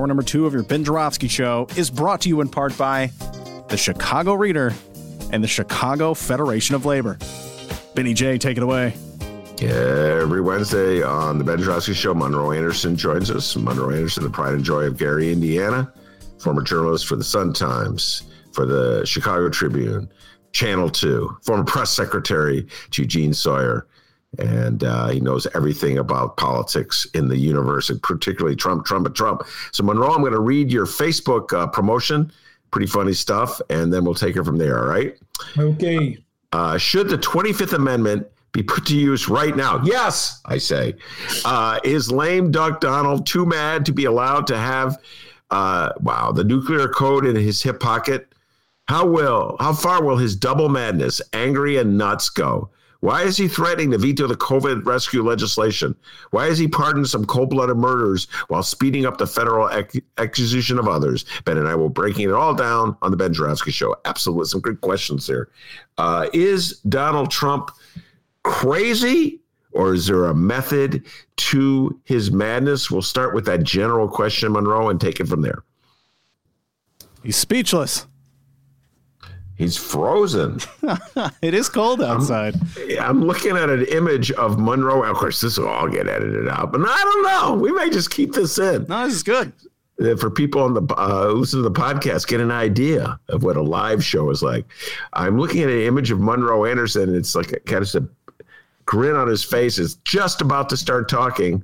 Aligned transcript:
Hour 0.00 0.06
number 0.06 0.22
two 0.22 0.46
of 0.46 0.54
your 0.54 0.62
Ben 0.62 0.82
Joravsky 0.82 1.28
Show 1.28 1.66
is 1.76 1.90
brought 1.90 2.22
to 2.22 2.30
you 2.30 2.40
in 2.40 2.48
part 2.48 2.74
by 2.78 3.12
the 3.68 3.76
Chicago 3.76 4.32
Reader 4.32 4.72
and 5.30 5.44
the 5.44 5.46
Chicago 5.46 6.14
Federation 6.14 6.74
of 6.74 6.86
Labor. 6.86 7.18
Benny 7.94 8.14
J, 8.14 8.38
take 8.38 8.56
it 8.56 8.62
away. 8.62 8.94
Every 9.60 10.40
Wednesday 10.40 11.02
on 11.02 11.36
the 11.36 11.44
Ben 11.44 11.58
Joravsky 11.58 11.92
Show, 11.92 12.14
Monroe 12.14 12.52
Anderson 12.52 12.96
joins 12.96 13.30
us. 13.30 13.54
Monroe 13.56 13.90
Anderson, 13.90 14.24
the 14.24 14.30
pride 14.30 14.54
and 14.54 14.64
joy 14.64 14.84
of 14.84 14.96
Gary, 14.96 15.30
Indiana, 15.30 15.92
former 16.38 16.62
journalist 16.62 17.06
for 17.06 17.16
the 17.16 17.24
Sun 17.24 17.52
Times, 17.52 18.22
for 18.52 18.64
the 18.64 19.04
Chicago 19.04 19.50
Tribune, 19.50 20.10
Channel 20.52 20.88
2, 20.88 21.36
former 21.42 21.64
press 21.64 21.90
secretary 21.90 22.66
to 22.92 23.02
Eugene 23.02 23.34
Sawyer, 23.34 23.86
and 24.38 24.84
uh, 24.84 25.08
he 25.08 25.20
knows 25.20 25.46
everything 25.54 25.98
about 25.98 26.36
politics 26.36 27.06
in 27.14 27.28
the 27.28 27.36
universe, 27.36 27.90
and 27.90 28.00
particularly 28.02 28.56
Trump, 28.56 28.86
Trump, 28.86 29.06
and 29.06 29.16
Trump. 29.16 29.42
So, 29.72 29.82
Monroe, 29.82 30.12
I'm 30.12 30.20
going 30.20 30.32
to 30.32 30.40
read 30.40 30.70
your 30.70 30.86
Facebook 30.86 31.52
uh, 31.52 31.66
promotion. 31.66 32.32
Pretty 32.70 32.86
funny 32.86 33.12
stuff, 33.12 33.60
and 33.70 33.92
then 33.92 34.04
we'll 34.04 34.14
take 34.14 34.36
it 34.36 34.44
from 34.44 34.56
there. 34.56 34.78
All 34.78 34.88
right. 34.88 35.18
Okay. 35.58 36.18
Uh, 36.52 36.78
should 36.78 37.08
the 37.08 37.18
25th 37.18 37.72
Amendment 37.72 38.26
be 38.52 38.62
put 38.62 38.86
to 38.86 38.96
use 38.96 39.28
right 39.28 39.56
now? 39.56 39.82
Yes, 39.84 40.40
I 40.44 40.58
say. 40.58 40.94
Uh, 41.44 41.80
is 41.82 42.12
lame 42.12 42.50
Duck 42.50 42.80
Donald 42.80 43.26
too 43.26 43.46
mad 43.46 43.84
to 43.86 43.92
be 43.92 44.04
allowed 44.04 44.46
to 44.48 44.56
have, 44.56 44.98
uh, 45.50 45.90
wow, 46.00 46.30
the 46.30 46.44
nuclear 46.44 46.88
code 46.88 47.26
in 47.26 47.34
his 47.34 47.62
hip 47.62 47.80
pocket? 47.80 48.32
How 48.86 49.06
will, 49.06 49.56
how 49.60 49.72
far 49.72 50.02
will 50.02 50.16
his 50.16 50.34
double 50.34 50.68
madness, 50.68 51.20
angry 51.32 51.76
and 51.76 51.96
nuts, 51.96 52.28
go? 52.28 52.70
Why 53.00 53.22
is 53.22 53.36
he 53.36 53.48
threatening 53.48 53.90
to 53.92 53.98
veto 53.98 54.26
the 54.26 54.36
COVID 54.36 54.84
rescue 54.84 55.22
legislation? 55.22 55.96
Why 56.30 56.48
is 56.48 56.58
he 56.58 56.68
pardoning 56.68 57.06
some 57.06 57.24
cold 57.24 57.50
blooded 57.50 57.76
murders 57.76 58.26
while 58.48 58.62
speeding 58.62 59.06
up 59.06 59.16
the 59.16 59.26
federal 59.26 59.70
acquisition 60.18 60.78
of 60.78 60.86
others? 60.86 61.24
Ben 61.44 61.56
and 61.56 61.66
I 61.66 61.74
will 61.74 61.88
breaking 61.88 62.28
it 62.28 62.34
all 62.34 62.54
down 62.54 62.96
on 63.00 63.10
the 63.10 63.16
Ben 63.16 63.32
Joravsky 63.32 63.70
Show. 63.70 63.96
Absolutely. 64.04 64.46
Some 64.46 64.60
good 64.60 64.80
questions 64.82 65.26
there. 65.26 65.48
Uh, 65.96 66.28
is 66.34 66.78
Donald 66.80 67.30
Trump 67.30 67.70
crazy 68.42 69.40
or 69.72 69.94
is 69.94 70.06
there 70.06 70.26
a 70.26 70.34
method 70.34 71.06
to 71.36 71.98
his 72.04 72.30
madness? 72.30 72.90
We'll 72.90 73.02
start 73.02 73.34
with 73.34 73.46
that 73.46 73.62
general 73.62 74.08
question, 74.08 74.52
Monroe, 74.52 74.88
and 74.88 75.00
take 75.00 75.20
it 75.20 75.28
from 75.28 75.42
there. 75.42 75.62
He's 77.22 77.36
speechless. 77.36 78.06
He's 79.60 79.76
frozen. 79.76 80.58
it 81.42 81.52
is 81.52 81.68
cold 81.68 82.00
outside. 82.00 82.54
I'm, 82.78 82.98
I'm, 82.98 83.20
looking 83.26 83.58
at 83.58 83.68
an 83.68 83.84
image 83.88 84.32
of 84.32 84.58
Monroe. 84.58 85.02
Of 85.02 85.18
course, 85.18 85.42
this 85.42 85.58
will 85.58 85.68
all 85.68 85.86
get 85.86 86.08
edited 86.08 86.48
out, 86.48 86.72
but 86.72 86.80
I 86.80 86.98
don't 86.98 87.22
know. 87.24 87.62
We 87.62 87.70
may 87.70 87.90
just 87.90 88.10
keep 88.10 88.32
this 88.32 88.58
in. 88.58 88.86
No, 88.88 89.04
this 89.04 89.16
is 89.16 89.22
good. 89.22 89.52
Uh, 90.02 90.16
for 90.16 90.30
people 90.30 90.62
on 90.62 90.72
the 90.72 90.94
uh, 90.96 91.26
listen 91.32 91.62
to 91.62 91.68
the 91.68 91.78
podcast, 91.78 92.26
get 92.26 92.40
an 92.40 92.50
idea 92.50 93.20
of 93.28 93.42
what 93.42 93.58
a 93.58 93.60
live 93.60 94.02
show 94.02 94.30
is 94.30 94.42
like. 94.42 94.64
I'm 95.12 95.38
looking 95.38 95.62
at 95.62 95.68
an 95.68 95.82
image 95.82 96.10
of 96.10 96.20
Monroe 96.20 96.64
Anderson. 96.64 97.14
It's 97.14 97.34
like 97.34 97.52
a, 97.52 97.60
kind 97.60 97.82
of 97.82 97.94
a 98.02 98.08
grin 98.86 99.14
on 99.14 99.28
his 99.28 99.44
face. 99.44 99.78
Is 99.78 99.96
just 100.06 100.40
about 100.40 100.70
to 100.70 100.76
start 100.78 101.06
talking, 101.06 101.62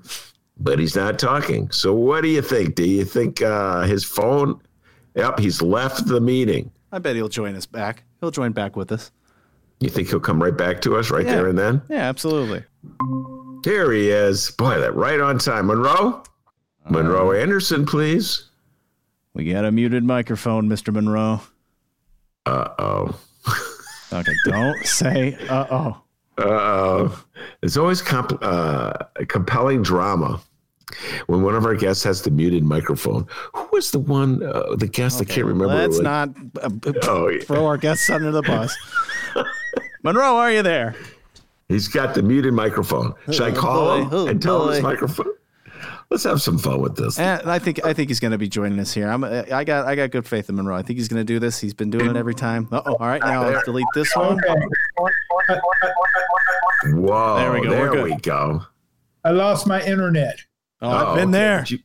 but 0.58 0.78
he's 0.78 0.96
not 0.96 1.18
talking. 1.18 1.70
So, 1.70 1.94
what 1.94 2.20
do 2.20 2.28
you 2.28 2.42
think? 2.42 2.74
Do 2.74 2.86
you 2.86 3.06
think 3.06 3.40
uh, 3.40 3.84
his 3.84 4.04
phone? 4.04 4.60
Yep, 5.14 5.38
he's 5.38 5.62
left 5.62 6.06
the 6.06 6.20
meeting. 6.20 6.70
I 6.96 6.98
bet 6.98 7.14
he'll 7.14 7.28
join 7.28 7.54
us 7.56 7.66
back. 7.66 8.04
He'll 8.20 8.30
join 8.30 8.52
back 8.52 8.74
with 8.74 8.90
us. 8.90 9.12
You 9.80 9.90
think 9.90 10.08
he'll 10.08 10.18
come 10.18 10.42
right 10.42 10.56
back 10.56 10.80
to 10.80 10.96
us 10.96 11.10
right 11.10 11.26
yeah. 11.26 11.34
there 11.34 11.48
and 11.48 11.58
then? 11.58 11.82
Yeah, 11.90 12.08
absolutely. 12.08 12.64
Here 13.62 13.92
he 13.92 14.08
is. 14.08 14.50
Boy, 14.52 14.80
that 14.80 14.94
right 14.94 15.20
on 15.20 15.38
time. 15.38 15.66
Monroe? 15.66 16.22
Uh, 16.86 16.90
Monroe 16.90 17.32
Anderson, 17.32 17.84
please. 17.84 18.44
We 19.34 19.44
got 19.52 19.66
a 19.66 19.72
muted 19.72 20.04
microphone, 20.04 20.70
Mr. 20.70 20.90
Monroe. 20.90 21.42
Uh 22.46 22.68
oh. 22.78 23.20
okay, 24.14 24.32
don't 24.46 24.86
say 24.86 25.36
uh 25.50 25.66
oh. 25.70 26.02
Uh 26.38 26.44
oh. 26.44 27.24
It's 27.62 27.76
always 27.76 28.00
comp- 28.00 28.38
uh, 28.40 28.94
compelling 29.28 29.82
drama 29.82 30.40
when 31.26 31.42
one 31.42 31.54
of 31.54 31.64
our 31.64 31.74
guests 31.74 32.04
has 32.04 32.22
the 32.22 32.30
muted 32.30 32.64
microphone. 32.64 33.26
Who 33.54 33.68
was 33.72 33.90
the 33.90 33.98
one, 33.98 34.42
uh, 34.42 34.76
the 34.76 34.86
guest? 34.86 35.20
Okay, 35.20 35.32
I 35.32 35.34
can't 35.34 35.46
remember. 35.46 35.74
Let's 35.74 35.98
not 35.98 36.30
uh, 36.62 36.70
oh, 37.02 37.28
yeah. 37.28 37.42
throw 37.42 37.66
our 37.66 37.76
guests 37.76 38.08
under 38.08 38.30
the 38.30 38.42
bus. 38.42 38.76
Monroe, 40.02 40.36
are 40.36 40.52
you 40.52 40.62
there? 40.62 40.94
He's 41.68 41.88
got 41.88 42.14
the 42.14 42.22
muted 42.22 42.54
microphone. 42.54 43.14
Should 43.30 43.40
oh, 43.40 43.46
I 43.46 43.50
call 43.52 43.84
boy, 43.84 44.02
him 44.02 44.08
oh, 44.12 44.26
and 44.28 44.40
tell 44.40 44.58
boy. 44.58 44.66
him 44.66 44.72
his 44.74 44.82
microphone? 44.82 45.32
Let's 46.10 46.22
have 46.22 46.40
some 46.40 46.58
fun 46.58 46.80
with 46.80 46.96
this. 46.96 47.18
And 47.18 47.50
I 47.50 47.58
think 47.58 47.84
I 47.84 47.92
think 47.92 48.08
he's 48.08 48.20
going 48.20 48.30
to 48.30 48.38
be 48.38 48.48
joining 48.48 48.78
us 48.78 48.94
here. 48.94 49.08
I'm 49.08 49.24
I 49.24 49.64
got 49.64 49.86
I 49.86 49.96
got 49.96 50.12
good 50.12 50.24
faith 50.24 50.48
in 50.48 50.54
Monroe. 50.54 50.76
I 50.76 50.82
think 50.82 50.98
he's 51.00 51.08
going 51.08 51.20
to 51.20 51.24
do 51.24 51.40
this. 51.40 51.58
He's 51.58 51.74
been 51.74 51.90
doing 51.90 52.08
it 52.08 52.16
every 52.16 52.34
time. 52.34 52.68
Oh, 52.70 52.78
all 52.78 52.96
right. 53.00 53.20
Now 53.20 53.42
I'll 53.42 53.64
delete 53.64 53.86
this 53.92 54.14
one. 54.14 54.38
Whoa! 56.84 57.36
There 57.38 57.52
we 57.52 57.62
go. 57.62 57.70
There 57.70 58.02
we 58.04 58.14
go. 58.18 58.62
I 59.24 59.30
lost 59.30 59.66
my 59.66 59.84
internet. 59.84 60.38
Oh, 60.82 60.90
I've 60.90 61.16
been 61.16 61.28
okay. 61.28 61.38
there. 61.38 61.64
You, 61.68 61.78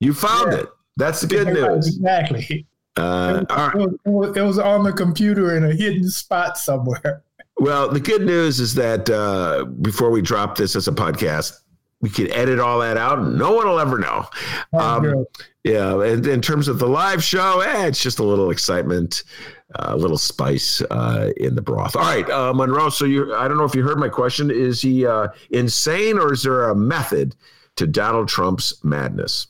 you 0.00 0.14
found 0.14 0.52
yeah. 0.52 0.60
it. 0.60 0.68
That's 0.96 1.20
the 1.20 1.26
good 1.26 1.48
news. 1.48 1.88
Exactly. 1.88 2.66
Uh, 2.96 3.44
it, 3.48 3.76
was, 4.04 4.36
it, 4.36 4.42
was, 4.42 4.58
on 4.58 4.84
the 4.84 4.92
computer 4.92 5.56
in 5.56 5.64
a 5.64 5.74
hidden 5.74 6.08
spot 6.08 6.58
somewhere. 6.58 7.22
Well, 7.56 7.88
the 7.88 8.00
good 8.00 8.22
news 8.22 8.58
is 8.58 8.74
that 8.74 9.08
uh, 9.08 9.64
before 9.64 10.10
we 10.10 10.20
drop 10.20 10.56
this 10.56 10.74
as 10.74 10.88
a 10.88 10.92
podcast, 10.92 11.60
we 12.00 12.10
can 12.10 12.30
edit 12.32 12.58
all 12.58 12.80
that 12.80 12.96
out 12.96 13.20
and 13.20 13.38
no 13.38 13.54
one 13.54 13.66
will 13.68 13.78
ever 13.78 13.96
know. 13.96 14.26
Um, 14.72 15.24
yeah. 15.62 16.02
And 16.02 16.26
in 16.26 16.42
terms 16.42 16.66
of 16.66 16.80
the 16.80 16.88
live 16.88 17.22
show, 17.22 17.60
eh, 17.60 17.86
it's 17.86 18.02
just 18.02 18.18
a 18.18 18.24
little 18.24 18.50
excitement, 18.50 19.22
uh, 19.76 19.90
a 19.90 19.96
little 19.96 20.18
spice 20.18 20.82
uh, 20.90 21.30
in 21.36 21.54
the 21.54 21.62
broth. 21.62 21.94
All 21.94 22.02
right, 22.02 22.28
uh, 22.28 22.52
Monroe. 22.52 22.90
So 22.90 23.04
you, 23.04 23.32
I 23.36 23.46
don't 23.46 23.56
know 23.56 23.64
if 23.64 23.74
you 23.74 23.84
heard 23.84 23.98
my 23.98 24.08
question. 24.08 24.50
Is 24.50 24.82
he 24.82 25.06
uh, 25.06 25.28
insane 25.50 26.18
or 26.18 26.32
is 26.32 26.42
there 26.42 26.70
a 26.70 26.74
method 26.74 27.36
to 27.76 27.86
Donald 27.86 28.28
Trump's 28.28 28.82
madness? 28.84 29.48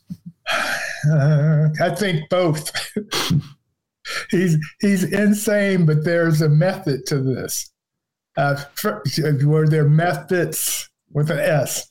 Uh, 1.10 1.68
I 1.80 1.94
think 1.94 2.28
both. 2.28 2.70
he's 4.30 4.56
he's 4.80 5.04
insane, 5.04 5.86
but 5.86 6.04
there's 6.04 6.42
a 6.42 6.48
method 6.48 7.06
to 7.06 7.20
this. 7.20 7.70
Uh, 8.36 8.56
for, 8.74 9.02
were 9.44 9.68
there 9.68 9.88
methods 9.88 10.90
with 11.12 11.30
an 11.30 11.38
S? 11.38 11.90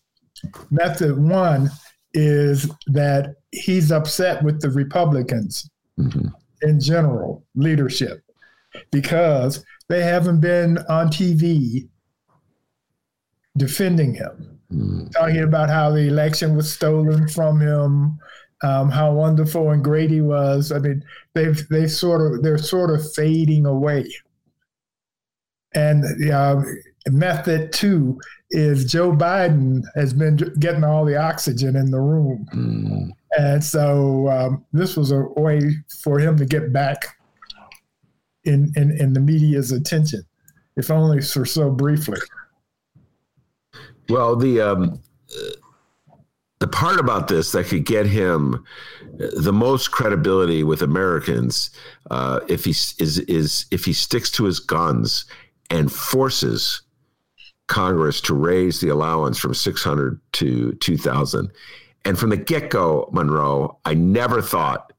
Method 0.72 1.18
one 1.18 1.70
is 2.14 2.70
that 2.88 3.36
he's 3.52 3.92
upset 3.92 4.44
with 4.44 4.62
the 4.62 4.70
Republicans 4.70 5.70
mm-hmm. 5.98 6.28
in 6.62 6.80
general 6.80 7.46
leadership 7.56 8.22
because 8.92 9.64
they 9.88 10.04
haven't 10.04 10.42
been 10.42 10.80
on 10.90 11.08
TV 11.08 11.88
defending 13.58 14.14
him, 14.14 14.53
mm. 14.74 15.12
talking 15.12 15.44
about 15.44 15.70
how 15.70 15.92
the 15.92 16.08
election 16.08 16.56
was 16.56 16.74
stolen 16.74 17.28
from 17.28 17.60
him, 17.60 18.20
um, 18.64 18.90
how 18.90 19.12
wonderful 19.14 19.72
and 19.72 19.84
great 19.84 20.10
he 20.10 20.22
was. 20.22 20.72
I 20.72 20.80
mean, 20.80 21.04
they've 21.34 21.68
they 21.70 21.88
sort 21.88 22.22
of 22.22 22.44
they're 22.44 22.58
sort 22.58 22.92
of 22.92 23.14
fading 23.14 23.66
away. 23.66 24.06
And 25.76 26.32
uh, 26.32 26.62
method 27.08 27.74
two 27.74 28.20
is 28.52 28.86
Joe 28.86 29.12
Biden 29.12 29.84
has 29.96 30.14
been 30.14 30.38
getting 30.60 30.84
all 30.84 31.06
the 31.06 31.18
oxygen 31.18 31.76
in 31.76 31.90
the 31.92 32.00
room. 32.00 32.48
Mm. 32.54 33.10
And 33.38 33.64
so 33.64 34.30
um, 34.30 34.66
this 34.74 34.96
was 34.96 35.12
a 35.12 35.22
way 35.36 35.60
for 36.04 36.20
him 36.20 36.38
to 36.38 36.46
get 36.46 36.72
back 36.72 37.18
in, 38.44 38.72
in, 38.76 38.92
in 39.00 39.14
the 39.14 39.20
media's 39.20 39.72
attention, 39.72 40.24
if 40.78 40.92
only 40.92 41.22
for 41.22 41.46
so 41.46 41.72
briefly. 41.72 42.20
Well, 44.10 44.36
the 44.36 44.62
um, 44.62 45.00
the 46.60 46.68
part 46.68 47.00
about 47.00 47.28
this 47.28 47.52
that 47.52 47.66
could 47.68 47.86
get 47.86 48.06
him 48.06 48.64
the 49.18 49.54
most 49.54 49.92
credibility 49.92 50.64
with 50.64 50.82
Americans 50.82 51.72
uh, 52.10 52.40
if 52.48 52.66
he 52.66 52.72
is 52.72 53.20
is 53.28 53.66
if 53.72 53.86
he 53.86 53.94
sticks 53.94 54.32
to 54.32 54.46
his 54.46 54.60
guns 54.60 55.26
and 55.70 55.92
forces 55.92 56.82
Congress 57.68 58.22
to 58.22 58.34
raise 58.34 58.80
the 58.80 58.90
allowance 58.90 59.38
from 59.38 59.54
600 59.54 60.20
to 60.34 60.74
2,000. 60.74 61.52
And 62.06 62.20
from 62.20 62.30
the 62.30 62.38
get 62.38 62.70
go, 62.70 63.10
Monroe, 63.12 63.80
I 63.84 63.94
never 63.94 64.42
thought 64.42 64.93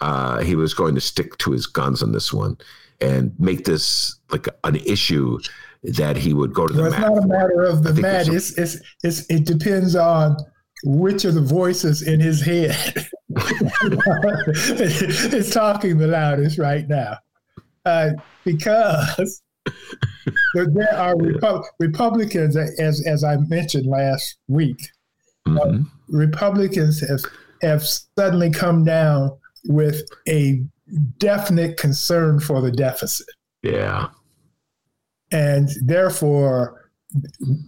uh, 0.00 0.40
he 0.40 0.54
was 0.54 0.74
going 0.74 0.94
to 0.94 1.00
stick 1.00 1.36
to 1.38 1.52
his 1.52 1.66
guns 1.66 2.02
on 2.02 2.12
this 2.12 2.32
one 2.32 2.56
and 3.00 3.34
make 3.38 3.64
this 3.64 4.16
like 4.30 4.48
an 4.64 4.76
issue 4.76 5.38
that 5.82 6.16
he 6.16 6.32
would 6.32 6.52
go 6.52 6.66
to 6.66 6.72
the 6.72 6.82
well. 6.82 6.92
It's 6.92 7.00
not 7.00 7.22
a 7.22 7.26
matter 7.26 7.62
of 7.62 7.82
the 7.82 7.94
mat. 7.94 8.28
It's, 8.28 8.56
it's, 8.58 8.80
it's, 9.02 9.26
it 9.30 9.44
depends 9.44 9.94
on 9.94 10.36
which 10.84 11.24
of 11.24 11.34
the 11.34 11.40
voices 11.40 12.02
in 12.02 12.20
his 12.20 12.40
head 12.40 12.76
is 15.34 15.50
talking 15.50 15.98
the 15.98 16.06
loudest 16.08 16.58
right 16.58 16.88
now. 16.88 17.16
Uh, 17.84 18.10
because 18.44 19.42
there 20.54 20.64
are 20.96 21.14
Repu- 21.16 21.64
Republicans, 21.78 22.56
as, 22.56 23.06
as 23.06 23.24
I 23.24 23.36
mentioned 23.36 23.86
last 23.86 24.38
week, 24.48 24.78
mm-hmm. 25.46 25.58
uh, 25.58 25.84
Republicans 26.08 27.00
have, 27.08 27.20
have 27.62 27.86
suddenly 27.86 28.50
come 28.50 28.84
down 28.84 29.38
with 29.68 30.02
a 30.28 30.62
definite 31.18 31.76
concern 31.76 32.40
for 32.40 32.60
the 32.60 32.70
deficit. 32.70 33.26
Yeah. 33.62 34.08
And 35.30 35.68
therefore, 35.82 36.90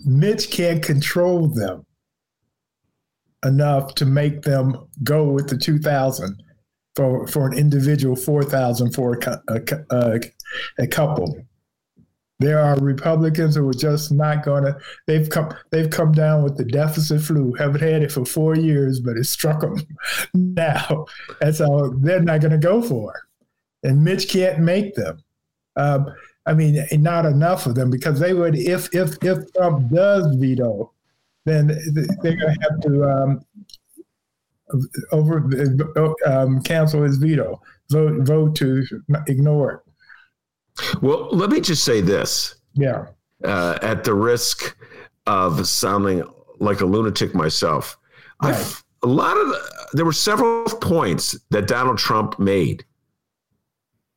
Mitch 0.05 0.51
can't 0.51 0.83
control 0.83 1.49
them 1.49 1.85
enough 3.45 3.95
to 3.97 4.05
make 4.05 4.43
them 4.43 4.89
go 5.03 5.29
with 5.29 5.49
the 5.49 5.57
2000 5.57 6.43
for, 6.97 7.27
for 7.29 7.47
an 7.47 7.57
individual 7.57 8.17
4000 8.17 8.93
for 8.93 9.19
a, 9.49 9.61
a, 9.91 10.21
a 10.79 10.87
couple. 10.87 11.37
There 12.41 12.61
are 12.61 12.77
Republicans 12.77 13.57
who 13.57 13.69
are 13.69 13.75
just 13.75 14.13
not 14.13 14.45
going 14.45 14.63
to. 14.65 14.77
They've 15.07 15.29
come. 15.29 15.53
They've 15.71 15.91
come 15.91 16.13
down 16.13 16.45
with 16.45 16.57
the 16.57 16.65
deficit 16.65 17.21
flu. 17.21 17.53
Haven't 17.55 17.81
had 17.81 18.03
it 18.03 18.13
for 18.13 18.25
four 18.25 18.55
years, 18.55 19.01
but 19.01 19.17
it 19.17 19.25
struck 19.25 19.61
them 19.61 19.77
now, 20.35 21.07
and 21.41 21.55
so 21.55 21.93
they're 21.99 22.23
not 22.23 22.41
going 22.41 22.53
to 22.53 22.59
go 22.59 22.81
for 22.81 23.13
it. 23.15 23.89
And 23.89 24.05
Mitch 24.05 24.29
can't 24.29 24.61
make 24.61 24.95
them. 24.95 25.23
Um, 25.77 26.07
I 26.47 26.55
mean, 26.55 26.87
not 26.93 27.27
enough 27.27 27.67
of 27.67 27.75
them 27.75 27.91
because 27.91 28.21
they 28.21 28.35
would. 28.35 28.57
If 28.57 28.95
if 28.95 29.17
if 29.23 29.53
Trump 29.53 29.91
does 29.93 30.35
veto, 30.37 30.93
then 31.45 31.67
they're 31.93 32.37
going 32.37 32.55
to 32.55 32.59
have 32.61 32.81
to 32.83 33.05
um, 33.05 33.45
over 35.11 35.49
um, 36.25 36.63
cancel 36.63 37.03
his 37.03 37.17
veto. 37.17 37.61
Vote 37.91 38.27
vote 38.27 38.55
to 38.57 38.85
ignore 39.27 39.73
it. 39.73 39.88
Well, 41.01 41.29
let 41.31 41.51
me 41.51 41.61
just 41.61 41.85
say 41.85 42.01
this. 42.01 42.55
Yeah. 42.75 43.07
Uh, 43.45 43.79
at 43.83 44.05
the 44.05 44.15
risk 44.15 44.77
of 45.27 45.67
sounding 45.67 46.25
like 46.59 46.81
a 46.81 46.87
lunatic 46.87 47.35
myself, 47.35 47.97
right. 48.43 48.83
a 49.03 49.07
lot 49.07 49.37
of 49.37 49.49
the, 49.49 49.89
there 49.93 50.05
were 50.05 50.13
several 50.13 50.65
points 50.65 51.39
that 51.51 51.69
Donald 51.69 51.99
Trump 51.99 52.39
made 52.39 52.85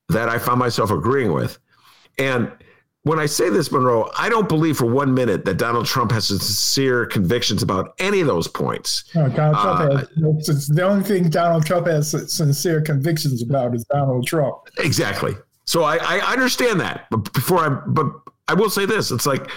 that 0.09 0.27
I 0.27 0.39
found 0.39 0.59
myself 0.59 0.89
agreeing 0.89 1.33
with, 1.33 1.59
and 2.17 2.51
when 3.03 3.19
I 3.19 3.25
say 3.25 3.49
this, 3.49 3.71
Monroe, 3.71 4.11
I 4.17 4.29
don't 4.29 4.47
believe 4.47 4.77
for 4.77 4.85
one 4.85 5.13
minute 5.13 5.43
that 5.45 5.57
Donald 5.57 5.87
Trump 5.87 6.11
has 6.11 6.27
sincere 6.27 7.07
convictions 7.07 7.63
about 7.63 7.93
any 7.97 8.21
of 8.21 8.27
those 8.27 8.47
points. 8.47 9.05
No, 9.15 9.27
Donald 9.29 9.57
Trump 9.57 9.79
uh, 9.79 9.97
has, 10.45 10.67
the 10.67 10.83
only 10.83 11.03
thing 11.03 11.29
Donald 11.29 11.65
Trump 11.65 11.87
has 11.87 12.11
sincere 12.31 12.79
convictions 12.81 13.41
about 13.41 13.73
is 13.73 13.85
Donald 13.85 14.27
Trump. 14.27 14.55
Exactly. 14.77 15.35
So 15.71 15.85
I, 15.85 15.95
I 16.01 16.33
understand 16.33 16.81
that, 16.81 17.07
but 17.09 17.31
before 17.31 17.59
I, 17.59 17.69
but 17.87 18.11
I 18.49 18.55
will 18.55 18.69
say 18.69 18.85
this: 18.85 19.09
it's 19.09 19.25
like 19.25 19.49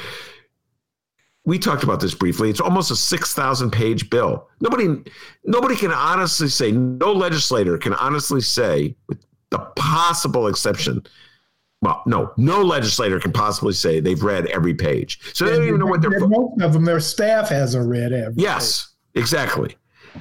we 1.44 1.58
talked 1.58 1.82
about 1.82 1.98
this 1.98 2.14
briefly. 2.14 2.50
It's 2.50 2.60
almost 2.60 2.92
a 2.92 2.94
six 2.94 3.34
thousand 3.34 3.72
page 3.72 4.10
bill. 4.10 4.48
Nobody, 4.60 5.02
nobody 5.44 5.74
can 5.74 5.90
honestly 5.90 6.46
say. 6.46 6.70
No 6.70 7.12
legislator 7.12 7.78
can 7.78 7.94
honestly 7.94 8.40
say, 8.42 8.94
with 9.08 9.26
the 9.50 9.58
possible 9.74 10.46
exception. 10.46 11.02
Well, 11.82 12.00
no, 12.06 12.32
no 12.36 12.62
legislator 12.62 13.18
can 13.18 13.32
possibly 13.32 13.72
say 13.72 13.98
they've 13.98 14.22
read 14.22 14.46
every 14.46 14.74
page. 14.74 15.18
So 15.34 15.46
they 15.46 15.56
don't 15.56 15.66
even 15.66 15.80
know 15.80 15.86
what 15.86 16.00
they're. 16.00 16.28
Most 16.28 16.62
of 16.62 16.74
them, 16.74 16.84
their 16.84 17.00
staff 17.00 17.48
hasn't 17.48 17.88
read 17.88 18.12
every. 18.12 18.40
Yes, 18.40 18.92
page. 19.14 19.22
exactly, 19.22 19.76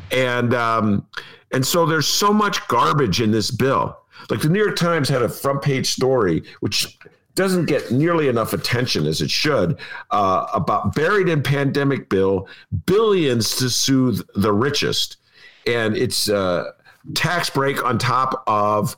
and 0.10 0.56
um, 0.56 1.06
and 1.51 1.63
so 1.63 1.86
there's 1.86 2.07
so 2.07 2.34
much 2.34 2.68
garbage 2.68 3.22
in 3.22 3.30
this 3.30 3.51
bill 3.51 4.00
like 4.29 4.41
the 4.41 4.49
New 4.49 4.63
York 4.63 4.75
Times 4.75 5.09
had 5.09 5.21
a 5.21 5.29
front 5.29 5.61
page 5.61 5.91
story, 5.91 6.43
which 6.59 6.97
doesn't 7.35 7.65
get 7.65 7.91
nearly 7.91 8.27
enough 8.27 8.53
attention 8.53 9.07
as 9.07 9.21
it 9.21 9.29
should, 9.29 9.79
uh, 10.11 10.45
about 10.53 10.93
buried 10.93 11.29
in 11.29 11.41
pandemic 11.41 12.09
bill, 12.09 12.47
billions 12.85 13.55
to 13.55 13.69
soothe 13.69 14.21
the 14.35 14.53
richest. 14.53 15.17
And 15.65 15.97
it's 15.97 16.29
a 16.29 16.73
tax 17.15 17.49
break 17.49 17.83
on 17.83 17.97
top 17.97 18.43
of 18.47 18.95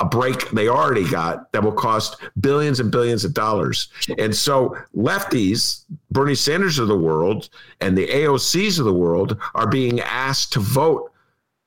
a 0.00 0.04
break 0.04 0.50
they 0.50 0.68
already 0.68 1.08
got 1.08 1.50
that 1.52 1.62
will 1.62 1.72
cost 1.72 2.16
billions 2.40 2.78
and 2.78 2.90
billions 2.90 3.24
of 3.24 3.34
dollars. 3.34 3.88
And 4.16 4.34
so 4.34 4.76
lefties, 4.96 5.84
Bernie 6.10 6.36
Sanders 6.36 6.78
of 6.78 6.88
the 6.88 6.96
world, 6.96 7.48
and 7.80 7.98
the 7.98 8.06
AOCs 8.06 8.78
of 8.78 8.84
the 8.84 8.92
world 8.92 9.36
are 9.54 9.66
being 9.66 10.00
asked 10.00 10.52
to 10.52 10.60
vote 10.60 11.10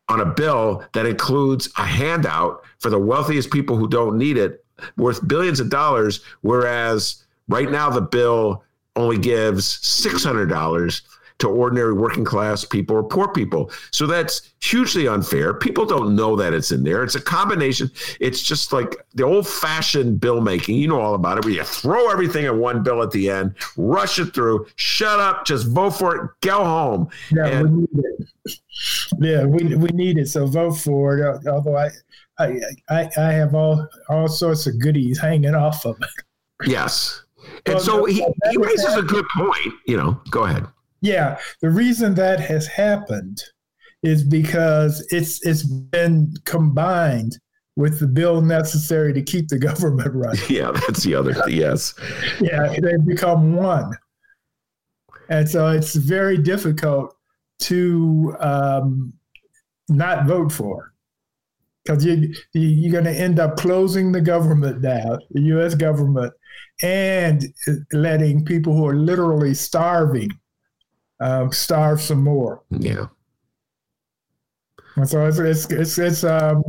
on 0.07 0.21
a 0.21 0.25
bill 0.25 0.83
that 0.93 1.05
includes 1.05 1.69
a 1.77 1.85
handout 1.85 2.63
for 2.81 2.89
the 2.89 2.99
wealthiest 2.99 3.51
people 3.51 3.77
who 3.77 3.87
don't 3.87 4.17
need 4.17 4.37
it 4.37 4.65
worth 4.97 5.25
billions 5.27 5.59
of 5.59 5.69
dollars, 5.69 6.21
whereas 6.41 7.23
right 7.47 7.69
now 7.69 7.89
the 7.89 8.01
bill 8.01 8.63
only 8.95 9.17
gives 9.17 9.79
$600 9.79 11.01
to 11.39 11.47
ordinary 11.47 11.93
working 11.93 12.23
class 12.23 12.63
people 12.63 12.95
or 12.95 13.03
poor 13.03 13.27
people. 13.27 13.71
So 13.91 14.05
that's 14.05 14.53
hugely 14.61 15.07
unfair. 15.07 15.53
People 15.53 15.85
don't 15.85 16.15
know 16.15 16.35
that 16.35 16.53
it's 16.53 16.71
in 16.71 16.83
there. 16.83 17.03
It's 17.03 17.15
a 17.15 17.21
combination. 17.21 17.89
It's 18.19 18.41
just 18.41 18.71
like 18.71 18.95
the 19.15 19.23
old 19.23 19.47
fashioned 19.47 20.19
bill 20.19 20.41
making. 20.41 20.77
You 20.77 20.87
know 20.87 20.99
all 20.99 21.15
about 21.15 21.39
it, 21.39 21.45
where 21.45 21.53
you 21.53 21.63
throw 21.63 22.11
everything 22.11 22.45
in 22.45 22.59
one 22.59 22.83
bill 22.83 23.01
at 23.01 23.11
the 23.11 23.29
end, 23.29 23.55
rush 23.75 24.19
it 24.19 24.33
through, 24.33 24.67
shut 24.75 25.19
up, 25.19 25.45
just 25.45 25.67
vote 25.67 25.91
for 25.91 26.15
it, 26.15 26.29
go 26.41 26.63
home. 26.63 27.09
Yeah, 27.31 27.47
and, 27.47 27.75
we 27.75 27.81
need 27.91 28.05
it. 28.05 28.59
Yeah, 29.19 29.45
we, 29.45 29.75
we 29.75 29.89
need 29.89 30.17
it. 30.19 30.27
So 30.27 30.45
vote 30.45 30.73
for 30.73 31.17
it. 31.17 31.47
Although 31.47 31.77
I, 31.77 31.89
I, 32.39 32.59
I, 32.89 33.09
I 33.17 33.31
have 33.33 33.53
all, 33.53 33.87
all 34.09 34.27
sorts 34.27 34.67
of 34.67 34.79
goodies 34.79 35.19
hanging 35.19 35.55
off 35.55 35.85
of 35.85 35.97
it. 36.01 36.69
Yes. 36.69 37.23
And 37.65 37.75
well, 37.75 37.83
so 37.83 38.05
he, 38.05 38.25
he 38.51 38.57
raises 38.57 38.95
a 38.95 39.01
good 39.01 39.25
point. 39.35 39.73
You 39.87 39.97
know, 39.97 40.21
go 40.29 40.43
ahead. 40.43 40.65
Yeah, 41.01 41.39
the 41.61 41.69
reason 41.69 42.13
that 42.15 42.39
has 42.39 42.67
happened 42.67 43.41
is 44.03 44.23
because 44.23 45.05
it's 45.11 45.45
it's 45.45 45.63
been 45.63 46.33
combined 46.45 47.37
with 47.75 47.99
the 47.99 48.07
bill 48.07 48.41
necessary 48.41 49.13
to 49.13 49.21
keep 49.21 49.47
the 49.47 49.57
government 49.57 50.13
running. 50.13 50.41
Yeah, 50.49 50.71
that's 50.71 51.03
the 51.03 51.15
other. 51.15 51.35
yes. 51.47 51.95
yeah, 52.39 52.75
they've 52.79 53.05
become 53.05 53.53
one, 53.55 53.97
and 55.29 55.49
so 55.49 55.69
it's 55.69 55.95
very 55.95 56.37
difficult 56.37 57.15
to 57.61 58.35
um, 58.39 59.13
not 59.89 60.25
vote 60.25 60.51
for 60.51 60.90
because 61.83 62.05
you, 62.05 62.33
you're 62.53 62.91
going 62.91 63.05
to 63.05 63.19
end 63.19 63.39
up 63.39 63.57
closing 63.57 64.11
the 64.11 64.21
government 64.21 64.81
down, 64.81 65.19
the 65.31 65.41
U.S. 65.41 65.75
government, 65.75 66.33
and 66.83 67.43
letting 67.91 68.45
people 68.45 68.75
who 68.75 68.87
are 68.87 68.95
literally 68.95 69.53
starving 69.53 70.29
um, 71.21 71.51
starve 71.51 72.01
some 72.01 72.23
more. 72.23 72.63
Yeah. 72.69 73.07
And 74.95 75.07
so 75.07 75.25
it's 75.25 75.39
it's 75.39 75.71
it's 75.71 75.97
it's 75.97 76.23
um 76.25 76.63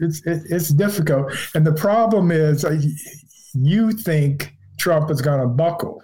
it's 0.00 0.22
it's 0.24 0.70
difficult, 0.70 1.32
and 1.54 1.64
the 1.64 1.72
problem 1.72 2.32
is 2.32 2.64
uh, 2.64 2.80
you 3.54 3.92
think 3.92 4.52
Trump 4.78 5.10
is 5.10 5.20
going 5.20 5.40
to 5.40 5.46
buckle. 5.46 6.02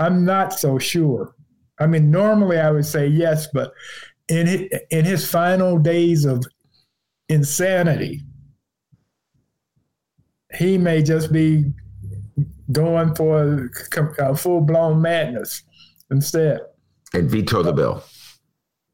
I'm 0.00 0.24
not 0.24 0.52
so 0.52 0.78
sure. 0.78 1.34
I 1.78 1.86
mean, 1.86 2.10
normally 2.10 2.58
I 2.58 2.70
would 2.70 2.86
say 2.86 3.06
yes, 3.06 3.46
but 3.52 3.72
in 4.28 4.46
his, 4.46 4.68
in 4.90 5.04
his 5.04 5.30
final 5.30 5.78
days 5.78 6.24
of 6.24 6.44
insanity, 7.28 8.22
he 10.54 10.78
may 10.78 11.02
just 11.02 11.32
be 11.32 11.72
going 12.72 13.14
for 13.14 13.70
a 14.18 14.36
full 14.36 14.60
blown 14.60 15.00
madness 15.00 15.62
instead. 16.10 16.60
And 17.12 17.30
veto 17.30 17.62
the 17.62 17.72
bill. 17.72 18.04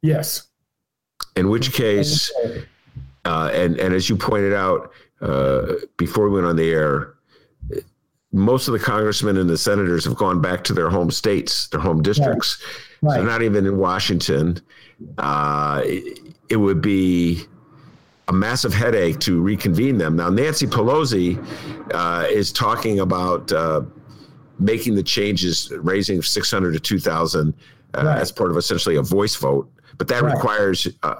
Yes. 0.02 0.48
In 1.36 1.48
which 1.48 1.72
case, 1.72 2.32
uh, 3.24 3.50
and 3.52 3.78
and 3.80 3.94
as 3.94 4.08
you 4.08 4.16
pointed 4.16 4.52
out 4.52 4.92
uh, 5.20 5.74
before 5.96 6.28
we 6.28 6.36
went 6.36 6.46
on 6.46 6.56
the 6.56 6.70
air, 6.70 7.14
most 8.32 8.68
of 8.68 8.72
the 8.72 8.78
congressmen 8.78 9.36
and 9.36 9.48
the 9.48 9.58
senators 9.58 10.04
have 10.04 10.16
gone 10.16 10.40
back 10.40 10.62
to 10.64 10.72
their 10.72 10.90
home 10.90 11.10
states, 11.10 11.68
their 11.68 11.80
home 11.80 12.02
districts. 12.02 12.62
Right. 13.00 13.10
Right. 13.10 13.20
So 13.20 13.24
not 13.24 13.42
even 13.42 13.66
in 13.66 13.78
Washington. 13.78 14.60
Uh, 15.18 15.82
it, 15.84 16.34
it 16.48 16.56
would 16.56 16.80
be 16.80 17.44
a 18.28 18.32
massive 18.32 18.72
headache 18.72 19.18
to 19.20 19.40
reconvene 19.40 19.98
them. 19.98 20.16
Now, 20.16 20.30
Nancy 20.30 20.66
Pelosi 20.66 21.44
uh, 21.92 22.26
is 22.28 22.52
talking 22.52 23.00
about 23.00 23.52
uh, 23.52 23.82
making 24.58 24.94
the 24.94 25.02
changes, 25.02 25.70
raising 25.76 26.22
600 26.22 26.72
to 26.72 26.80
2,000 26.80 27.54
uh, 27.94 28.04
right. 28.04 28.18
as 28.18 28.32
part 28.32 28.50
of 28.50 28.56
essentially 28.56 28.96
a 28.96 29.02
voice 29.02 29.34
vote, 29.36 29.70
but 29.98 30.08
that 30.08 30.22
right. 30.22 30.34
requires 30.34 30.88
uh, 31.02 31.16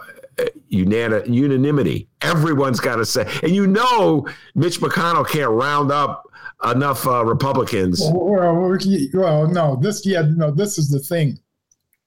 unan- 0.73 1.32
unanimity. 1.32 2.08
Everyone's 2.23 2.80
got 2.80 2.96
to 2.96 3.04
say, 3.04 3.30
and 3.42 3.54
you 3.54 3.66
know, 3.66 4.26
Mitch 4.54 4.80
McConnell 4.80 5.28
can't 5.28 5.50
round 5.50 5.92
up 5.92 6.25
enough 6.64 7.06
uh, 7.06 7.25
Republicans. 7.25 8.00
Well, 8.00 8.70
well, 9.14 9.46
no, 9.46 9.76
this 9.76 10.06
yeah, 10.06 10.23
no, 10.23 10.50
this 10.50 10.78
is 10.78 10.88
the 10.88 11.00
thing. 11.00 11.38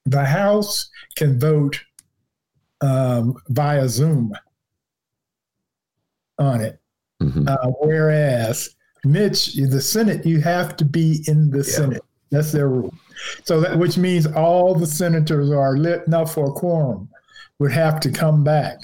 The 0.05 0.25
House 0.25 0.89
can 1.15 1.39
vote 1.39 1.79
um, 2.81 3.35
via 3.49 3.87
Zoom 3.89 4.33
on 6.39 6.61
it. 6.61 6.79
Mm-hmm. 7.21 7.47
Uh, 7.47 7.71
whereas 7.79 8.75
Mitch, 9.03 9.55
the 9.55 9.81
Senate, 9.81 10.25
you 10.25 10.41
have 10.41 10.75
to 10.77 10.85
be 10.85 11.23
in 11.27 11.49
the 11.49 11.57
yeah. 11.57 11.63
Senate. 11.63 12.01
That's 12.29 12.51
their 12.51 12.67
rule. 12.67 12.93
So 13.45 13.61
that 13.61 13.77
which 13.77 13.97
means 13.97 14.27
all 14.27 14.75
the 14.75 14.85
senators 14.85 15.49
are 15.49 15.77
lit 15.77 16.05
enough 16.07 16.33
for 16.33 16.49
a 16.49 16.51
quorum 16.51 17.09
would 17.59 17.71
have 17.71 17.99
to 18.01 18.11
come 18.11 18.43
back. 18.43 18.77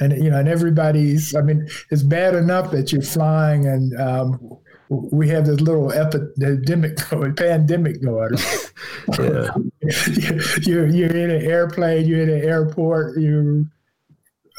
And 0.00 0.12
you 0.22 0.30
know, 0.30 0.38
and 0.38 0.48
everybody's. 0.48 1.34
I 1.34 1.42
mean, 1.42 1.68
it's 1.90 2.02
bad 2.02 2.34
enough 2.34 2.72
that 2.72 2.92
you're 2.92 3.02
flying, 3.02 3.66
and 3.66 4.00
um, 4.00 4.58
we 4.88 5.28
have 5.28 5.46
this 5.46 5.60
little 5.60 5.92
epidemic 5.92 6.98
going, 7.10 7.36
pandemic 7.36 8.02
going. 8.02 8.36
yeah. 9.20 9.50
you're 10.62 10.88
you're 10.88 11.16
in 11.16 11.30
an 11.30 11.42
airplane, 11.42 12.06
you're 12.06 12.22
in 12.22 12.28
an 12.28 12.42
airport, 12.42 13.20
you're 13.20 13.64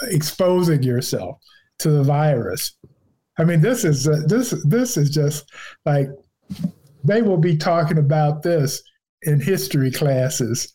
exposing 0.04 0.84
yourself 0.84 1.40
to 1.80 1.90
the 1.90 2.04
virus. 2.04 2.76
I 3.38 3.44
mean, 3.44 3.62
this 3.62 3.84
is 3.84 4.08
uh, 4.08 4.22
this 4.28 4.54
this 4.66 4.98
is 4.98 5.10
just 5.10 5.52
like 5.86 6.08
they 7.04 7.22
will 7.22 7.38
be 7.38 7.58
talking 7.58 7.98
about 7.98 8.44
this 8.44 8.82
in 9.24 9.40
history 9.40 9.92
classes 9.92 10.74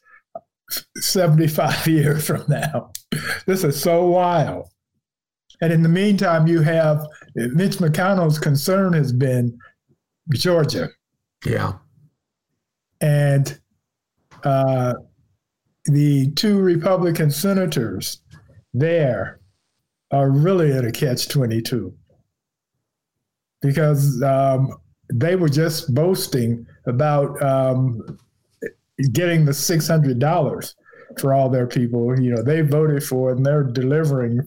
75 0.96 1.86
years 1.86 2.26
from 2.26 2.44
now. 2.48 2.92
This 3.46 3.64
is 3.64 3.80
so 3.80 4.06
wild. 4.06 4.68
And 5.60 5.72
in 5.72 5.82
the 5.82 5.88
meantime, 5.88 6.46
you 6.46 6.62
have 6.62 7.06
Mitch 7.34 7.76
McConnell's 7.76 8.38
concern 8.38 8.92
has 8.94 9.12
been 9.12 9.58
Georgia. 10.32 10.88
Yeah. 11.44 11.74
And 13.00 13.58
uh, 14.44 14.94
the 15.84 16.30
two 16.32 16.60
Republican 16.60 17.30
senators 17.30 18.22
there 18.72 19.40
are 20.10 20.30
really 20.30 20.72
at 20.72 20.84
a 20.84 20.92
catch 20.92 21.28
22 21.28 21.94
because 23.62 24.22
um, 24.22 24.72
they 25.12 25.36
were 25.36 25.48
just 25.48 25.94
boasting 25.94 26.66
about 26.86 27.40
um, 27.42 28.18
getting 29.12 29.44
the 29.44 29.52
$600 29.52 30.74
for 31.18 31.34
all 31.34 31.48
their 31.48 31.66
people. 31.66 32.18
You 32.20 32.34
know, 32.34 32.42
they 32.42 32.60
voted 32.62 33.04
for 33.04 33.30
it 33.30 33.36
and 33.36 33.46
they're 33.46 33.64
delivering 33.64 34.40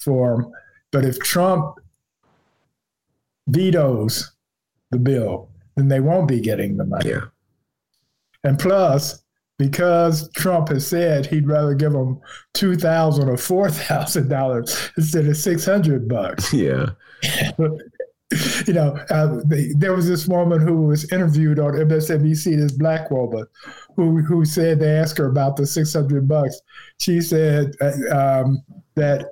for 0.00 0.36
them. 0.36 0.52
But 0.92 1.04
if 1.04 1.18
Trump 1.18 1.76
vetoes 3.48 4.32
the 4.90 4.98
bill, 4.98 5.50
then 5.76 5.88
they 5.88 6.00
won't 6.00 6.28
be 6.28 6.40
getting 6.40 6.76
the 6.76 6.84
money. 6.84 7.10
Yeah. 7.10 7.24
And 8.44 8.58
plus, 8.58 9.22
because 9.58 10.30
Trump 10.32 10.68
has 10.68 10.86
said 10.86 11.26
he'd 11.26 11.48
rather 11.48 11.74
give 11.74 11.92
them 11.92 12.20
two 12.54 12.76
thousand 12.76 13.28
or 13.28 13.36
four 13.36 13.70
thousand 13.70 14.28
dollars 14.28 14.90
instead 14.96 15.26
of 15.26 15.36
six 15.36 15.64
hundred 15.64 16.08
bucks. 16.08 16.52
Yeah. 16.66 16.86
you 18.66 18.72
know, 18.72 18.98
uh, 19.10 19.26
the, 19.46 19.72
there 19.78 19.94
was 19.94 20.08
this 20.08 20.26
woman 20.26 20.60
who 20.60 20.82
was 20.86 21.10
interviewed 21.12 21.58
on 21.58 21.74
MSNBC, 21.74 22.56
this 22.56 22.72
black 22.72 23.10
woman, 23.10 23.46
who 23.94 24.22
who 24.22 24.44
said 24.44 24.80
they 24.80 24.96
asked 24.96 25.18
her 25.18 25.26
about 25.26 25.56
the 25.56 25.66
six 25.66 25.92
hundred 25.92 26.26
bucks. 26.28 26.60
She 26.98 27.20
said 27.20 27.74
uh, 27.80 28.42
um, 28.42 28.62
that 28.96 29.26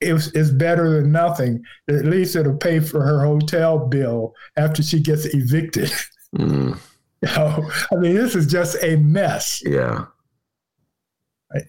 it's, 0.00 0.28
it's 0.28 0.50
better 0.50 1.00
than 1.00 1.12
nothing. 1.12 1.62
At 1.88 2.04
least 2.04 2.36
it'll 2.36 2.56
pay 2.56 2.80
for 2.80 3.02
her 3.02 3.24
hotel 3.24 3.78
bill 3.78 4.34
after 4.56 4.82
she 4.82 5.00
gets 5.00 5.26
evicted. 5.26 5.90
Mm. 6.36 6.78
Know, 7.36 7.70
I 7.92 7.96
mean, 7.96 8.14
this 8.14 8.34
is 8.34 8.46
just 8.46 8.76
a 8.82 8.96
mess. 8.96 9.62
Yeah. 9.64 10.06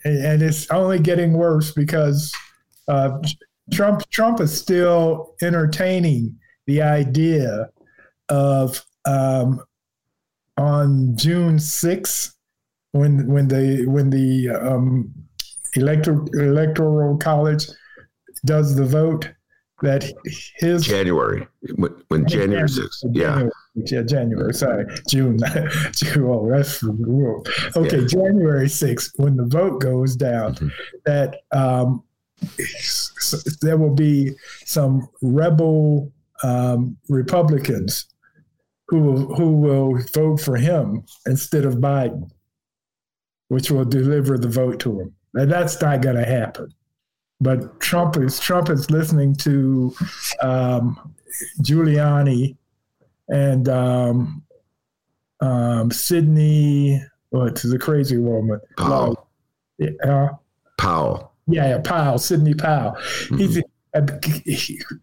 And 0.04 0.42
it's 0.42 0.70
only 0.72 1.00
getting 1.00 1.34
worse 1.34 1.72
because 1.72 2.34
uh, 2.88 3.20
Trump 3.72 4.02
Trump 4.10 4.40
is 4.40 4.60
still 4.60 5.36
entertaining 5.42 6.38
the 6.66 6.82
idea 6.82 7.70
of 8.30 8.84
um, 9.06 9.62
on 10.58 11.16
June 11.16 11.58
6th, 11.58 12.34
when 12.92 13.28
when 13.28 13.48
the 13.48 13.86
when 13.88 14.10
the 14.10 14.50
um, 14.50 15.14
electoral 15.76 16.26
electoral 16.34 17.18
college 17.18 17.68
does 18.46 18.76
the 18.76 18.86
vote, 18.86 19.30
that 19.82 20.10
his 20.56 20.86
January 20.86 21.46
when, 21.76 21.92
when 22.08 22.26
January 22.26 22.70
sixth, 22.70 23.04
yeah, 23.12 23.48
yeah, 23.76 24.02
January. 24.02 24.54
Sorry, 24.54 24.86
June. 25.10 25.40
June 25.94 26.24
oh, 26.24 26.50
that's 26.50 26.84
okay. 26.84 28.00
Yeah. 28.00 28.08
January 28.08 28.70
sixth, 28.70 29.12
when 29.18 29.36
the 29.36 29.46
vote 29.46 29.82
goes 29.82 30.16
down, 30.16 30.56
mm-hmm. 30.56 30.68
that 31.06 31.42
um, 31.52 32.04
there 33.62 33.78
will 33.78 33.94
be 33.94 34.32
some 34.66 35.08
rebel 35.22 36.12
um, 36.44 36.98
Republicans 37.10 38.08
who 38.88 39.00
will 39.00 39.36
who 39.36 39.54
will 39.54 40.00
vote 40.14 40.40
for 40.40 40.56
him 40.56 41.04
instead 41.26 41.66
of 41.66 41.76
Biden, 41.76 42.30
which 43.50 43.72
will 43.72 43.86
deliver 43.86 44.38
the 44.38 44.48
vote 44.48 44.80
to 44.82 45.02
him. 45.02 45.16
And 45.34 45.52
that's 45.52 45.82
not 45.82 46.02
going 46.02 46.16
to 46.16 46.26
happen. 46.26 46.74
But 47.42 47.80
Trump 47.82 48.16
is 48.18 48.40
Trump 48.40 48.70
is 48.70 48.90
listening 48.90 49.36
to 49.38 49.94
um, 50.42 51.14
Giuliani 51.62 52.56
and 53.28 53.70
um, 53.70 54.44
um, 55.40 55.92
Sidney. 55.92 57.02
What 57.30 57.64
is 57.66 57.74
a 57.74 57.80
crazy 57.80 58.18
woman? 58.18 58.62
Powell. 58.78 59.28
Yeah. 59.78 60.30
Powell. 60.78 61.34
Yeah, 61.48 61.70
yeah, 61.70 61.82
Powell. 61.84 62.18
Sidney 62.18 62.54
Powell. 62.54 62.94
Mm-hmm. 62.94 63.38
He's 63.38 63.62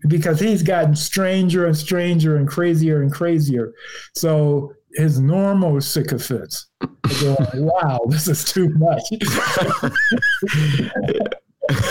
because 0.07 0.38
he's 0.38 0.62
gotten 0.62 0.95
stranger 0.95 1.67
and 1.67 1.76
stranger 1.76 2.37
and 2.37 2.47
crazier 2.47 3.02
and 3.02 3.12
crazier. 3.12 3.73
So 4.14 4.75
his 4.95 5.19
normal 5.19 5.81
sycophants 5.81 6.67
are 6.83 6.91
wow, 7.55 8.00
this 8.09 8.29
is 8.29 8.45
too 8.45 8.69
much. 8.71 9.02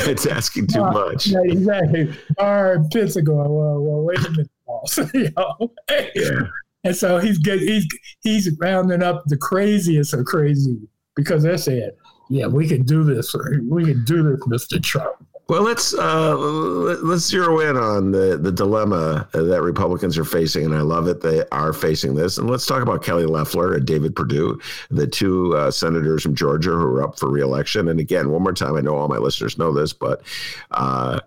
it's 0.07 0.25
asking 0.25 0.67
too 0.67 0.83
uh, 0.83 0.91
much. 0.91 1.27
Yeah, 1.27 1.41
exactly. 1.43 2.13
Our 2.37 2.83
pits 2.91 3.17
are 3.17 3.21
going, 3.21 3.49
well, 3.49 3.79
well, 3.79 4.03
wait 4.03 4.19
a 4.19 4.29
minute, 4.29 4.49
you 5.13 5.29
know? 5.35 5.73
Yeah. 6.15 6.41
And 6.83 6.95
so 6.95 7.19
he's 7.19 7.37
get, 7.37 7.59
he's 7.59 7.87
he's 8.21 8.57
rounding 8.59 9.03
up 9.03 9.23
the 9.27 9.37
craziest 9.37 10.13
of 10.13 10.25
crazy 10.25 10.79
because 11.15 11.43
they're 11.43 11.57
saying, 11.57 11.91
yeah, 12.29 12.47
we 12.47 12.67
can 12.67 12.83
do 12.83 13.03
this. 13.03 13.35
We 13.69 13.85
can 13.85 14.03
do 14.05 14.23
this, 14.23 14.39
Mr. 14.47 14.81
Trump. 14.81 15.15
Well, 15.51 15.63
let's 15.63 15.93
uh, 15.93 16.37
let's 16.37 17.27
zero 17.27 17.59
in 17.59 17.75
on 17.75 18.11
the 18.11 18.37
the 18.37 18.53
dilemma 18.53 19.27
that 19.33 19.61
Republicans 19.61 20.17
are 20.17 20.23
facing, 20.23 20.63
and 20.63 20.73
I 20.73 20.79
love 20.79 21.09
it. 21.09 21.19
They 21.19 21.43
are 21.51 21.73
facing 21.73 22.15
this, 22.15 22.37
and 22.37 22.49
let's 22.49 22.65
talk 22.65 22.81
about 22.81 23.03
Kelly 23.03 23.25
Loeffler 23.25 23.73
and 23.73 23.85
David 23.85 24.15
Perdue, 24.15 24.57
the 24.91 25.07
two 25.07 25.53
uh, 25.57 25.69
senators 25.69 26.23
from 26.23 26.35
Georgia 26.35 26.69
who 26.69 26.85
are 26.85 27.03
up 27.03 27.19
for 27.19 27.29
reelection. 27.29 27.89
And 27.89 27.99
again, 27.99 28.31
one 28.31 28.43
more 28.43 28.53
time, 28.53 28.77
I 28.77 28.81
know 28.81 28.95
all 28.95 29.09
my 29.09 29.17
listeners 29.17 29.57
know 29.57 29.73
this, 29.73 29.91
but 29.91 30.21
uh, 30.71 31.19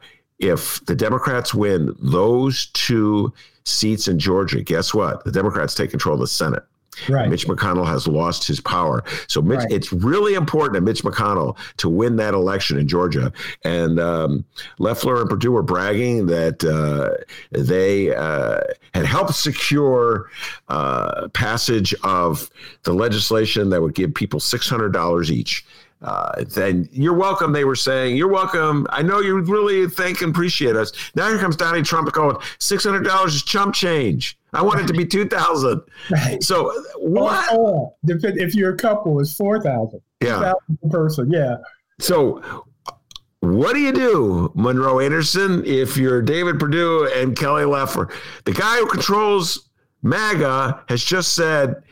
if 0.49 0.85
the 0.87 0.95
Democrats 0.95 1.55
win 1.55 1.95
those 2.01 2.67
two 2.67 3.33
seats 3.65 4.09
in 4.09 4.19
Georgia, 4.19 4.63
guess 4.63 4.93
what? 4.95 5.25
The 5.25 5.33
Democrats 5.33 5.75
take 5.75 5.91
control 5.91 6.15
of 6.15 6.21
the 6.21 6.27
Senate. 6.27 6.63
Right. 7.09 7.29
Mitch 7.29 7.49
McConnell 7.49 7.87
has 7.89 8.07
lost 8.07 8.47
his 8.47 8.61
power. 8.61 9.03
So 9.27 9.43
Mitch, 9.43 9.59
Right. 9.59 9.73
it's 9.73 9.93
really 9.93 10.35
important 10.35 10.75
to 10.77 10.81
Mitch 10.81 11.03
McConnell 11.03 11.57
to 11.79 11.89
win 11.89 12.15
that 12.17 12.35
election 12.35 12.79
in 12.79 12.87
Georgia. 12.87 13.33
And 13.65 13.99
um, 13.99 14.45
Loeffler 14.79 15.21
and 15.21 15.29
Perdue 15.29 15.51
were 15.51 15.65
bragging 15.65 16.27
that 16.27 16.63
uh, 16.63 17.21
they 17.51 18.15
uh, 18.15 18.61
had 18.95 19.07
helped 19.07 19.35
secure 19.35 20.31
uh, 20.69 21.27
passage 21.31 21.97
of 22.05 22.49
the 22.85 22.93
legislation 22.95 23.71
that 23.71 23.83
would 23.83 23.95
give 23.97 24.15
people 24.15 24.39
six 24.39 24.69
hundred 24.69 24.93
dollars 24.93 25.33
each. 25.33 25.67
Uh, 26.05 26.45
then 26.51 26.87
you're 26.93 27.15
welcome. 27.15 27.53
They 27.53 27.65
were 27.65 27.75
saying, 27.75 28.17
"You're 28.17 28.29
welcome." 28.29 28.87
I 28.91 29.03
know 29.03 29.21
you 29.21 29.41
really 29.41 29.89
thank 29.89 30.21
and 30.21 30.31
appreciate 30.31 30.77
us. 30.77 30.93
Now 31.15 31.29
here 31.31 31.39
comes 31.39 31.57
Donald 31.57 31.85
Trump 31.87 32.13
going, 32.13 32.37
six 32.59 32.85
hundred 32.85 33.05
dollars 33.05 33.35
is 33.35 33.43
chump 33.43 33.75
change. 33.75 34.39
I 34.53 34.63
want 34.63 34.81
it 34.81 34.87
to 34.89 34.93
be 34.93 35.07
two 35.07 35.27
thousand. 35.27 35.81
Right. 36.11 36.43
So 36.43 36.73
what? 36.99 37.49
four. 37.51 37.95
Dep- 38.05 38.21
If 38.23 38.55
you're 38.55 38.75
a 38.75 38.77
couple, 38.77 39.19
it's 39.21 39.35
four 39.35 39.61
thousand. 39.63 40.01
Yeah. 40.23 40.53
per 40.83 40.89
person. 40.91 41.33
Yeah. 41.33 41.57
So 42.01 42.43
what 43.41 43.75
do 43.75 43.81
you 43.81 43.93
do, 43.93 44.53
Monroe 44.55 45.01
Anderson, 45.01 45.65
if 45.67 45.97
you're 45.97 46.23
David 46.23 46.59
Perdue 46.59 47.11
and 47.15 47.37
Kelly 47.37 47.65
Loeffler? 47.65 48.09
The 48.45 48.53
guy 48.53 48.79
who 48.79 48.87
controls 48.87 49.69
MAGA 50.03 50.85
has 50.89 51.05
just 51.05 51.35
said 51.35 51.83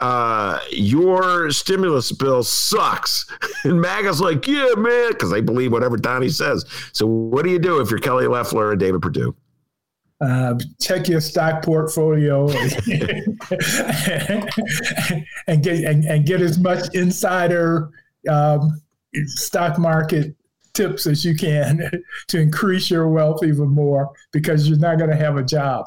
uh, 0.00 0.58
your 0.70 1.50
stimulus 1.50 2.12
bill 2.12 2.42
sucks. 2.42 3.26
And 3.62 3.78
MAGA's 3.78 4.22
like, 4.22 4.46
yeah, 4.46 4.72
man, 4.74 5.10
because 5.10 5.30
they 5.30 5.42
believe 5.42 5.70
whatever 5.70 5.98
Donnie 5.98 6.30
says. 6.30 6.64
So 6.94 7.04
what 7.06 7.44
do 7.44 7.50
you 7.50 7.58
do 7.58 7.78
if 7.82 7.90
you're 7.90 7.98
Kelly 7.98 8.26
Loeffler 8.26 8.70
and 8.70 8.80
David 8.80 9.02
Perdue? 9.02 9.36
Uh, 10.18 10.54
check 10.80 11.08
your 11.08 11.20
stock 11.20 11.62
portfolio 11.62 12.48
and 15.46 15.62
get 15.62 15.84
and, 15.84 16.04
and 16.06 16.24
get 16.24 16.40
as 16.40 16.58
much 16.58 16.94
insider 16.94 17.90
um, 18.30 18.80
stock 19.26 19.78
market 19.78 20.34
tips 20.72 21.06
as 21.06 21.24
you 21.24 21.34
can 21.34 21.90
to 22.28 22.38
increase 22.38 22.90
your 22.90 23.08
wealth 23.08 23.42
even 23.44 23.68
more 23.68 24.10
because 24.32 24.68
you're 24.68 24.78
not 24.78 24.96
going 24.96 25.10
to 25.10 25.16
have 25.16 25.36
a 25.36 25.42
job. 25.42 25.86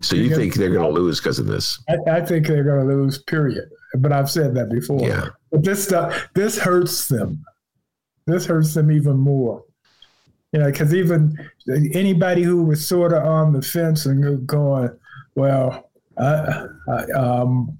So 0.00 0.16
you 0.16 0.34
think 0.34 0.54
they're 0.54 0.72
going 0.72 0.94
to 0.94 1.00
lose 1.00 1.20
because 1.20 1.38
of 1.38 1.46
this? 1.46 1.82
I, 1.88 2.18
I 2.18 2.20
think 2.24 2.46
they're 2.46 2.64
going 2.64 2.86
to 2.86 2.94
lose. 2.94 3.22
Period. 3.22 3.68
But 3.94 4.12
I've 4.12 4.30
said 4.30 4.54
that 4.54 4.70
before. 4.70 5.00
Yeah. 5.00 5.28
But 5.50 5.64
this 5.64 5.84
stuff, 5.84 6.28
this 6.34 6.58
hurts 6.58 7.08
them. 7.08 7.44
This 8.26 8.44
hurts 8.46 8.74
them 8.74 8.90
even 8.90 9.16
more. 9.16 9.64
You 10.52 10.60
know, 10.60 10.70
because 10.70 10.94
even 10.94 11.36
anybody 11.92 12.42
who 12.42 12.62
was 12.62 12.86
sort 12.86 13.12
of 13.12 13.24
on 13.24 13.52
the 13.52 13.62
fence 13.62 14.06
and 14.06 14.46
going, 14.46 14.90
well, 15.34 15.90
I, 16.18 16.66
I, 16.88 17.04
um, 17.12 17.78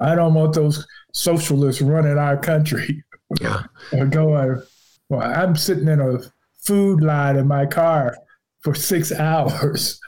I 0.00 0.14
don't 0.14 0.34
want 0.34 0.54
those 0.54 0.86
socialists 1.12 1.82
running 1.82 2.18
our 2.18 2.36
country. 2.36 3.04
Yeah. 3.40 3.62
Or 3.92 4.06
going, 4.06 4.62
well, 5.08 5.22
I'm 5.22 5.56
sitting 5.56 5.88
in 5.88 6.00
a 6.00 6.18
food 6.64 7.00
line 7.00 7.36
in 7.36 7.46
my 7.46 7.66
car 7.66 8.16
for 8.60 8.74
six 8.74 9.12
hours. 9.18 10.00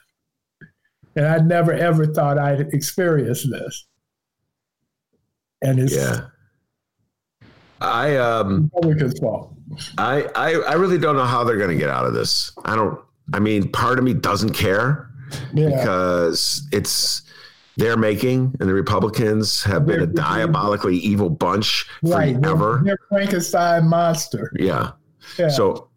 And 1.16 1.26
I 1.26 1.38
never 1.38 1.73
ever 1.73 2.07
thought 2.07 2.38
I'd 2.38 2.61
experience 2.73 3.47
this. 3.49 3.87
And 5.62 5.78
it's 5.78 5.95
Yeah. 5.95 6.26
I 7.81 8.16
um 8.16 8.71
Republicans' 8.75 9.19
fault. 9.19 9.54
I, 9.99 10.23
I 10.37 10.52
I 10.69 10.73
really 10.75 10.99
don't 10.99 11.16
know 11.16 11.25
how 11.25 11.45
they're 11.45 11.57
going 11.57 11.71
to 11.71 11.76
get 11.76 11.88
out 11.90 12.04
of 12.07 12.14
this. 12.14 12.52
I 12.64 12.75
don't. 12.76 12.99
I 13.33 13.38
mean, 13.40 13.71
part 13.73 13.99
of 13.99 14.04
me 14.04 14.14
doesn't 14.14 14.52
care 14.52 15.09
Yeah. 15.54 15.69
because 15.71 16.66
it's 16.73 17.23
they're 17.76 17.97
making, 17.97 18.54
and 18.61 18.69
the 18.69 18.75
Republicans 18.75 19.62
have 19.64 19.87
been 19.87 20.02
a 20.02 20.07
They're- 20.07 20.14
diabolically 20.14 20.97
evil 20.99 21.31
bunch 21.31 21.87
right. 22.02 22.40
They're, 22.40 22.50
forever. 22.50 22.83
they're 22.85 22.99
Frankenstein 23.09 23.88
monster. 23.88 24.52
Yeah. 24.57 24.92
Yeah. 25.38 25.49
So, 25.49 25.88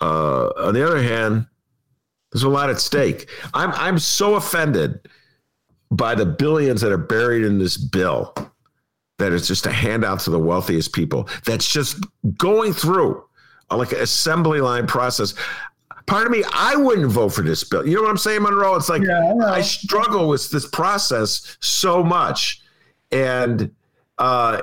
uh, 0.00 0.46
on 0.56 0.72
the 0.74 0.84
other 0.86 1.02
hand, 1.02 1.46
there's 2.32 2.42
a 2.42 2.48
lot 2.48 2.70
at 2.70 2.80
stake. 2.80 3.28
I'm 3.54 3.72
I'm 3.72 3.98
so 3.98 4.34
offended 4.36 5.08
by 5.90 6.14
the 6.14 6.26
billions 6.26 6.80
that 6.80 6.92
are 6.92 6.98
buried 6.98 7.44
in 7.44 7.58
this 7.58 7.76
bill 7.76 8.34
that 9.18 9.32
it's 9.32 9.46
just 9.46 9.66
a 9.66 9.72
handout 9.72 10.20
to 10.20 10.30
the 10.30 10.38
wealthiest 10.38 10.92
people. 10.92 11.28
That's 11.44 11.70
just 11.70 12.04
going 12.38 12.72
through 12.72 13.22
like 13.70 13.92
an 13.92 14.00
assembly 14.00 14.60
line 14.60 14.86
process. 14.86 15.34
Part 16.06 16.26
of 16.26 16.32
me, 16.32 16.42
I 16.52 16.74
wouldn't 16.74 17.10
vote 17.10 17.30
for 17.30 17.42
this 17.42 17.62
bill. 17.62 17.86
You 17.86 17.96
know 17.96 18.02
what 18.02 18.10
I'm 18.10 18.18
saying, 18.18 18.42
Monroe? 18.42 18.74
It's 18.74 18.88
like 18.88 19.02
Yeah, 19.02 19.34
I. 19.44 19.58
I 19.58 19.60
struggle 19.60 20.28
with 20.28 20.50
this 20.50 20.66
process 20.66 21.56
so 21.60 22.02
much, 22.02 22.62
and 23.12 23.70
uh, 24.18 24.62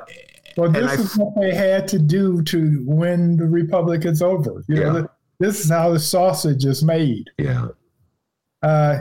well, 0.58 0.70
this 0.70 0.90
I 0.90 0.94
is 0.96 1.18
what 1.18 1.34
they 1.40 1.56
had 1.56 1.88
to 1.90 2.00
do 2.00 2.42
to 2.44 2.84
win 2.86 3.38
the 3.38 3.46
Republicans 3.46 4.22
over. 4.22 4.64
You 4.68 4.76
know, 4.76 4.98
Yeah. 4.98 5.06
This 5.40 5.64
is 5.64 5.70
how 5.70 5.92
the 5.92 6.00
sausage 6.00 6.66
is 6.66 6.84
made. 6.84 7.26
yeah, 7.38 7.68
Uh, 8.62 9.00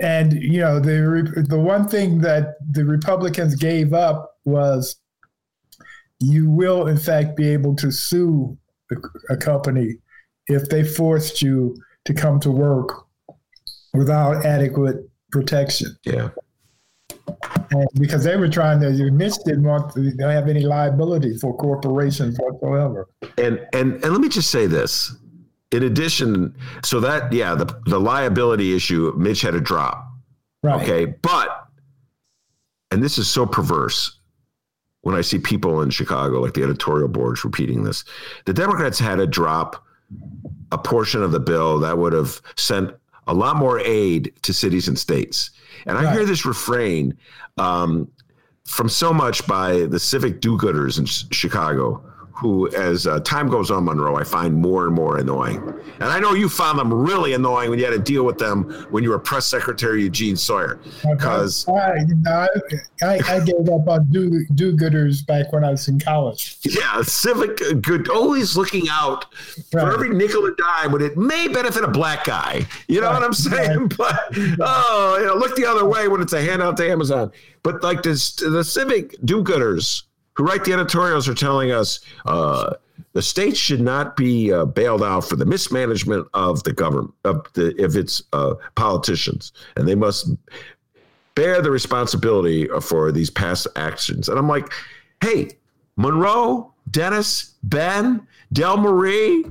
and 0.00 0.32
you 0.32 0.58
know 0.60 0.80
the 0.80 1.44
the 1.48 1.58
one 1.58 1.86
thing 1.88 2.18
that 2.20 2.56
the 2.70 2.84
Republicans 2.84 3.54
gave 3.54 3.92
up 3.92 4.38
was 4.44 4.96
you 6.20 6.50
will 6.50 6.86
in 6.88 6.96
fact 6.96 7.36
be 7.36 7.48
able 7.48 7.74
to 7.76 7.90
sue 7.90 8.56
a, 8.90 8.96
a 9.34 9.36
company 9.36 9.96
if 10.48 10.68
they 10.68 10.82
forced 10.84 11.42
you 11.42 11.76
to 12.04 12.12
come 12.14 12.38
to 12.40 12.50
work 12.50 13.06
without 13.94 14.44
adequate 14.44 14.96
protection. 15.30 15.96
yeah. 16.04 16.28
And 17.70 17.88
because 17.98 18.22
they 18.24 18.36
were 18.36 18.48
trying 18.48 18.80
to, 18.80 18.90
Mitch 19.10 19.34
didn't 19.46 19.64
want 19.64 19.92
to 19.94 20.12
have 20.28 20.48
any 20.48 20.60
liability 20.60 21.38
for 21.38 21.56
corporations 21.56 22.38
whatsoever. 22.38 23.08
and 23.38 23.60
and 23.72 23.94
and 24.04 24.12
let 24.12 24.20
me 24.20 24.28
just 24.28 24.50
say 24.50 24.66
this 24.66 25.16
in 25.72 25.82
addition 25.82 26.54
so 26.82 27.00
that 27.00 27.32
yeah 27.32 27.54
the 27.54 27.66
the 27.86 27.98
liability 27.98 28.74
issue 28.74 29.12
mitch 29.16 29.42
had 29.42 29.54
a 29.54 29.60
drop. 29.60 30.06
Right. 30.62 30.82
okay 30.82 31.14
but 31.20 31.68
and 32.90 33.02
this 33.02 33.18
is 33.18 33.28
so 33.28 33.44
perverse 33.44 34.18
when 35.02 35.14
i 35.14 35.20
see 35.20 35.38
people 35.38 35.82
in 35.82 35.90
chicago 35.90 36.40
like 36.40 36.54
the 36.54 36.62
editorial 36.62 37.08
boards 37.08 37.44
repeating 37.44 37.84
this. 37.84 38.04
The 38.46 38.54
democrats 38.54 38.98
had 38.98 39.16
to 39.16 39.26
drop 39.26 39.84
a 40.72 40.78
portion 40.78 41.22
of 41.22 41.32
the 41.32 41.40
bill 41.40 41.78
that 41.80 41.98
would 41.98 42.12
have 42.12 42.40
sent 42.56 42.90
a 43.26 43.34
lot 43.34 43.56
more 43.56 43.80
aid 43.80 44.32
to 44.42 44.52
cities 44.52 44.88
and 44.88 44.98
states. 44.98 45.50
And 45.86 45.98
i 45.98 46.12
hear 46.12 46.24
this 46.24 46.44
refrain 46.44 47.16
um, 47.58 48.08
from 48.66 48.88
so 48.88 49.12
much 49.12 49.46
by 49.46 49.86
the 49.86 50.00
civic 50.00 50.40
do-gooders 50.40 50.98
in 50.98 51.06
Chicago, 51.06 52.02
who, 52.36 52.68
as 52.74 53.06
uh, 53.06 53.20
time 53.20 53.48
goes 53.48 53.70
on, 53.70 53.84
Monroe, 53.84 54.16
I 54.16 54.24
find 54.24 54.54
more 54.54 54.86
and 54.86 54.94
more 54.94 55.18
annoying. 55.18 55.62
And 56.00 56.04
I 56.04 56.18
know 56.18 56.32
you 56.34 56.48
found 56.48 56.78
them 56.78 56.92
really 56.92 57.32
annoying 57.34 57.70
when 57.70 57.78
you 57.78 57.84
had 57.84 57.92
to 57.92 57.98
deal 58.00 58.24
with 58.24 58.38
them 58.38 58.64
when 58.90 59.04
you 59.04 59.10
were 59.10 59.18
press 59.20 59.46
secretary 59.46 60.02
Eugene 60.02 60.34
Sawyer, 60.36 60.80
because 61.08 61.66
I, 61.68 61.94
you 62.08 62.14
know, 62.16 62.46
I, 63.02 63.20
I 63.28 63.40
gave 63.40 63.68
up 63.68 63.88
on 63.88 64.06
do 64.10 64.44
do 64.54 64.76
gooders 64.76 65.24
back 65.26 65.52
when 65.52 65.62
I 65.64 65.70
was 65.70 65.86
in 65.88 66.00
college. 66.00 66.58
yeah, 66.64 67.02
civic 67.02 67.60
good, 67.82 68.08
always 68.08 68.56
looking 68.56 68.88
out 68.90 69.26
Right. 69.72 69.82
for 69.82 69.92
every 69.92 70.08
nickel 70.10 70.44
and 70.46 70.56
dime 70.56 70.90
when 70.92 71.02
it 71.02 71.16
may 71.16 71.46
benefit 71.48 71.84
a 71.84 71.88
black 71.88 72.24
guy. 72.24 72.66
You 72.88 73.00
know 73.00 73.10
what 73.10 73.22
I'm 73.22 73.32
saying? 73.32 73.92
But 73.96 74.20
oh, 74.60 75.18
you 75.20 75.26
know, 75.26 75.34
look 75.34 75.54
the 75.56 75.66
other 75.66 75.84
way 75.84 76.08
when 76.08 76.20
it's 76.20 76.32
a 76.32 76.42
handout 76.42 76.76
to 76.78 76.90
Amazon. 76.90 77.30
But 77.62 77.82
like 77.82 78.02
this, 78.02 78.32
the 78.34 78.64
civic 78.64 79.14
do-gooders 79.24 80.02
who 80.34 80.44
write 80.44 80.64
the 80.64 80.72
editorials 80.72 81.28
are 81.28 81.34
telling 81.34 81.70
us 81.70 82.00
uh, 82.26 82.74
the 83.12 83.22
state 83.22 83.56
should 83.56 83.80
not 83.80 84.16
be 84.16 84.52
uh, 84.52 84.64
bailed 84.64 85.02
out 85.02 85.22
for 85.22 85.36
the 85.36 85.46
mismanagement 85.46 86.26
of 86.34 86.62
the 86.64 86.72
government 86.72 87.14
of 87.24 87.46
the 87.54 87.84
of 87.84 87.96
its 87.96 88.22
uh, 88.32 88.54
politicians, 88.74 89.52
and 89.76 89.88
they 89.88 89.94
must 89.94 90.30
bear 91.34 91.60
the 91.60 91.70
responsibility 91.70 92.68
for 92.80 93.10
these 93.10 93.30
past 93.30 93.66
actions. 93.76 94.28
And 94.28 94.38
I'm 94.38 94.48
like, 94.48 94.72
hey, 95.20 95.50
Monroe, 95.96 96.72
Dennis, 96.90 97.54
Ben, 97.62 98.26
Del 98.52 98.76
Marie, 98.76 99.44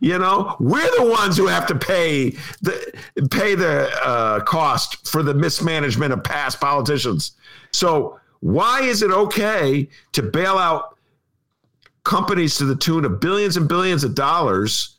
you 0.00 0.18
know, 0.18 0.56
we're 0.60 0.90
the 0.98 1.10
ones 1.10 1.36
who 1.36 1.46
have 1.46 1.66
to 1.66 1.74
pay 1.74 2.30
the 2.62 2.92
pay 3.30 3.54
the 3.54 3.90
uh, 4.04 4.40
cost 4.40 5.08
for 5.08 5.22
the 5.22 5.34
mismanagement 5.34 6.12
of 6.12 6.22
past 6.22 6.60
politicians. 6.60 7.32
So 7.70 8.20
why 8.44 8.82
is 8.82 9.00
it 9.00 9.10
okay 9.10 9.88
to 10.12 10.22
bail 10.22 10.58
out 10.58 10.98
companies 12.04 12.58
to 12.58 12.66
the 12.66 12.76
tune 12.76 13.06
of 13.06 13.18
billions 13.18 13.56
and 13.56 13.66
billions 13.66 14.04
of 14.04 14.14
dollars 14.14 14.98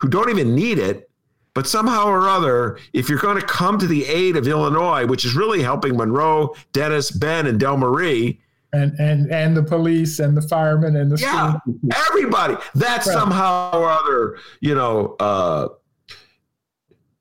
who 0.00 0.08
don't 0.08 0.28
even 0.28 0.56
need 0.56 0.80
it? 0.80 1.08
But 1.54 1.68
somehow 1.68 2.06
or 2.08 2.28
other, 2.28 2.80
if 2.92 3.08
you're 3.08 3.20
going 3.20 3.38
to 3.40 3.46
come 3.46 3.78
to 3.78 3.86
the 3.86 4.04
aid 4.06 4.36
of 4.36 4.48
Illinois, 4.48 5.06
which 5.06 5.24
is 5.24 5.36
really 5.36 5.62
helping 5.62 5.96
Monroe, 5.96 6.56
Dennis, 6.72 7.12
Ben, 7.12 7.46
and 7.46 7.60
Del 7.60 7.76
Marie, 7.76 8.40
And 8.72 8.98
and 8.98 9.30
and 9.30 9.56
the 9.56 9.62
police 9.62 10.18
and 10.18 10.36
the 10.36 10.42
firemen 10.42 10.96
and 10.96 11.12
the 11.12 11.20
yeah, 11.20 11.54
everybody. 12.08 12.56
That 12.74 13.06
Right. 13.06 13.14
somehow 13.14 13.70
or 13.78 13.88
other, 13.88 14.36
you 14.58 14.74
know, 14.74 15.14
uh, 15.20 15.68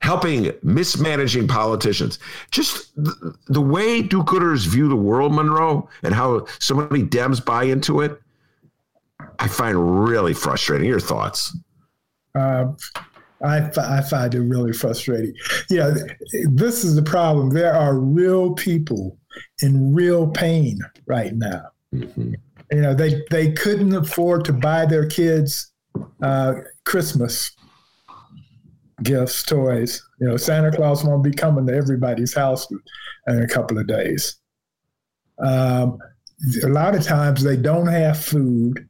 helping 0.04 0.52
mismanaging 0.64 1.48
politicians. 1.48 2.20
Just 2.52 2.94
the, 3.02 3.34
the 3.48 3.62
way 3.62 4.02
do-gooders 4.02 4.68
view 4.68 4.90
the 4.90 4.98
world, 4.98 5.34
Monroe, 5.34 5.88
and 6.04 6.14
how 6.14 6.46
so 6.60 6.76
many 6.76 7.06
Dems 7.06 7.44
buy 7.44 7.64
into 7.64 8.02
it, 8.02 8.22
I 9.40 9.48
find 9.48 10.06
really 10.06 10.34
frustrating. 10.34 10.90
Your 10.90 11.00
thoughts? 11.00 11.58
Uh, 12.36 12.74
I, 13.42 13.72
I 13.78 14.02
find 14.02 14.36
it 14.36 14.42
really 14.42 14.74
frustrating. 14.74 15.34
Yeah, 15.70 15.96
this 16.50 16.84
is 16.84 16.96
the 16.96 17.02
problem. 17.02 17.52
There 17.52 17.74
are 17.74 17.98
real 17.98 18.56
people 18.56 19.18
in 19.62 19.96
real 19.96 20.28
pain 20.28 20.80
right 21.06 21.34
now. 21.34 21.72
Mm-hmm. 21.96 22.34
You 22.74 22.82
know, 22.82 22.94
they, 22.94 23.22
they 23.32 23.54
couldn't 23.54 23.94
afford 23.94 24.44
to 24.46 24.54
buy 24.54 24.86
their 24.86 25.08
kids 25.08 25.72
uh, 26.22 26.56
Christmas 26.84 27.52
gifts, 29.02 29.44
toys. 29.44 30.02
You 30.20 30.28
know, 30.28 30.38
Santa 30.38 30.72
Claus 30.72 31.04
won't 31.04 31.24
be 31.24 31.32
coming 31.32 31.66
to 31.68 31.74
everybody's 31.74 32.34
house 32.34 32.68
in 33.28 33.42
a 33.42 33.48
couple 33.48 33.78
of 33.78 33.88
days. 33.88 34.36
Um, 35.40 35.98
a 36.64 36.68
lot 36.68 36.96
of 36.96 37.04
times 37.04 37.44
they 37.44 37.58
don't 37.58 37.88
have 37.88 38.24
food. 38.24 38.88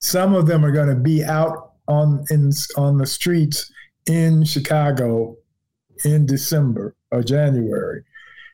Some 0.00 0.34
of 0.34 0.46
them 0.46 0.64
are 0.64 0.72
going 0.72 0.88
to 0.88 1.00
be 1.00 1.22
out 1.22 1.72
on 1.86 2.24
in 2.30 2.50
on 2.76 2.98
the 2.98 3.06
streets 3.06 3.70
in 4.06 4.44
Chicago 4.44 5.36
in 6.04 6.26
December 6.26 6.94
or 7.10 7.22
January. 7.22 8.02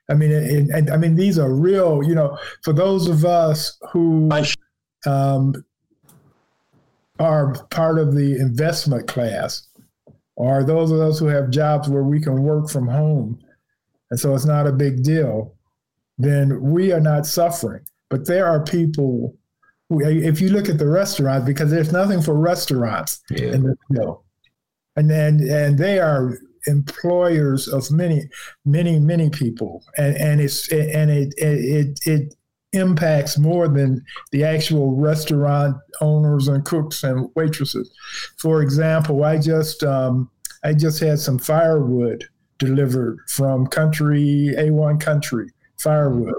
I 0.08 0.14
mean, 0.14 0.32
and, 0.32 0.70
and 0.70 0.90
I 0.90 0.96
mean 0.96 1.14
these 1.14 1.38
are 1.38 1.52
real. 1.52 2.02
You 2.02 2.14
know, 2.14 2.38
for 2.62 2.72
those 2.72 3.08
of 3.08 3.24
us 3.24 3.78
who 3.92 4.28
um, 5.06 5.64
are 7.18 7.54
part 7.70 7.98
of 7.98 8.14
the 8.14 8.36
investment 8.38 9.06
class, 9.06 9.68
or 10.40 10.64
those 10.64 10.90
of 10.90 11.00
us 11.00 11.18
who 11.18 11.26
have 11.26 11.50
jobs 11.50 11.86
where 11.90 12.02
we 12.02 12.18
can 12.18 12.42
work 12.42 12.70
from 12.70 12.88
home, 12.88 13.38
and 14.10 14.18
so 14.18 14.34
it's 14.34 14.46
not 14.46 14.66
a 14.66 14.72
big 14.72 15.02
deal, 15.02 15.54
then 16.16 16.62
we 16.62 16.92
are 16.92 17.00
not 17.00 17.26
suffering. 17.26 17.84
But 18.08 18.26
there 18.26 18.46
are 18.46 18.64
people 18.64 19.36
who, 19.90 20.00
if 20.00 20.40
you 20.40 20.48
look 20.48 20.70
at 20.70 20.78
the 20.78 20.88
restaurants, 20.88 21.44
because 21.44 21.70
there's 21.70 21.92
nothing 21.92 22.22
for 22.22 22.34
restaurants 22.34 23.20
yeah. 23.28 23.52
in 23.52 23.64
this 23.64 23.76
bill, 23.90 24.24
and 24.96 25.10
and 25.10 25.42
and 25.42 25.78
they 25.78 25.98
are 25.98 26.38
employers 26.66 27.68
of 27.68 27.90
many, 27.90 28.22
many, 28.64 28.98
many 28.98 29.28
people, 29.28 29.84
and 29.98 30.16
and 30.16 30.40
it's 30.40 30.72
and 30.72 31.10
it 31.10 31.34
it 31.36 32.00
it 32.06 32.34
impacts 32.72 33.38
more 33.38 33.68
than 33.68 34.04
the 34.30 34.44
actual 34.44 34.94
restaurant 34.94 35.76
owners 36.00 36.48
and 36.48 36.64
cooks 36.64 37.02
and 37.02 37.28
waitresses. 37.34 37.90
For 38.38 38.62
example, 38.62 39.24
I 39.24 39.38
just 39.38 39.82
um, 39.82 40.30
I 40.62 40.74
just 40.74 41.00
had 41.00 41.18
some 41.18 41.38
firewood 41.38 42.24
delivered 42.58 43.18
from 43.28 43.66
Country 43.66 44.54
A1 44.56 45.00
Country 45.00 45.50
Firewood. 45.78 46.34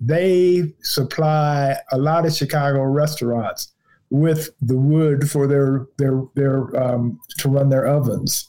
They 0.00 0.74
supply 0.82 1.76
a 1.92 1.98
lot 1.98 2.26
of 2.26 2.34
Chicago 2.34 2.82
restaurants 2.82 3.72
with 4.10 4.50
the 4.60 4.76
wood 4.76 5.30
for 5.30 5.46
their 5.46 5.86
their 5.98 6.22
their 6.34 6.76
um, 6.80 7.20
to 7.38 7.48
run 7.48 7.68
their 7.68 7.86
ovens 7.86 8.48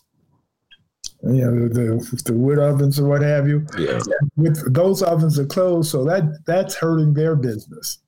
you 1.23 1.45
know 1.45 1.67
the 1.67 2.21
the 2.25 2.34
wood 2.34 2.57
ovens 2.57 2.99
or 2.99 3.07
what 3.07 3.21
have 3.21 3.47
you. 3.47 3.65
Yeah. 3.77 3.99
With 4.36 4.73
those 4.73 5.03
ovens 5.03 5.38
are 5.38 5.45
closed, 5.45 5.91
so 5.91 6.03
that 6.05 6.23
that's 6.45 6.75
hurting 6.75 7.13
their 7.13 7.36
business. 7.36 7.99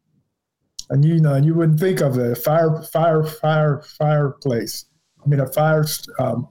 And 0.89 1.05
you 1.05 1.19
know, 1.19 1.35
you 1.35 1.53
wouldn't 1.53 1.79
think 1.79 2.01
of 2.01 2.17
a 2.17 2.35
fire 2.35 2.81
fire 2.81 3.23
fire 3.23 3.81
fireplace. 3.81 4.85
I 5.23 5.29
mean, 5.29 5.39
a 5.39 5.47
fire 5.47 5.85
um, 6.19 6.47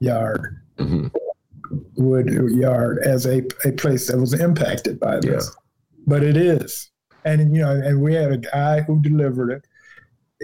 yard, 0.00 0.60
mm-hmm. 0.76 1.06
wood 1.96 2.30
yard, 2.52 2.98
as 3.04 3.24
a 3.26 3.42
a 3.64 3.72
place 3.72 4.08
that 4.08 4.18
was 4.18 4.34
impacted 4.34 4.98
by 4.98 5.20
this, 5.20 5.50
yeah. 5.50 5.62
but 6.06 6.22
it 6.22 6.36
is. 6.36 6.90
And 7.24 7.54
you 7.54 7.62
know, 7.62 7.70
and 7.70 8.02
we 8.02 8.14
had 8.14 8.32
a 8.32 8.38
guy 8.38 8.80
who 8.80 9.00
delivered 9.00 9.50
it 9.50 9.66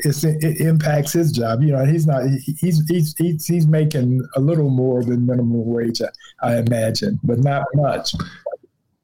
it 0.04 0.60
impacts 0.60 1.12
his 1.12 1.32
job. 1.32 1.62
You 1.62 1.72
know, 1.72 1.84
he's 1.84 2.06
not 2.06 2.22
he's 2.58 2.86
he's 2.88 3.14
he's, 3.16 3.46
he's 3.46 3.66
making 3.66 4.20
a 4.36 4.40
little 4.40 4.70
more 4.70 5.02
than 5.02 5.26
minimum 5.26 5.66
wage, 5.66 6.00
I, 6.02 6.08
I 6.42 6.58
imagine, 6.58 7.18
but 7.22 7.38
not 7.38 7.64
much. 7.74 8.14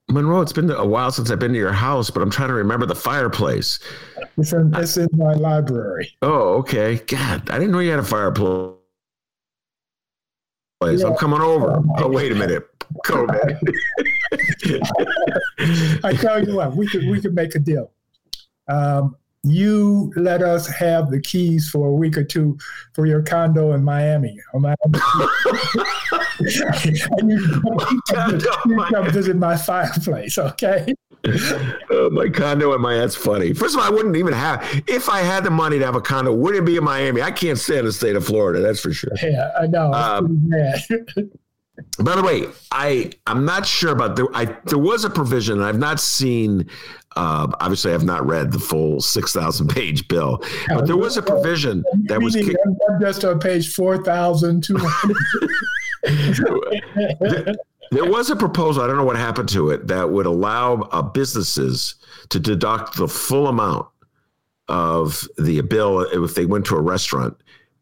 Monroe, 0.08 0.42
it's 0.42 0.52
been 0.52 0.70
a 0.70 0.84
while 0.84 1.10
since 1.10 1.30
I've 1.30 1.38
been 1.38 1.52
to 1.52 1.58
your 1.58 1.72
house, 1.72 2.10
but 2.10 2.22
I'm 2.22 2.30
trying 2.30 2.48
to 2.48 2.54
remember 2.54 2.86
the 2.86 2.94
fireplace. 2.94 3.80
It's 4.36 4.52
in, 4.52 4.74
it's 4.74 4.96
in 4.96 5.08
my 5.12 5.34
library. 5.34 6.12
Oh, 6.22 6.54
okay. 6.58 6.96
God, 6.96 7.48
I 7.50 7.58
didn't 7.58 7.72
know 7.72 7.80
you 7.80 7.90
had 7.90 8.00
a 8.00 8.04
fireplace. 8.04 8.76
Yeah. 10.82 11.06
I'm 11.06 11.16
coming 11.16 11.40
over. 11.40 11.82
Oh, 11.96 12.08
wait 12.08 12.32
a 12.32 12.34
minute. 12.34 12.64
COVID. 13.06 13.58
I 16.04 16.12
tell 16.14 16.46
you 16.46 16.56
what, 16.56 16.76
we 16.76 16.86
could 16.86 17.08
we 17.08 17.20
could 17.20 17.34
make 17.34 17.54
a 17.54 17.58
deal. 17.58 17.90
Um, 18.68 19.16
you 19.44 20.12
let 20.16 20.42
us 20.42 20.66
have 20.66 21.10
the 21.10 21.20
keys 21.20 21.68
for 21.68 21.88
a 21.88 21.92
week 21.92 22.16
or 22.16 22.24
two 22.24 22.58
for 22.94 23.06
your 23.06 23.22
condo 23.22 23.72
in 23.72 23.84
Miami. 23.84 24.40
Miami. 24.54 24.76
and 26.38 27.30
you, 27.30 27.62
come, 28.10 28.40
you 28.66 28.84
come 28.90 29.10
visit 29.10 29.36
my 29.36 29.56
fireplace, 29.56 30.38
okay? 30.38 30.94
Uh, 31.26 32.08
my 32.10 32.28
condo 32.28 32.74
in 32.74 32.80
Miami. 32.80 33.00
That's 33.00 33.16
funny. 33.16 33.52
First 33.52 33.74
of 33.74 33.82
all, 33.82 33.86
I 33.86 33.90
wouldn't 33.90 34.16
even 34.16 34.32
have 34.32 34.82
if 34.86 35.08
I 35.08 35.20
had 35.20 35.44
the 35.44 35.50
money 35.50 35.78
to 35.78 35.84
have 35.84 35.96
a 35.96 36.00
condo. 36.00 36.32
Would 36.32 36.54
it 36.54 36.64
be 36.64 36.76
in 36.76 36.84
Miami? 36.84 37.20
I 37.22 37.30
can't 37.30 37.58
stand 37.58 37.86
the 37.86 37.92
state 37.92 38.16
of 38.16 38.24
Florida. 38.24 38.60
That's 38.60 38.80
for 38.80 38.92
sure. 38.92 39.12
Yeah, 39.22 39.50
I 39.58 39.66
know. 39.66 39.92
Um, 39.92 40.50
by 41.98 42.16
the 42.16 42.22
way, 42.22 42.46
I 42.70 43.12
I'm 43.26 43.44
not 43.44 43.66
sure 43.66 43.92
about 43.92 44.16
there. 44.16 44.26
I 44.34 44.56
there 44.64 44.78
was 44.78 45.04
a 45.04 45.10
provision. 45.10 45.60
I've 45.62 45.78
not 45.78 46.00
seen 46.00 46.68
uh, 47.16 47.46
obviously, 47.60 47.90
I 47.90 47.92
have 47.92 48.04
not 48.04 48.26
read 48.26 48.50
the 48.50 48.58
full 48.58 49.00
6,000 49.00 49.68
page 49.68 50.08
bill, 50.08 50.42
but 50.68 50.86
there 50.86 50.96
was 50.96 51.16
a 51.16 51.22
provision 51.22 51.84
that 52.06 52.20
was. 52.20 52.34
I'm 52.34 53.00
just 53.00 53.24
on 53.24 53.38
page 53.38 53.72
4,200. 53.72 55.16
there 57.90 58.04
was 58.04 58.30
a 58.30 58.36
proposal, 58.36 58.82
I 58.82 58.86
don't 58.86 58.96
know 58.96 59.04
what 59.04 59.16
happened 59.16 59.48
to 59.50 59.70
it, 59.70 59.86
that 59.86 60.10
would 60.10 60.26
allow 60.26 60.82
uh, 60.90 61.02
businesses 61.02 61.94
to 62.30 62.40
deduct 62.40 62.96
the 62.96 63.08
full 63.08 63.46
amount 63.46 63.86
of 64.68 65.28
the 65.38 65.60
bill 65.60 66.00
if 66.00 66.34
they 66.34 66.46
went 66.46 66.66
to 66.66 66.76
a 66.76 66.80
restaurant 66.80 67.36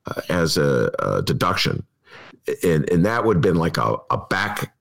uh, 0.06 0.20
as 0.28 0.56
a, 0.56 0.90
a, 0.98 1.22
deduction. 1.22 1.84
And, 2.62 2.88
and 2.90 3.04
that 3.04 3.24
would 3.24 3.36
have 3.36 3.42
been 3.42 3.56
like 3.56 3.76
a, 3.76 3.96
a 4.10 4.18
back 4.18 4.72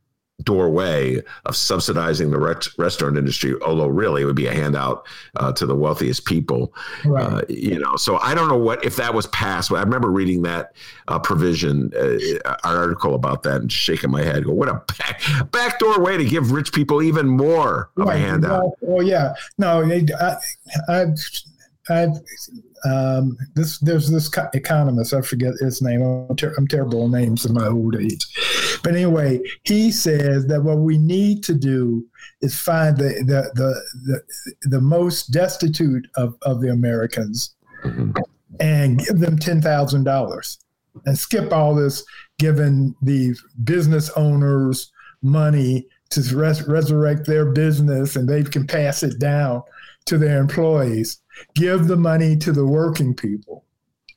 doorway 0.43 1.21
of 1.45 1.55
subsidizing 1.55 2.31
the 2.31 2.39
restaurant 2.77 3.17
industry, 3.17 3.53
although 3.61 3.87
really 3.87 4.23
it 4.23 4.25
would 4.25 4.35
be 4.35 4.47
a 4.47 4.53
handout 4.53 5.05
uh, 5.37 5.51
to 5.53 5.65
the 5.65 5.75
wealthiest 5.75 6.25
people. 6.25 6.73
Right. 7.05 7.23
Uh, 7.23 7.41
you 7.47 7.79
know, 7.79 7.95
so 7.95 8.17
I 8.17 8.33
don't 8.33 8.47
know 8.47 8.57
what 8.57 8.83
if 8.83 8.95
that 8.95 9.13
was 9.13 9.27
passed. 9.27 9.71
I 9.71 9.81
remember 9.81 10.09
reading 10.09 10.41
that 10.43 10.73
uh, 11.07 11.19
provision, 11.19 11.91
uh, 11.95 12.17
an 12.45 12.55
article 12.63 13.15
about 13.15 13.43
that, 13.43 13.61
and 13.61 13.71
shaking 13.71 14.11
my 14.11 14.23
head. 14.23 14.45
Go, 14.45 14.53
what 14.53 14.69
a 14.69 14.81
back, 14.97 15.21
backdoor 15.51 16.01
way 16.01 16.17
to 16.17 16.25
give 16.25 16.51
rich 16.51 16.73
people 16.73 17.01
even 17.01 17.27
more 17.27 17.91
of 17.97 18.07
a 18.07 18.17
handout. 18.17 18.63
Well, 18.81 18.97
oh 18.97 19.01
yeah, 19.01 19.33
no, 19.57 19.83
I, 19.83 20.35
I, 20.89 21.05
I 21.89 22.07
um, 22.83 23.37
this 23.53 23.77
there's 23.79 24.09
this 24.09 24.29
economist 24.53 25.13
I 25.13 25.21
forget 25.21 25.53
his 25.59 25.81
name. 25.81 26.01
I'm, 26.01 26.35
ter- 26.35 26.53
I'm 26.57 26.67
terrible 26.67 27.03
on 27.03 27.11
names 27.11 27.45
in 27.45 27.53
my 27.53 27.67
old 27.67 27.95
age, 27.95 28.25
but 28.83 28.95
anyway, 28.95 29.39
he 29.63 29.91
says 29.91 30.47
that 30.47 30.63
what 30.63 30.79
we 30.79 30.97
need 30.97 31.43
to 31.43 31.53
do 31.53 32.05
is 32.41 32.59
find 32.59 32.97
the 32.97 33.23
the 33.25 33.51
the 33.53 33.81
the, 34.05 34.69
the 34.69 34.81
most 34.81 35.31
destitute 35.31 36.07
of, 36.15 36.35
of 36.41 36.61
the 36.61 36.71
Americans 36.71 37.55
mm-hmm. 37.83 38.11
and 38.59 38.99
give 38.99 39.19
them 39.19 39.37
ten 39.37 39.61
thousand 39.61 40.03
dollars 40.03 40.59
and 41.05 41.17
skip 41.17 41.53
all 41.53 41.75
this 41.75 42.03
giving 42.39 42.95
the 43.01 43.35
business 43.63 44.09
owners 44.11 44.91
money 45.21 45.87
to 46.09 46.21
res- 46.35 46.67
resurrect 46.67 47.25
their 47.25 47.45
business 47.45 48.15
and 48.15 48.27
they 48.27 48.43
can 48.43 48.65
pass 48.65 49.03
it 49.03 49.19
down 49.19 49.61
to 50.05 50.17
their 50.17 50.39
employees 50.39 51.19
give 51.55 51.87
the 51.87 51.97
money 51.97 52.35
to 52.37 52.51
the 52.51 52.65
working 52.65 53.13
people 53.13 53.65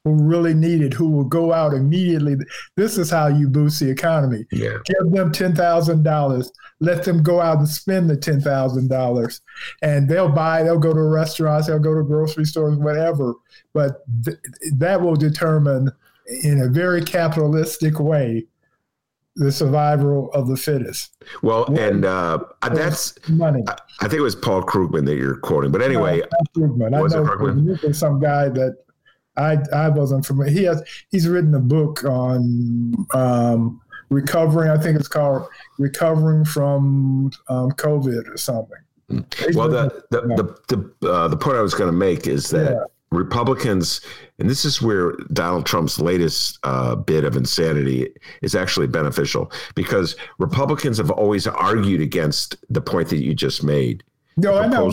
who 0.04 0.22
really 0.22 0.52
need 0.52 0.82
it, 0.82 0.92
who 0.92 1.08
will 1.08 1.24
go 1.24 1.52
out 1.52 1.72
immediately. 1.72 2.36
This 2.76 2.98
is 2.98 3.10
how 3.10 3.28
you 3.28 3.48
boost 3.48 3.80
the 3.80 3.88
economy. 3.88 4.44
Yeah. 4.52 4.76
Give 4.84 5.10
them 5.10 5.32
ten 5.32 5.54
thousand 5.54 6.02
dollars. 6.02 6.52
Let 6.80 7.04
them 7.04 7.22
go 7.22 7.40
out 7.40 7.58
and 7.58 7.68
spend 7.68 8.10
the 8.10 8.16
ten 8.16 8.40
thousand 8.40 8.88
dollars, 8.90 9.40
and 9.82 10.08
they'll 10.08 10.28
buy. 10.28 10.62
They'll 10.62 10.78
go 10.78 10.92
to 10.92 11.02
restaurants. 11.02 11.66
They'll 11.66 11.78
go 11.78 11.94
to 11.94 12.02
grocery 12.02 12.44
stores, 12.44 12.76
whatever. 12.76 13.34
But 13.72 14.02
th- 14.24 14.36
that 14.74 15.00
will 15.00 15.16
determine, 15.16 15.90
in 16.42 16.60
a 16.60 16.68
very 16.68 17.02
capitalistic 17.02 17.98
way, 17.98 18.46
the 19.36 19.50
survival 19.50 20.30
of 20.32 20.48
the 20.48 20.56
fittest. 20.56 21.16
Well, 21.42 21.64
and 21.76 22.04
uh, 22.04 22.38
that's 22.62 23.16
money. 23.28 23.64
I, 23.68 23.76
I, 24.00 24.08
think 24.08 24.14
it 24.14 24.20
was 24.20 24.36
Paul 24.36 24.62
Krugman 24.62 25.06
that 25.06 25.16
you're 25.16 25.38
quoting, 25.38 25.72
but 25.72 25.82
anyway, 25.82 26.22
Krugman. 26.56 27.00
Was 27.00 27.14
I 27.14 27.18
know 27.18 27.24
Krugman? 27.24 27.94
some 27.94 28.20
guy 28.20 28.48
that 28.48 28.76
I 29.36 29.58
I 29.72 29.88
wasn't 29.88 30.24
familiar. 30.24 30.52
He 30.52 30.64
has 30.64 30.82
he's 31.10 31.28
written 31.28 31.54
a 31.54 31.60
book 31.60 32.04
on 32.04 32.94
um, 33.12 33.80
recovering. 34.10 34.70
I 34.70 34.78
think 34.78 34.98
it's 34.98 35.08
called 35.08 35.48
recovering 35.78 36.44
from 36.44 37.30
um, 37.48 37.72
COVID 37.72 38.32
or 38.32 38.36
something. 38.36 38.78
Well, 39.54 39.68
the 39.68 40.04
the 40.10 40.56
the 40.68 40.90
the, 41.00 41.10
uh, 41.10 41.28
the 41.28 41.36
point 41.36 41.56
I 41.56 41.62
was 41.62 41.74
going 41.74 41.90
to 41.90 41.96
make 41.96 42.26
is 42.26 42.50
that. 42.50 42.86
Republicans, 43.14 44.00
and 44.38 44.48
this 44.50 44.64
is 44.64 44.82
where 44.82 45.12
Donald 45.32 45.66
Trump's 45.66 45.98
latest 45.98 46.58
uh, 46.62 46.94
bit 46.94 47.24
of 47.24 47.36
insanity 47.36 48.12
is 48.42 48.54
actually 48.54 48.86
beneficial 48.86 49.50
because 49.74 50.16
Republicans 50.38 50.98
have 50.98 51.10
always 51.10 51.46
argued 51.46 52.00
against 52.00 52.56
the 52.68 52.80
point 52.80 53.08
that 53.08 53.22
you 53.22 53.34
just 53.34 53.62
made. 53.62 54.02
No, 54.36 54.58
I 54.58 54.66
know. 54.66 54.90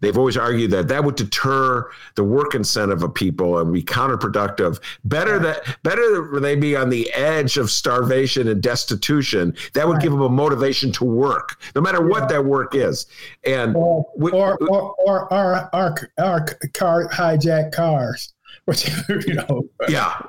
They've 0.00 0.16
always 0.16 0.36
argued 0.36 0.70
that 0.72 0.88
that 0.88 1.02
would 1.02 1.16
deter 1.16 1.90
the 2.14 2.22
work 2.24 2.54
incentive 2.54 3.02
of 3.02 3.12
people 3.14 3.58
and 3.58 3.72
be 3.72 3.82
counterproductive. 3.82 4.80
Better 5.04 5.38
that 5.40 5.76
better 5.82 6.38
they 6.40 6.54
be 6.54 6.76
on 6.76 6.90
the 6.90 7.10
edge 7.12 7.56
of 7.56 7.70
starvation 7.70 8.46
and 8.48 8.62
destitution. 8.62 9.56
That 9.72 9.88
would 9.88 10.00
give 10.00 10.12
them 10.12 10.20
a 10.20 10.28
motivation 10.28 10.92
to 10.92 11.04
work, 11.04 11.60
no 11.74 11.80
matter 11.80 12.06
what 12.06 12.28
that 12.28 12.44
work 12.44 12.74
is. 12.74 13.06
And 13.44 13.74
Or 13.74 14.06
we- 14.16 14.30
or 14.32 14.58
or 14.68 14.94
or 15.06 15.32
our 15.32 15.68
our 15.72 15.94
our 16.18 16.44
car 16.74 17.08
hijack 17.08 17.72
cars, 17.72 18.33
which 18.66 18.88
you 19.26 19.34
know. 19.34 19.68
yeah, 19.88 20.22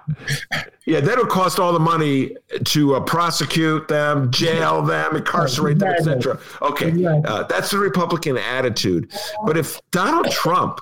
yeah, 0.86 1.00
that'll 1.00 1.26
cost 1.26 1.58
all 1.58 1.72
the 1.72 1.80
money 1.80 2.36
to 2.66 2.96
uh, 2.96 3.00
prosecute 3.00 3.88
them, 3.88 4.30
jail 4.30 4.82
them, 4.82 5.16
incarcerate 5.16 5.80
them, 5.80 5.94
etc. 5.94 6.38
Okay, 6.62 7.06
uh, 7.06 7.44
that's 7.44 7.72
the 7.72 7.78
Republican 7.78 8.38
attitude. 8.38 9.14
But 9.46 9.56
if 9.56 9.80
Donald 9.92 10.30
Trump 10.32 10.82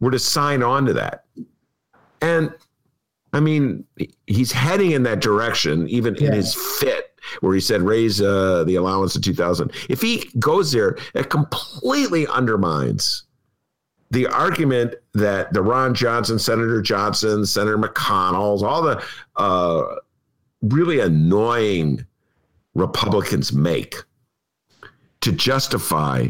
were 0.00 0.10
to 0.10 0.18
sign 0.18 0.60
on 0.64 0.86
to 0.86 0.92
that, 0.94 1.24
and 2.20 2.52
I 3.32 3.38
mean, 3.38 3.84
he's 4.26 4.50
heading 4.50 4.90
in 4.90 5.04
that 5.04 5.20
direction, 5.20 5.88
even 5.88 6.16
in 6.16 6.32
his 6.32 6.56
fit, 6.80 7.14
where 7.42 7.54
he 7.54 7.60
said 7.60 7.82
raise 7.82 8.20
uh, 8.20 8.64
the 8.64 8.74
allowance 8.74 9.12
to 9.12 9.20
two 9.20 9.34
thousand. 9.34 9.70
If 9.88 10.02
he 10.02 10.28
goes 10.40 10.72
there, 10.72 10.96
it 11.14 11.30
completely 11.30 12.26
undermines 12.26 13.22
the 14.10 14.26
argument 14.26 14.94
that 15.14 15.52
the 15.52 15.62
Ron 15.62 15.94
Johnson, 15.94 16.38
Senator 16.38 16.80
Johnson, 16.80 17.44
Senator 17.44 17.78
McConnell's, 17.78 18.62
all 18.62 18.82
the 18.82 19.02
uh, 19.36 19.82
really 20.62 21.00
annoying 21.00 22.04
Republicans 22.74 23.52
make 23.52 23.96
to 25.20 25.32
justify 25.32 26.28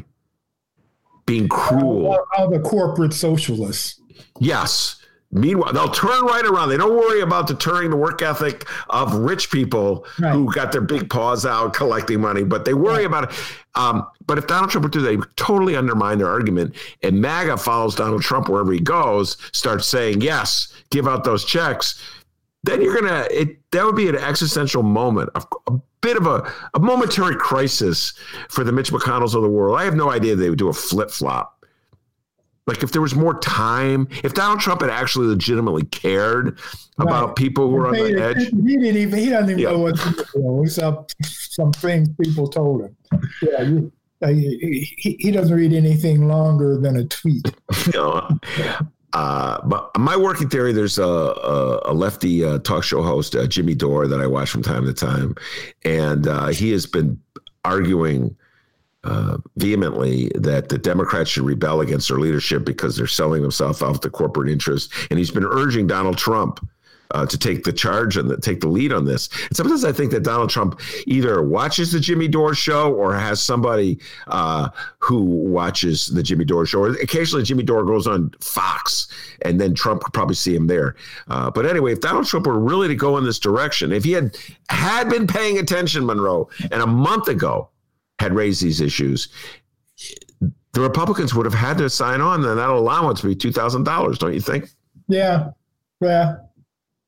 being 1.26 1.48
cruel. 1.48 2.08
All, 2.08 2.24
all 2.36 2.50
the 2.50 2.60
corporate 2.60 3.12
socialists. 3.12 4.00
Yes. 4.40 4.97
Meanwhile, 5.30 5.74
they'll 5.74 5.90
turn 5.90 6.24
right 6.24 6.44
around. 6.46 6.70
They 6.70 6.78
don't 6.78 6.96
worry 6.96 7.20
about 7.20 7.46
deterring 7.46 7.90
the 7.90 7.96
work 7.96 8.22
ethic 8.22 8.66
of 8.88 9.14
rich 9.14 9.50
people 9.50 10.06
Right. 10.18 10.32
who 10.32 10.50
got 10.52 10.72
their 10.72 10.80
big 10.80 11.10
paws 11.10 11.44
out 11.44 11.74
collecting 11.74 12.20
money, 12.22 12.44
but 12.44 12.64
they 12.64 12.72
worry 12.72 13.04
about 13.04 13.24
it. 13.30 13.38
Um, 13.74 14.06
but 14.26 14.38
if 14.38 14.46
Donald 14.46 14.70
Trump 14.70 14.84
would 14.84 14.92
do 14.92 15.02
that, 15.02 15.10
he 15.10 15.16
would 15.18 15.36
totally 15.36 15.76
undermine 15.76 16.16
their 16.18 16.30
argument. 16.30 16.74
And 17.02 17.20
MAGA 17.20 17.58
follows 17.58 17.94
Donald 17.94 18.22
Trump 18.22 18.48
wherever 18.48 18.72
he 18.72 18.80
goes, 18.80 19.36
starts 19.52 19.86
saying, 19.86 20.22
yes, 20.22 20.68
give 20.90 21.06
out 21.06 21.24
those 21.24 21.44
checks. 21.44 22.02
Then 22.64 22.80
you're 22.80 22.98
going 22.98 23.12
to, 23.12 23.40
it 23.40 23.58
that 23.72 23.84
would 23.84 23.96
be 23.96 24.08
an 24.08 24.16
existential 24.16 24.82
moment, 24.82 25.28
a, 25.34 25.42
a 25.66 25.78
bit 26.00 26.16
of 26.16 26.26
a, 26.26 26.50
a 26.72 26.78
momentary 26.80 27.36
crisis 27.36 28.14
for 28.48 28.64
the 28.64 28.72
Mitch 28.72 28.90
McConnells 28.90 29.34
of 29.34 29.42
the 29.42 29.48
world. 29.48 29.78
I 29.78 29.84
have 29.84 29.94
no 29.94 30.10
idea 30.10 30.34
they 30.36 30.48
would 30.48 30.58
do 30.58 30.68
a 30.68 30.72
flip 30.72 31.10
flop. 31.10 31.54
Like 32.68 32.82
if 32.82 32.92
there 32.92 33.00
was 33.02 33.14
more 33.14 33.38
time, 33.40 34.06
if 34.22 34.34
Donald 34.34 34.60
Trump 34.60 34.82
had 34.82 34.90
actually 34.90 35.26
legitimately 35.26 35.84
cared 35.86 36.58
about 36.98 37.34
people 37.34 37.68
who 37.68 37.74
were 37.76 37.88
on 37.88 37.94
He, 37.94 38.12
the 38.12 38.22
edge, 38.22 38.44
he 38.44 38.50
didn't 38.76 38.96
even. 38.96 39.18
He 39.18 39.30
doesn't 39.30 39.50
even 39.50 39.58
Yeah. 39.62 39.70
know 39.70 39.78
what 39.78 39.96
to 39.98 40.26
do. 40.34 40.66
Saw 40.68 41.04
some 41.22 41.72
things 41.72 42.10
people 42.20 42.46
told 42.46 42.82
him. 42.82 42.96
Yeah, 43.42 43.62
you, 43.62 43.92
uh, 44.22 44.28
he, 44.28 44.94
he, 44.98 45.16
he 45.18 45.30
doesn't 45.30 45.56
read 45.56 45.72
anything 45.72 46.28
longer 46.28 46.76
than 46.76 46.96
a 46.96 47.04
tweet. 47.04 47.50
you 47.86 47.92
know, 47.94 48.28
uh, 49.14 49.66
but 49.66 49.90
my 49.96 50.16
working 50.16 50.48
theory, 50.50 50.72
there's 50.72 50.98
a, 50.98 51.02
a, 51.02 51.80
a 51.86 51.94
lefty 51.94 52.44
uh, 52.44 52.58
talk 52.58 52.84
show 52.84 53.02
host, 53.02 53.34
uh, 53.34 53.46
Jimmy 53.46 53.74
Dore, 53.74 54.06
that 54.06 54.20
I 54.20 54.26
watch 54.26 54.50
from 54.50 54.62
time 54.62 54.84
to 54.84 54.92
time, 54.92 55.34
and 55.84 56.26
uh, 56.28 56.48
he 56.48 56.70
has 56.72 56.84
been 56.84 57.18
arguing 57.64 58.36
vehemently 59.56 60.30
that 60.34 60.68
the 60.68 60.78
Democrats 60.78 61.30
should 61.30 61.44
rebel 61.44 61.80
against 61.80 62.08
their 62.08 62.18
leadership 62.18 62.64
because 62.64 62.96
they're 62.96 63.06
selling 63.06 63.42
themselves 63.42 63.82
out 63.82 64.02
to 64.02 64.10
corporate 64.10 64.50
interests, 64.50 64.92
and 65.10 65.18
he's 65.18 65.30
been 65.30 65.44
urging 65.44 65.86
Donald 65.86 66.18
Trump. 66.18 66.66
Uh, 67.12 67.24
to 67.24 67.38
take 67.38 67.64
the 67.64 67.72
charge 67.72 68.18
and 68.18 68.28
the, 68.28 68.36
take 68.36 68.60
the 68.60 68.68
lead 68.68 68.92
on 68.92 69.06
this. 69.06 69.30
And 69.46 69.56
sometimes 69.56 69.82
I 69.82 69.92
think 69.92 70.10
that 70.10 70.24
Donald 70.24 70.50
Trump 70.50 70.78
either 71.06 71.42
watches 71.42 71.90
the 71.90 71.98
Jimmy 71.98 72.28
Dore 72.28 72.54
show 72.54 72.92
or 72.92 73.14
has 73.14 73.42
somebody 73.42 73.98
uh, 74.26 74.68
who 74.98 75.22
watches 75.22 76.08
the 76.08 76.22
Jimmy 76.22 76.44
Dore 76.44 76.66
show. 76.66 76.80
Or 76.80 76.90
occasionally, 76.90 77.44
Jimmy 77.44 77.62
Dore 77.62 77.82
goes 77.86 78.06
on 78.06 78.34
Fox, 78.42 79.08
and 79.40 79.58
then 79.58 79.72
Trump 79.72 80.02
could 80.02 80.12
probably 80.12 80.34
see 80.34 80.54
him 80.54 80.66
there. 80.66 80.96
Uh, 81.28 81.50
but 81.50 81.64
anyway, 81.64 81.92
if 81.92 82.02
Donald 82.02 82.26
Trump 82.26 82.46
were 82.46 82.60
really 82.60 82.88
to 82.88 82.94
go 82.94 83.16
in 83.16 83.24
this 83.24 83.38
direction, 83.38 83.90
if 83.90 84.04
he 84.04 84.12
had 84.12 84.36
had 84.68 85.08
been 85.08 85.26
paying 85.26 85.58
attention, 85.58 86.04
Monroe, 86.04 86.50
and 86.70 86.82
a 86.82 86.86
month 86.86 87.28
ago 87.28 87.70
had 88.18 88.34
raised 88.34 88.62
these 88.62 88.80
issues, 88.80 89.28
the 90.72 90.80
Republicans 90.80 91.34
would 91.34 91.46
have 91.46 91.54
had 91.54 91.78
to 91.78 91.90
sign 91.90 92.20
on, 92.20 92.44
and 92.44 92.58
that 92.58 92.68
allowance 92.68 93.22
would 93.22 93.30
be 93.30 93.36
two 93.36 93.52
thousand 93.52 93.84
dollars. 93.84 94.18
Don't 94.18 94.34
you 94.34 94.40
think? 94.40 94.68
Yeah, 95.08 95.50
yeah, 96.00 96.36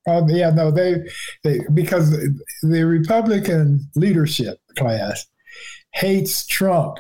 um, 0.09 0.29
yeah. 0.29 0.51
No, 0.51 0.71
they, 0.71 1.05
they 1.45 1.61
because 1.75 2.11
the 2.63 2.85
Republican 2.85 3.89
leadership 3.95 4.59
class 4.77 5.27
hates 5.95 6.47
Trump, 6.47 6.99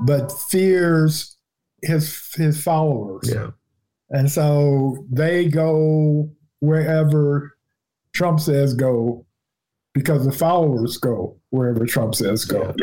but 0.00 0.32
fears 0.32 1.36
his 1.82 2.32
his 2.34 2.62
followers. 2.62 3.30
Yeah. 3.32 3.50
And 4.10 4.30
so 4.30 5.06
they 5.10 5.48
go 5.48 6.30
wherever 6.60 7.56
Trump 8.12 8.40
says 8.40 8.74
go 8.74 9.26
because 9.94 10.24
the 10.24 10.32
followers 10.32 10.96
go 10.98 11.36
wherever 11.50 11.86
Trump 11.86 12.14
says 12.14 12.44
go. 12.44 12.74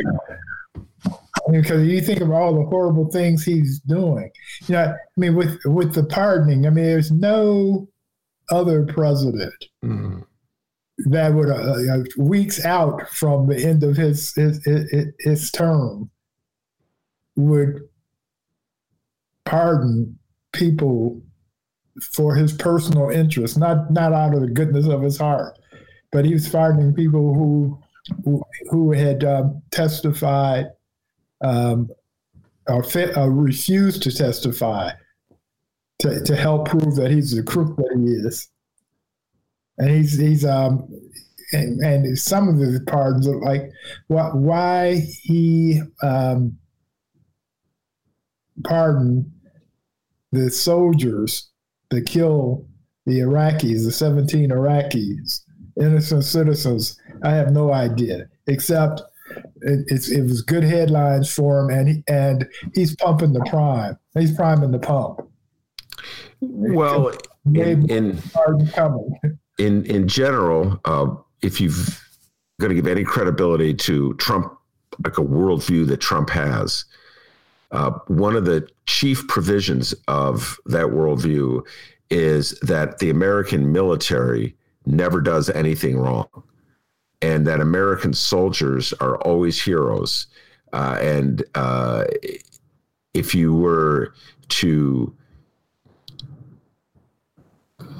I 1.06 1.52
mean, 1.52 1.62
because 1.62 1.88
you 1.88 2.02
think 2.02 2.22
of 2.22 2.32
all 2.32 2.56
the 2.56 2.66
horrible 2.70 3.10
things 3.12 3.44
he's 3.44 3.80
doing. 3.82 4.32
You 4.68 4.74
know, 4.74 4.84
I 4.86 5.20
mean, 5.20 5.36
with 5.36 5.60
with 5.66 5.94
the 5.94 6.04
pardoning, 6.04 6.66
I 6.66 6.70
mean, 6.70 6.86
there's 6.86 7.12
no 7.12 7.88
other 8.50 8.84
president 8.86 9.54
Mm. 9.84 10.24
that 11.06 11.34
would 11.34 11.50
uh, 11.50 11.94
uh, 11.94 12.04
weeks 12.18 12.64
out 12.66 13.08
from 13.10 13.48
the 13.48 13.58
end 13.58 13.84
of 13.84 13.98
his 13.98 14.34
his 14.36 14.64
his, 14.66 15.06
his 15.20 15.52
term 15.52 16.10
would 17.36 17.80
pardon 19.46 20.18
people 20.54 21.22
for 22.02 22.36
his 22.36 22.54
personal 22.54 23.10
interest, 23.10 23.58
not 23.58 23.92
not 23.92 24.14
out 24.14 24.36
of 24.36 24.42
the 24.42 24.48
goodness 24.48 24.88
of 24.88 25.02
his 25.02 25.18
heart, 25.18 25.58
but 26.12 26.26
he 26.26 26.34
was 26.34 26.48
pardoning 26.50 26.94
people 26.94 27.34
who 27.34 27.80
who, 28.26 28.44
who 28.70 28.92
had 28.92 29.24
um, 29.24 29.62
testified 29.72 30.66
um, 31.42 31.90
or, 32.68 32.84
or 33.16 33.32
refused 33.32 34.04
to 34.04 34.12
testify 34.12 34.92
to, 36.00 36.24
to 36.24 36.36
help 36.36 36.68
prove 36.68 36.96
that 36.96 37.12
he's 37.12 37.32
the 37.32 37.44
crook 37.44 37.76
that 37.78 37.96
he 37.96 38.12
is. 38.28 38.50
And 39.78 39.90
he's 39.90 40.18
he's 40.18 40.46
um 40.46 40.88
and, 41.54 41.80
and 41.82 42.18
some 42.18 42.48
of 42.48 42.60
the 42.60 42.82
pardons 42.88 43.28
are 43.28 43.40
like 43.40 43.70
why 44.08 44.30
why 44.30 44.96
he 45.24 45.82
um 46.04 46.58
pardoned 48.64 49.32
the 50.32 50.50
soldiers 50.50 51.50
that 51.90 52.06
killed 52.06 52.68
the 53.06 53.20
Iraqis, 53.20 53.84
the 53.84 53.92
17 53.92 54.50
Iraqis, 54.50 55.42
innocent 55.82 56.24
citizens. 56.24 56.98
I 57.24 57.32
have 57.32 57.52
no 57.52 57.74
idea, 57.74 58.30
except 58.48 59.02
it, 59.62 59.86
it's, 59.88 60.10
it 60.10 60.24
was 60.24 60.42
good 60.42 60.64
headlines 60.64 61.34
for 61.34 61.60
him, 61.60 61.70
and 61.70 61.88
he, 61.88 62.04
and 62.08 62.48
he's 62.74 62.96
pumping 62.96 63.34
the 63.34 63.46
prime. 63.50 63.98
He's 64.14 64.36
priming 64.36 64.72
the 64.72 64.80
pump. 64.80 65.22
Well, 66.42 67.12
in, 67.46 67.90
in 67.90 68.22
coming. 68.74 69.20
in 69.60 69.86
in 69.86 70.08
general, 70.08 70.80
uh, 70.86 71.08
if 71.42 71.62
you've 71.62 72.02
going 72.60 72.70
to 72.70 72.76
give 72.76 72.88
any 72.88 73.04
credibility 73.04 73.74
to 73.74 74.14
Trump, 74.16 74.54
like 75.04 75.18
a 75.18 75.24
worldview 75.24 75.88
that 75.88 75.98
Trump 75.98 76.30
has, 76.30 76.86
uh, 77.72 77.92
one 78.08 78.36
of 78.36 78.46
the 78.46 78.68
chief 78.86 79.28
provisions 79.28 79.94
of 80.08 80.58
that 80.66 80.88
worldview 80.88 81.66
is 82.10 82.60
that 82.62 83.00
the 83.00 83.10
American 83.10 83.72
military 83.72 84.56
never 84.86 85.22
does 85.22 85.50
anything 85.50 85.98
wrong, 85.98 86.28
and 87.22 87.46
that 87.48 87.60
American 87.62 88.14
soldiers 88.14 88.94
are 88.94 89.18
always 89.18 89.62
heroes. 89.62 90.28
Uh, 90.74 90.98
and 91.02 91.44
uh, 91.56 92.06
if 93.14 93.36
you 93.36 93.54
were 93.54 94.14
to 94.50 95.14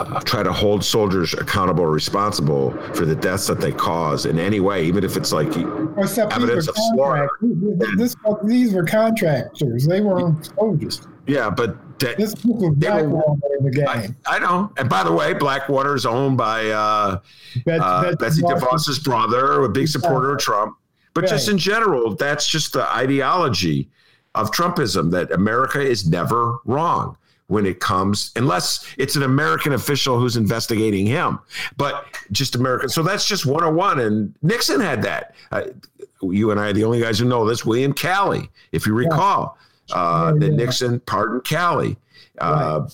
uh, 0.02 0.20
try 0.22 0.44
to 0.44 0.52
hold 0.52 0.84
soldiers 0.84 1.34
accountable 1.34 1.84
or 1.84 1.92
responsible 1.92 2.72
for 2.94 3.06
the 3.06 3.16
deaths 3.16 3.48
that 3.48 3.60
they 3.60 3.72
cause 3.72 4.26
in 4.26 4.40
any 4.40 4.60
way, 4.60 4.84
even 4.86 5.04
if 5.04 5.18
it's 5.18 5.32
like 5.32 5.48
evidence 5.58 6.68
of 6.68 6.76
slaughter. 6.94 7.30
This, 7.98 8.16
these 8.44 8.74
were 8.74 8.86
contractors; 8.86 9.88
they 9.88 10.02
weren't 10.02 10.46
soldiers. 10.46 11.08
Yeah, 11.28 11.50
but 11.50 12.00
that, 12.00 12.18
this 12.18 12.34
was 12.44 12.76
Blackwater 12.76 13.56
in 13.60 13.66
the 13.66 13.72
game. 13.72 13.88
I, 13.88 14.08
I, 14.26 14.40
know. 14.40 14.72
And 14.78 14.90
by 14.90 15.04
the 15.04 15.12
way, 15.12 15.34
Blackwater 15.34 15.96
is 15.96 16.06
owned 16.06 16.38
by 16.38 16.68
uh, 16.68 17.20
Bet, 17.66 17.80
uh, 17.80 18.16
Betsy 18.16 18.42
DeVos's 18.42 19.00
brother, 19.00 19.64
a 19.64 19.70
big 19.70 19.88
supporter 19.88 20.34
of 20.34 20.40
Trump. 20.40 20.78
But 21.14 21.22
right. 21.22 21.30
just 21.30 21.50
in 21.50 21.58
general, 21.58 22.16
that's 22.16 22.48
just 22.48 22.74
the 22.74 22.90
ideology 22.96 23.90
of 24.34 24.52
Trumpism 24.52 25.12
that 25.12 25.32
America 25.32 25.82
is 25.82 26.08
never 26.08 26.60
wrong 26.66 27.18
when 27.52 27.66
it 27.66 27.82
comes, 27.82 28.32
unless 28.38 28.86
it's 28.98 29.18
an 29.18 29.24
American 29.24 29.74
official 29.74 30.18
who's 30.18 30.38
investigating 30.38 31.06
him. 31.06 31.38
But 31.76 32.06
just 32.32 32.56
American. 32.56 32.88
So 32.88 33.04
that's 33.04 33.28
just 33.28 33.46
101. 33.46 34.00
And 34.00 34.34
Nixon 34.42 34.80
had 34.80 35.02
that. 35.04 35.36
Uh, 35.52 35.64
you 36.22 36.52
and 36.52 36.60
I 36.62 36.70
are 36.70 36.74
the 36.74 36.86
only 36.86 37.02
guys 37.02 37.20
who 37.20 37.26
know 37.26 37.46
this. 37.46 37.66
William 37.66 37.92
Calley, 37.92 38.50
if 38.72 38.88
you 38.88 38.94
recall, 38.94 39.58
yeah. 39.88 39.96
uh, 39.96 40.34
that 40.36 40.54
Nixon 40.54 41.02
pardoned 41.02 41.44
Calley, 41.44 41.98
uh, 42.40 42.80
right. 42.84 42.92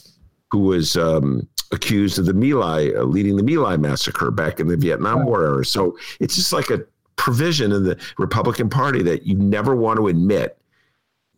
who 0.50 0.60
was 0.62 0.98
um, 0.98 1.48
accused 1.72 2.18
of 2.18 2.26
the 2.26 2.34
My 2.34 2.48
Lai, 2.48 2.90
uh, 2.98 3.04
leading 3.04 3.36
the 3.36 3.44
My 3.44 3.62
Lai 3.62 3.78
massacre 3.78 4.32
back 4.32 4.60
in 4.60 4.68
the 4.68 4.78
Vietnam 4.78 5.20
right. 5.20 5.28
War 5.28 5.46
era. 5.46 5.66
So 5.66 5.96
it's 6.20 6.36
just 6.36 6.52
like 6.52 6.72
a 6.72 6.80
provision 7.16 7.72
in 7.72 7.84
the 7.84 8.00
Republican 8.18 8.72
Party 8.72 9.04
that 9.04 9.28
you 9.28 9.36
never 9.36 9.76
want 9.76 9.98
to 9.98 10.08
admit 10.08 10.58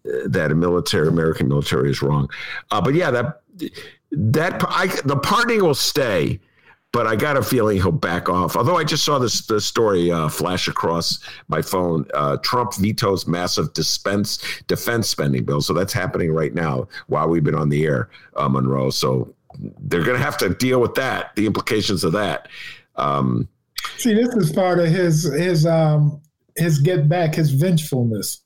that 0.03 0.51
a 0.51 0.55
military 0.55 1.07
American 1.07 1.47
military 1.47 1.89
is 1.89 2.01
wrong. 2.01 2.29
Uh, 2.71 2.81
but 2.81 2.93
yeah, 2.93 3.11
that 3.11 3.41
that 4.11 4.63
I, 4.67 4.87
the 5.05 5.17
pardoning 5.17 5.63
will 5.63 5.75
stay, 5.75 6.39
but 6.91 7.05
I 7.05 7.15
got 7.15 7.37
a 7.37 7.43
feeling 7.43 7.77
he'll 7.77 7.91
back 7.91 8.29
off. 8.29 8.55
Although 8.55 8.77
I 8.77 8.83
just 8.83 9.03
saw 9.03 9.19
this 9.19 9.45
the 9.45 9.61
story 9.61 10.11
uh, 10.11 10.29
flash 10.29 10.67
across 10.67 11.19
my 11.47 11.61
phone. 11.61 12.05
Uh, 12.13 12.37
Trump 12.37 12.75
vetoes 12.75 13.27
massive 13.27 13.73
dispense 13.73 14.39
defense 14.67 15.09
spending 15.09 15.43
bill, 15.43 15.61
so 15.61 15.73
that's 15.73 15.93
happening 15.93 16.31
right 16.31 16.53
now 16.53 16.87
while 17.07 17.27
we've 17.27 17.43
been 17.43 17.55
on 17.55 17.69
the 17.69 17.85
air, 17.85 18.09
uh, 18.35 18.49
Monroe. 18.49 18.89
So 18.89 19.33
they're 19.79 20.03
going 20.03 20.17
to 20.17 20.23
have 20.23 20.37
to 20.37 20.49
deal 20.49 20.79
with 20.79 20.95
that, 20.95 21.35
the 21.35 21.45
implications 21.45 22.03
of 22.03 22.13
that. 22.13 22.47
Um, 22.95 23.47
See, 23.97 24.13
this 24.13 24.33
is 24.35 24.51
part 24.51 24.79
of 24.79 24.87
his 24.87 25.23
his 25.23 25.65
um, 25.65 26.21
his 26.55 26.79
get 26.79 27.07
back, 27.07 27.35
his 27.35 27.51
vengefulness 27.51 28.41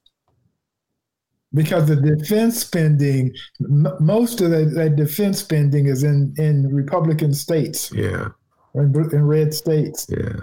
because 1.54 1.88
the 1.88 1.96
defense 1.96 2.60
spending, 2.60 3.34
m- 3.62 3.96
most 4.00 4.42
of 4.42 4.52
that, 4.52 4.74
that, 4.76 4.96
defense 4.96 5.39
spending 5.39 5.88
is 5.88 6.04
in, 6.04 6.34
in 6.38 6.74
Republican 6.74 7.34
states. 7.34 7.92
Yeah. 7.94 8.30
In, 8.76 8.94
in 9.12 9.26
red 9.26 9.54
states. 9.54 10.08
Yeah. 10.10 10.39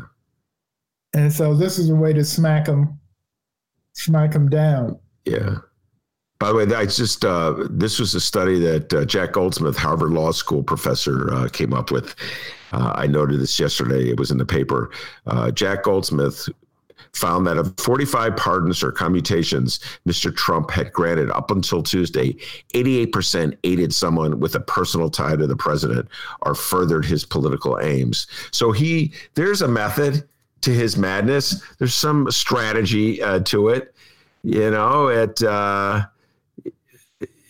And 1.13 1.33
so 1.33 1.55
this 1.55 1.79
is 1.79 1.91
a 1.91 1.95
way 1.95 2.13
to 2.13 2.25
smack 2.25 2.67
them, 2.67 2.99
smack 3.95 4.33
them 4.33 4.49
down. 4.49 4.99
Yeah. 5.25 5.57
By 6.39 6.49
the 6.49 6.55
way, 6.55 6.75
I 6.75 6.87
just 6.87 7.23
uh, 7.23 7.67
this 7.69 7.99
was 7.99 8.15
a 8.15 8.21
study 8.21 8.59
that 8.61 8.95
uh, 8.95 9.05
Jack 9.05 9.33
Goldsmith, 9.33 9.77
Harvard 9.77 10.13
Law 10.13 10.33
School 10.33 10.63
professor, 10.63 11.31
uh, 11.35 11.49
came 11.49 11.75
up 11.75 11.91
with. 11.91 12.15
Uh, 12.73 12.93
I 12.95 13.07
noted 13.07 13.41
this 13.41 13.61
yesterday; 13.61 14.09
it 14.09 14.19
was 14.19 14.31
in 14.31 14.39
the 14.39 14.47
paper. 14.47 14.91
Uh, 15.27 15.51
Jack 15.51 15.83
Goldsmith 15.83 16.49
found 17.13 17.47
that 17.47 17.57
of 17.57 17.75
45 17.79 18.37
pardons 18.37 18.83
or 18.83 18.93
commutations 18.93 19.81
Mr. 20.07 20.35
Trump 20.35 20.71
had 20.71 20.93
granted 20.93 21.31
up 21.31 21.51
until 21.51 21.83
Tuesday, 21.83 22.35
88% 22.75 23.57
aided 23.65 23.95
someone 23.95 24.41
with 24.41 24.55
a 24.55 24.61
personal 24.61 25.11
tie 25.11 25.37
to 25.37 25.47
the 25.47 25.57
president 25.57 26.09
or 26.43 26.55
furthered 26.55 27.05
his 27.05 27.25
political 27.25 27.79
aims. 27.81 28.27
So 28.51 28.73
he, 28.73 29.13
there's 29.35 29.63
a 29.63 29.69
method 29.69 30.27
to 30.63 30.71
his 30.71 30.97
madness. 30.97 31.63
There's 31.79 31.95
some 31.95 32.31
strategy 32.31 33.23
uh, 33.23 33.41
to 33.41 33.69
it. 33.69 33.95
You 34.43 34.71
know, 34.71 35.09
it. 35.09 35.43
Uh, 35.43 36.07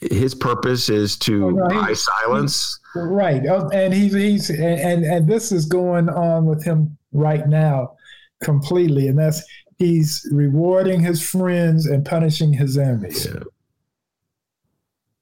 his 0.01 0.35
purpose 0.35 0.89
is 0.89 1.17
to 1.19 1.47
oh, 1.47 1.51
no, 1.51 1.69
buy 1.69 1.93
silence. 1.93 2.81
Right, 2.95 3.43
oh, 3.47 3.69
and 3.69 3.93
he's 3.93 4.15
he's 4.15 4.51
and 4.51 5.05
and 5.05 5.29
this 5.29 5.53
is 5.53 5.67
going 5.67 6.09
on 6.09 6.47
with 6.47 6.65
him 6.65 6.97
right 7.13 7.47
now 7.47 7.97
completely, 8.43 9.09
and 9.09 9.19
that's 9.19 9.43
he's 9.79 10.29
rewarding 10.31 11.01
his 11.01 11.27
friends 11.27 11.87
and 11.87 12.05
punishing 12.05 12.53
his 12.53 12.77
enemies. 12.77 13.27
Yeah. 13.27 13.41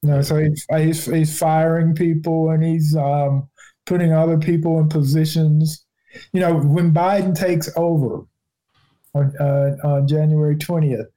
Know, 0.01 0.21
so 0.21 0.37
he's, 0.37 0.65
he's, 0.77 1.05
he's 1.05 1.37
firing 1.37 1.93
people 1.93 2.51
and 2.51 2.63
he's 2.63 2.95
um, 2.95 3.49
putting 3.85 4.13
other 4.13 4.37
people 4.37 4.79
in 4.79 4.87
positions. 4.87 5.85
You 6.31 6.39
know, 6.39 6.55
when 6.55 6.93
Biden 6.93 7.37
takes 7.37 7.69
over 7.75 8.25
on, 9.13 9.33
uh, 9.39 9.75
on 9.83 10.07
January 10.07 10.55
20th, 10.55 11.07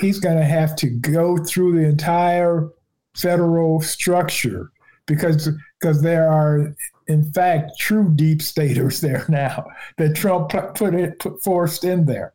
he's 0.00 0.20
going 0.20 0.36
to 0.36 0.44
have 0.44 0.76
to 0.76 0.88
go 0.88 1.38
through 1.38 1.80
the 1.80 1.88
entire 1.88 2.68
federal 3.14 3.80
structure 3.80 4.70
because 5.06 5.48
because 5.80 6.00
there 6.02 6.30
are 6.30 6.74
in 7.10 7.32
fact, 7.32 7.76
true 7.76 8.12
deep 8.14 8.40
staters 8.40 9.00
there 9.06 9.26
now 9.28 9.66
that 9.98 10.14
Trump 10.14 10.50
put 10.74 10.94
it 10.94 11.18
put 11.18 11.42
forced 11.42 11.84
in 11.84 12.04
there. 12.04 12.32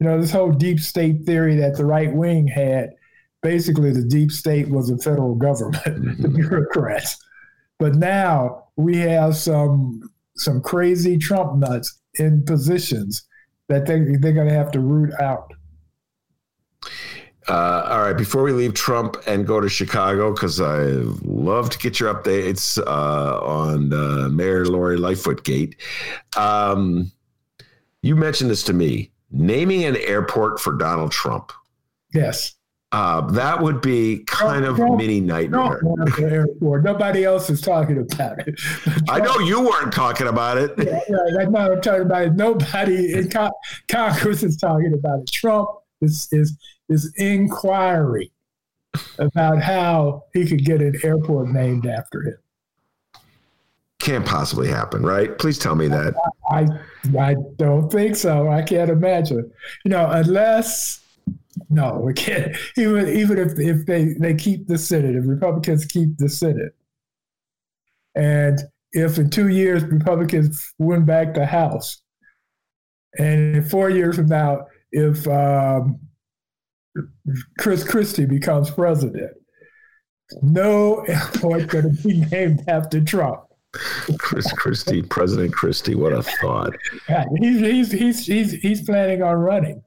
You 0.00 0.08
know, 0.08 0.20
this 0.20 0.32
whole 0.32 0.50
deep 0.50 0.80
state 0.80 1.24
theory 1.24 1.54
that 1.56 1.76
the 1.76 1.84
right 1.84 2.12
wing 2.12 2.48
had, 2.48 2.90
basically 3.40 3.92
the 3.92 4.02
deep 4.04 4.32
state 4.32 4.68
was 4.68 4.88
the 4.88 4.98
federal 4.98 5.36
government, 5.36 5.84
the 5.84 6.28
mm-hmm. 6.28 6.34
bureaucrats. 6.34 7.16
But 7.78 7.94
now 7.94 8.64
we 8.76 8.96
have 8.98 9.36
some 9.36 10.10
some 10.34 10.60
crazy 10.60 11.18
Trump 11.18 11.58
nuts 11.58 12.00
in 12.18 12.44
positions 12.44 13.22
that 13.68 13.86
they 13.86 14.00
they're 14.20 14.32
going 14.32 14.48
to 14.48 14.54
have 14.54 14.72
to 14.72 14.80
root 14.80 15.12
out. 15.20 15.52
Uh, 17.48 17.88
all 17.90 18.02
right, 18.02 18.16
before 18.16 18.42
we 18.42 18.52
leave 18.52 18.74
Trump 18.74 19.16
and 19.26 19.46
go 19.46 19.60
to 19.60 19.68
Chicago, 19.68 20.32
because 20.32 20.60
I 20.60 20.82
love 21.24 21.70
to 21.70 21.78
get 21.78 21.98
your 21.98 22.14
updates 22.14 22.78
uh, 22.78 23.40
on 23.40 23.92
uh, 23.92 24.28
Mayor 24.28 24.64
Lori 24.66 24.96
Lightfoot 24.96 25.44
Gate. 25.44 25.76
Um, 26.36 27.10
you 28.02 28.14
mentioned 28.14 28.50
this 28.50 28.62
to 28.64 28.72
me 28.72 29.10
naming 29.32 29.84
an 29.84 29.96
airport 29.96 30.60
for 30.60 30.74
Donald 30.74 31.10
Trump. 31.10 31.52
Yes. 32.14 32.54
Uh, 32.92 33.22
that 33.22 33.60
would 33.60 33.80
be 33.80 34.22
kind 34.26 34.66
of 34.66 34.76
Trump, 34.76 34.98
mini 34.98 35.18
nightmare. 35.18 35.80
airport. 36.20 36.84
Nobody 36.84 37.24
else 37.24 37.48
is 37.48 37.62
talking 37.62 37.96
about 37.96 38.46
it. 38.46 38.54
Trump, 38.58 39.10
I 39.10 39.18
know 39.18 39.38
you 39.38 39.62
weren't 39.62 39.94
talking 39.94 40.28
about 40.28 40.58
it. 40.58 40.74
Yeah, 40.76 40.92
right. 40.92 41.02
That's 41.08 41.50
not 41.50 41.70
what 41.70 41.72
I'm 41.72 41.80
talking 41.80 42.02
about 42.02 42.22
it. 42.22 42.34
Nobody 42.34 43.14
in 43.14 43.30
Congress 43.88 44.42
is 44.42 44.58
talking 44.58 44.92
about 44.92 45.20
it. 45.20 45.32
Trump 45.32 45.70
is 46.02 46.28
is 46.32 46.56
is 46.88 47.12
inquiry 47.16 48.30
about 49.18 49.62
how 49.62 50.24
he 50.34 50.46
could 50.46 50.64
get 50.64 50.82
an 50.82 50.94
airport 51.02 51.48
named 51.48 51.86
after 51.86 52.22
him. 52.22 52.36
Can't 54.00 54.26
possibly 54.26 54.68
happen, 54.68 55.04
right? 55.04 55.38
Please 55.38 55.58
tell 55.58 55.76
me 55.76 55.88
that. 55.88 56.14
I 56.50 56.66
I 57.18 57.36
don't 57.56 57.90
think 57.90 58.16
so. 58.16 58.48
I 58.48 58.62
can't 58.62 58.90
imagine. 58.90 59.50
You 59.84 59.90
know, 59.90 60.08
unless 60.10 61.00
no, 61.70 62.00
we 62.02 62.12
can't. 62.12 62.56
Even 62.76 63.08
even 63.08 63.38
if 63.38 63.58
if 63.58 63.86
they 63.86 64.14
they 64.18 64.34
keep 64.34 64.66
the 64.66 64.78
Senate, 64.78 65.14
if 65.14 65.26
Republicans 65.26 65.84
keep 65.84 66.18
the 66.18 66.28
Senate, 66.28 66.74
and 68.14 68.58
if 68.92 69.18
in 69.18 69.30
two 69.30 69.48
years 69.48 69.84
Republicans 69.84 70.74
win 70.78 71.04
back 71.04 71.34
the 71.34 71.46
House, 71.46 72.02
and 73.18 73.56
in 73.56 73.64
four 73.64 73.88
years 73.88 74.16
from 74.16 74.26
now, 74.26 74.66
if 74.92 75.26
um, 75.26 75.98
Chris 77.58 77.84
Christie 77.84 78.26
becomes 78.26 78.70
president. 78.70 79.32
No 80.40 81.00
airport 81.00 81.68
going 81.68 81.96
to 81.96 82.02
be 82.02 82.20
named 82.32 82.64
after 82.68 83.00
Trump. 83.00 83.40
Chris 84.18 84.50
Christie, 84.52 85.02
President 85.02 85.52
Christie, 85.52 85.94
what 85.94 86.12
a 86.12 86.22
thought. 86.22 86.74
Yeah, 87.08 87.24
he's, 87.40 87.60
he's, 87.60 87.92
he's, 87.92 88.26
he's, 88.26 88.52
he's 88.52 88.82
planning 88.82 89.22
on 89.22 89.36
running. 89.36 89.82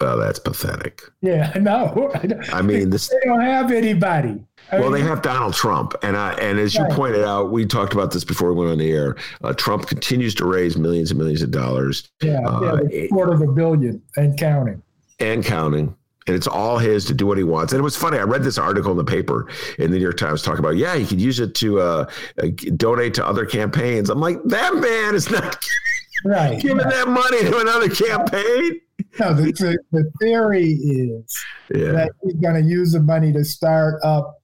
Well, 0.00 0.16
that's 0.16 0.38
pathetic. 0.38 1.02
Yeah, 1.20 1.52
no. 1.60 2.10
I 2.52 2.62
mean, 2.62 2.90
this, 2.90 3.08
they 3.08 3.18
don't 3.24 3.40
have 3.40 3.70
anybody. 3.70 4.44
Well, 4.72 4.82
mean, 4.84 4.92
they 4.92 5.00
have 5.02 5.22
Donald 5.22 5.54
Trump, 5.54 5.94
and 6.02 6.16
I, 6.16 6.32
and 6.34 6.58
as 6.58 6.74
you 6.74 6.82
right. 6.82 6.92
pointed 6.92 7.24
out, 7.24 7.50
we 7.50 7.66
talked 7.66 7.92
about 7.92 8.12
this 8.12 8.24
before 8.24 8.52
we 8.52 8.60
went 8.60 8.72
on 8.72 8.78
the 8.78 8.90
air. 8.90 9.16
Uh, 9.42 9.52
Trump 9.52 9.86
continues 9.86 10.34
to 10.36 10.44
raise 10.44 10.76
millions 10.76 11.10
and 11.10 11.18
millions 11.18 11.42
of 11.42 11.50
dollars. 11.50 12.08
Yeah, 12.22 12.40
uh, 12.46 12.78
yeah 12.90 13.08
quarter 13.08 13.32
of 13.32 13.40
a 13.40 13.52
billion 13.52 14.02
and 14.16 14.38
counting 14.38 14.82
and 15.20 15.44
counting. 15.44 15.94
And 16.26 16.36
it's 16.36 16.46
all 16.46 16.78
his 16.78 17.04
to 17.06 17.14
do 17.14 17.26
what 17.26 17.38
he 17.38 17.44
wants. 17.44 17.72
And 17.72 17.80
it 17.80 17.82
was 17.82 17.96
funny. 17.96 18.18
I 18.18 18.22
read 18.22 18.42
this 18.42 18.58
article 18.58 18.90
in 18.90 18.96
the 18.96 19.04
paper 19.04 19.48
in 19.78 19.90
the 19.90 19.96
New 19.96 20.02
York 20.02 20.16
Times 20.16 20.42
talking 20.42 20.60
about, 20.60 20.76
yeah, 20.76 20.96
he 20.96 21.06
could 21.06 21.20
use 21.20 21.40
it 21.40 21.54
to 21.56 21.80
uh, 21.80 22.10
uh, 22.42 22.46
donate 22.76 23.14
to 23.14 23.26
other 23.26 23.46
campaigns. 23.46 24.10
I'm 24.10 24.20
like, 24.20 24.42
that 24.44 24.74
man 24.76 25.14
is 25.14 25.30
not 25.30 25.64
right, 26.24 26.60
giving 26.60 26.78
right. 26.78 26.92
that 26.92 27.08
money 27.08 27.40
to 27.40 27.58
another 27.58 27.88
campaign. 27.88 28.80
No, 29.18 29.32
the, 29.32 29.50
the, 29.52 29.78
the 29.92 30.12
theory 30.20 30.72
is 30.72 31.36
yeah. 31.74 31.92
that 31.92 32.12
he's 32.22 32.34
going 32.34 32.62
to 32.62 32.68
use 32.68 32.92
the 32.92 33.00
money 33.00 33.32
to 33.32 33.44
start 33.44 33.98
up 34.04 34.39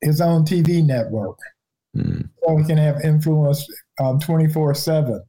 his 0.00 0.20
own 0.20 0.44
TV 0.44 0.84
network. 0.84 1.38
Hmm. 1.92 2.20
so 2.44 2.56
he 2.56 2.64
can 2.64 2.78
have 2.78 3.00
influence 3.02 3.66
um, 3.98 4.20
24 4.20 4.76
7 4.76 5.20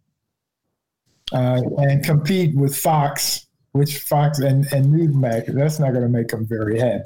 uh, 1.33 1.61
and 1.77 2.03
compete 2.03 2.55
with 2.55 2.77
Fox, 2.77 3.47
which 3.71 3.99
Fox 3.99 4.39
and, 4.39 4.71
and 4.71 4.85
Newsmax, 4.85 5.53
that's 5.55 5.79
not 5.79 5.91
going 5.91 6.03
to 6.03 6.09
make 6.09 6.31
him 6.31 6.45
very 6.45 6.79
happy. 6.79 7.03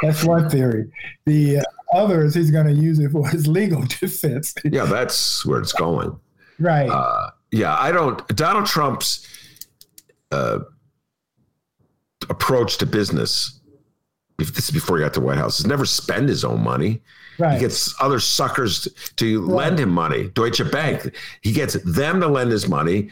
That's 0.00 0.24
one 0.24 0.48
theory. 0.48 0.90
The 1.26 1.58
uh, 1.58 1.62
other 1.92 2.24
is 2.24 2.34
he's 2.34 2.50
going 2.50 2.66
to 2.66 2.72
use 2.72 2.98
it 2.98 3.10
for 3.10 3.28
his 3.28 3.46
legal 3.46 3.82
defense. 4.00 4.54
Yeah, 4.64 4.84
that's 4.84 5.44
where 5.44 5.60
it's 5.60 5.72
going. 5.72 6.18
right. 6.58 6.88
Uh, 6.88 7.30
yeah, 7.50 7.76
I 7.78 7.92
don't. 7.92 8.26
Donald 8.36 8.66
Trump's 8.66 9.26
uh, 10.30 10.60
approach 12.28 12.78
to 12.78 12.86
business, 12.86 13.57
this 14.38 14.68
is 14.68 14.70
before 14.70 14.96
he 14.98 15.02
got 15.04 15.12
to 15.14 15.20
the 15.20 15.26
White 15.26 15.38
House, 15.38 15.58
is 15.60 15.66
never 15.66 15.84
spend 15.84 16.28
his 16.28 16.44
own 16.44 16.62
money. 16.62 17.00
right. 17.38 17.54
He 17.54 17.60
gets 17.60 17.94
other 18.00 18.18
suckers 18.20 18.88
to 19.16 19.40
Right. 19.42 19.54
lend 19.66 19.78
him 19.80 19.90
money. 19.90 20.28
Deutsche 20.34 20.68
Bank, 20.72 21.14
he 21.40 21.52
gets 21.52 21.74
them 21.84 22.20
to 22.20 22.26
lend 22.28 22.50
his 22.50 22.68
money, 22.68 23.10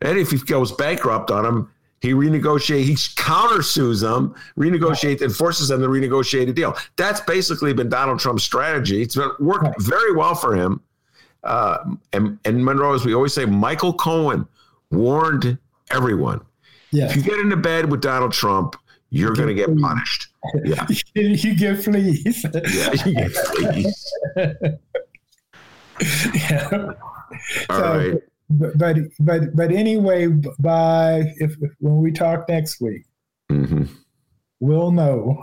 and 0.00 0.18
if 0.18 0.30
he 0.30 0.38
goes 0.38 0.72
bankrupt 0.72 1.30
on 1.30 1.44
him, 1.44 1.68
he 2.00 2.12
renegotiates. 2.12 2.84
He 2.84 2.94
countersues 2.94 4.00
them, 4.00 4.34
renegotiate, 4.58 5.20
and 5.22 5.32
forces 5.34 5.68
them 5.68 5.80
to 5.82 5.86
renegotiate 5.88 6.48
a 6.48 6.52
deal. 6.52 6.76
That's 6.96 7.20
basically 7.20 7.72
been 7.72 7.88
Donald 7.88 8.18
Trump's 8.18 8.42
strategy. 8.42 9.02
It's 9.02 9.14
been 9.14 9.30
worked 9.38 9.64
Right. 9.64 9.74
very 9.80 10.12
well 10.12 10.34
for 10.34 10.54
him. 10.56 10.80
Uh, 11.44 11.78
and, 12.12 12.38
and 12.44 12.64
Monroe, 12.64 12.94
as 12.94 13.04
we 13.04 13.14
always 13.14 13.32
say, 13.32 13.44
Michael 13.44 13.92
Cohen 13.94 14.46
warned 14.90 15.58
everyone: 15.90 16.40
yes. 16.90 17.10
if 17.10 17.16
you 17.16 17.22
get 17.22 17.38
into 17.38 17.56
bed 17.56 17.90
with 17.90 18.00
Donald 18.00 18.32
Trump, 18.32 18.74
you're 19.10 19.34
going 19.34 19.48
to 19.48 19.54
get 19.54 19.68
punished. 19.80 20.28
Yeah, 20.64 20.86
you 21.14 21.54
get 21.54 21.82
fleas. 21.84 22.44
yeah, 22.44 22.92
yeah 23.06 23.28
please. 23.54 24.12
yeah. 26.34 26.92
All 27.70 27.78
So, 27.78 27.82
right. 27.96 28.14
But, 28.50 28.76
but 28.76 28.96
but 29.20 29.56
but 29.56 29.70
anyway, 29.72 30.26
by 30.58 31.24
if, 31.36 31.52
if 31.62 31.70
when 31.78 31.98
we 31.98 32.12
talk 32.12 32.48
next 32.48 32.80
week, 32.80 33.04
hmm 33.48 33.84
we'll 34.60 34.90
know 34.90 35.42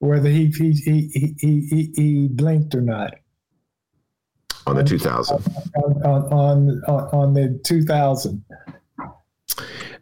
whether 0.00 0.28
he 0.28 0.46
he 0.46 0.72
he 0.72 1.08
he, 1.38 1.60
he, 1.70 1.92
he 1.94 2.28
blinked 2.28 2.74
or 2.74 2.80
not 2.80 3.14
On 4.66 4.74
the 4.74 4.82
2000. 4.82 5.36
on 5.76 6.02
on 6.32 6.82
on, 6.88 7.08
on 7.12 7.34
the 7.34 7.60
2000. 7.64 8.42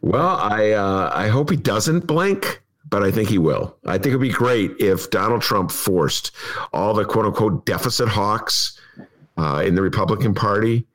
Well, 0.01 0.37
I 0.37 0.71
uh, 0.71 1.11
I 1.13 1.27
hope 1.27 1.49
he 1.51 1.57
doesn't 1.57 2.07
blink, 2.07 2.61
but 2.89 3.03
I 3.03 3.11
think 3.11 3.29
he 3.29 3.37
will. 3.37 3.77
I 3.85 3.93
think 3.93 4.07
it'd 4.07 4.21
be 4.21 4.29
great 4.29 4.71
if 4.79 5.09
Donald 5.09 5.41
Trump 5.41 5.71
forced 5.71 6.31
all 6.73 6.93
the 6.93 7.05
quote 7.05 7.25
unquote 7.25 7.65
deficit 7.65 8.07
hawks 8.07 8.79
uh, 9.37 9.63
in 9.65 9.75
the 9.75 9.81
Republican 9.81 10.33
Party 10.33 10.85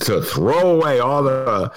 to 0.00 0.20
throw 0.20 0.76
away 0.76 1.00
all 1.00 1.22
the 1.22 1.72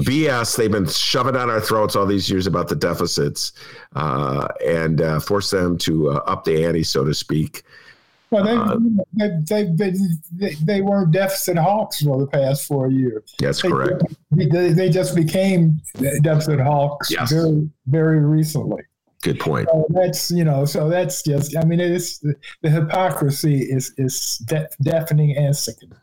BS 0.00 0.56
they've 0.56 0.72
been 0.72 0.86
shoving 0.86 1.34
down 1.34 1.50
our 1.50 1.60
throats 1.60 1.94
all 1.94 2.06
these 2.06 2.28
years 2.30 2.46
about 2.46 2.68
the 2.68 2.74
deficits 2.74 3.52
uh, 3.94 4.48
and 4.64 5.00
uh, 5.00 5.20
force 5.20 5.50
them 5.50 5.76
to 5.78 6.10
uh, 6.10 6.14
up 6.26 6.44
the 6.44 6.64
ante, 6.64 6.82
so 6.82 7.04
to 7.04 7.14
speak. 7.14 7.62
Well, 8.32 8.44
they, 8.44 9.24
Uh, 9.24 9.28
they, 9.44 9.64
they, 9.74 9.92
they, 10.32 10.54
they 10.64 10.80
weren't 10.80 11.10
deficit 11.12 11.56
hawks 11.58 12.02
for 12.02 12.18
the 12.18 12.26
past 12.26 12.66
four 12.66 12.90
years. 12.90 13.34
That's 13.38 13.60
They- 13.62 13.68
correct. 13.68 14.02
They, 14.30 14.72
they 14.72 14.88
just 14.88 15.14
became 15.14 15.80
deficit 16.22 16.58
hawks 16.58 17.10
Yes. 17.10 17.30
very, 17.30 17.68
very 17.86 18.20
recently. 18.20 18.82
Good 19.22 19.38
point. 19.38 19.68
So 19.70 19.86
that's 19.90 20.30
you 20.32 20.42
know, 20.42 20.64
so 20.64 20.88
that's 20.88 21.22
just. 21.22 21.56
I 21.56 21.64
mean, 21.64 21.78
it's 21.78 22.18
the, 22.18 22.34
the 22.62 22.70
hypocrisy 22.70 23.58
is 23.60 23.94
is 23.96 24.38
de- 24.46 24.68
deafening 24.82 25.36
and 25.36 25.54
sickening. 25.54 25.96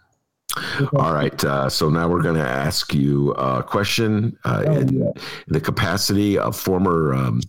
All 0.94 1.14
right. 1.14 1.44
Uh, 1.44 1.70
so 1.70 1.90
now 1.90 2.08
we're 2.08 2.22
going 2.22 2.36
to 2.36 2.48
ask 2.48 2.94
you 2.94 3.32
a 3.34 3.64
question 3.64 4.38
uh, 4.46 4.64
Oh, 4.68 4.72
in, 4.76 5.00
yeah. 5.00 5.12
the 5.48 5.62
capacity 5.62 6.38
of 6.38 6.56
former 6.56 7.14
um, 7.14 7.42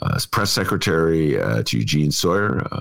uh, 0.00 0.18
press 0.30 0.50
secretary 0.50 1.40
uh, 1.40 1.62
to 1.64 1.78
Eugene 1.78 2.10
Sawyer. 2.10 2.66
Uh, 2.70 2.80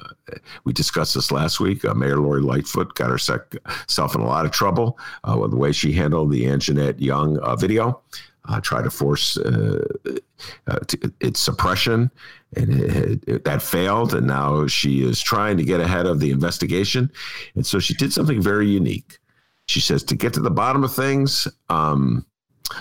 we 0.63 0.74
discussed 0.74 1.13
this 1.15 1.32
last 1.32 1.59
week. 1.59 1.84
Uh, 1.84 1.93
Mayor 1.93 2.17
Lori 2.17 2.41
Lightfoot 2.41 2.95
got 2.95 3.09
herself 3.09 4.15
in 4.15 4.22
a 4.22 4.26
lot 4.26 4.45
of 4.45 4.51
trouble 4.51 4.97
uh, 5.24 5.38
with 5.38 5.51
the 5.51 5.57
way 5.57 5.72
she 5.72 5.91
handled 5.91 6.32
the 6.32 6.45
Anjanette 6.45 6.99
Young 6.99 7.38
uh, 7.39 7.55
video. 7.55 8.01
Uh, 8.49 8.59
tried 8.59 8.84
to 8.84 8.89
force 8.89 9.38
uh, 9.38 9.86
uh, 10.65 10.80
to, 10.88 11.13
its 11.19 11.39
suppression, 11.39 12.09
and 12.55 12.82
it, 12.82 13.24
it, 13.28 13.45
that 13.45 13.61
failed. 13.61 14.15
And 14.15 14.26
now 14.26 14.65
she 14.65 15.03
is 15.07 15.22
trying 15.22 15.57
to 15.57 15.63
get 15.63 15.80
ahead 15.80 16.07
of 16.07 16.19
the 16.19 16.32
investigation. 16.32 17.11
And 17.53 17.63
so 17.63 17.78
she 17.78 17.93
did 17.93 18.11
something 18.11 18.41
very 18.41 18.67
unique. 18.67 19.19
She 19.72 19.80
says, 19.80 20.03
to 20.03 20.15
get 20.15 20.34
to 20.34 20.41
the 20.41 20.51
bottom 20.51 20.84
of 20.84 20.93
things, 20.93 21.47
um, 21.69 22.26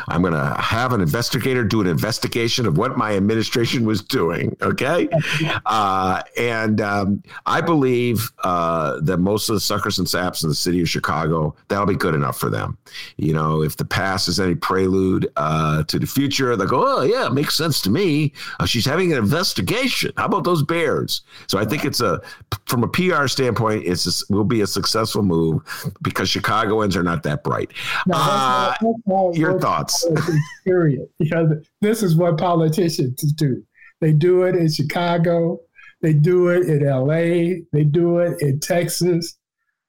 I'm 0.09 0.23
going 0.23 0.35
to 0.35 0.55
have 0.61 0.93
an 0.93 1.01
investigator 1.01 1.65
do 1.65 1.81
an 1.81 1.87
investigation 1.87 2.67
of 2.67 2.77
what 2.79 2.97
my 2.97 3.17
administration 3.17 3.85
was 3.85 4.03
doing. 4.03 4.57
Okay. 4.63 5.09
Uh, 5.67 6.23
and 6.39 6.81
um, 6.81 7.23
I 7.47 7.61
believe 7.61 8.31
uh, 8.45 8.99
that 9.03 9.19
most 9.19 9.49
of 9.49 9.55
the 9.55 9.61
suckers 9.61 9.99
and 9.99 10.09
saps 10.09 10.43
in 10.43 10.49
the 10.49 10.55
city 10.55 10.81
of 10.81 10.89
Chicago, 10.89 11.55
that'll 11.69 11.87
be 11.87 11.95
good 11.95 12.15
enough 12.15 12.39
for 12.39 12.51
them. 12.51 12.77
You 13.17 13.35
know, 13.35 13.63
if 13.63 13.77
the 13.77 13.85
past 13.85 14.27
is 14.29 14.41
any 14.41 14.55
prelude 14.55 15.31
uh, 15.37 15.85
to 15.85 15.99
the 15.99 16.07
future, 16.07 16.57
they'll 16.57 16.67
go, 16.67 16.83
oh, 16.85 17.03
yeah, 17.03 17.27
it 17.27 17.33
makes 17.33 17.57
sense 17.57 17.81
to 17.83 17.91
me. 17.91 18.33
Uh, 18.59 18.67
she's 18.67 18.85
having 18.85 19.13
an 19.13 19.19
investigation. 19.19 20.13
How 20.17 20.27
about 20.27 20.45
those 20.45 20.63
bears? 20.63 21.23
So 21.47 21.59
I 21.59 21.65
think 21.65 21.85
it's 21.85 22.01
a, 22.01 22.21
from 22.67 22.83
a 22.83 22.89
PR 22.89 23.27
standpoint, 23.27 23.85
it's 23.87 24.07
a, 24.07 24.33
will 24.33 24.45
be 24.45 24.61
a 24.63 24.67
successful 24.67 25.23
move 25.23 25.63
because 26.03 26.29
Chicagoans 26.29 26.97
are 26.97 27.03
not 27.05 27.23
that 27.25 27.45
bright. 27.45 27.71
No, 28.07 28.17
that's 28.17 28.29
Uh, 28.29 28.31
not- 28.31 28.77
that's 28.81 29.07
not 29.07 29.35
your 29.37 29.61
thoughts? 29.61 29.80
Politics, 29.89 30.31
Period. 30.65 31.09
You 31.19 31.31
know, 31.31 31.61
this 31.81 32.03
is 32.03 32.17
what 32.17 32.39
politicians 32.39 33.21
do. 33.33 33.63
They 34.01 34.13
do 34.13 34.43
it 34.43 34.57
in 34.57 34.71
Chicago. 34.71 35.61
They 36.03 36.15
do 36.15 36.49
it 36.49 36.69
in 36.69 36.87
L.A. 36.87 37.63
They 37.73 37.85
do 37.85 38.19
it 38.19 38.41
in 38.41 38.61
Texas. 38.61 39.37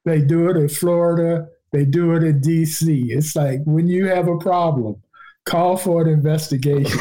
They 0.05 0.21
do 0.21 0.49
it 0.49 0.57
in 0.57 0.69
Florida. 0.69 1.47
They 1.71 1.85
do 1.85 2.13
it 2.15 2.23
in 2.23 2.41
D.C. 2.41 3.07
It's 3.11 3.35
like 3.35 3.61
when 3.65 3.87
you 3.87 4.07
have 4.07 4.27
a 4.27 4.37
problem, 4.37 5.01
call 5.45 5.77
for 5.77 6.01
an 6.01 6.09
investigation. 6.09 6.99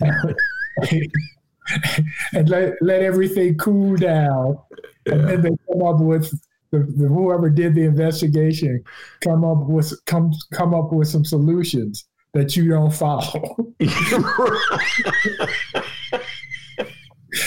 and 2.32 2.48
let, 2.48 2.74
let 2.80 3.02
everything 3.02 3.56
cool 3.56 3.96
down. 3.96 4.58
And 5.06 5.28
then 5.28 5.42
they 5.42 5.50
come 5.70 5.82
up 5.82 6.00
with 6.00 6.32
the, 6.72 6.80
the 6.96 7.06
whoever 7.06 7.48
did 7.48 7.74
the 7.74 7.82
investigation 7.82 8.82
come 9.20 9.44
up 9.44 9.68
with 9.68 9.94
come 10.06 10.32
come 10.52 10.74
up 10.74 10.92
with 10.92 11.08
some 11.08 11.24
solutions 11.24 12.06
that 12.34 12.56
you 12.56 12.68
don't 12.68 12.92
follow. 12.92 13.56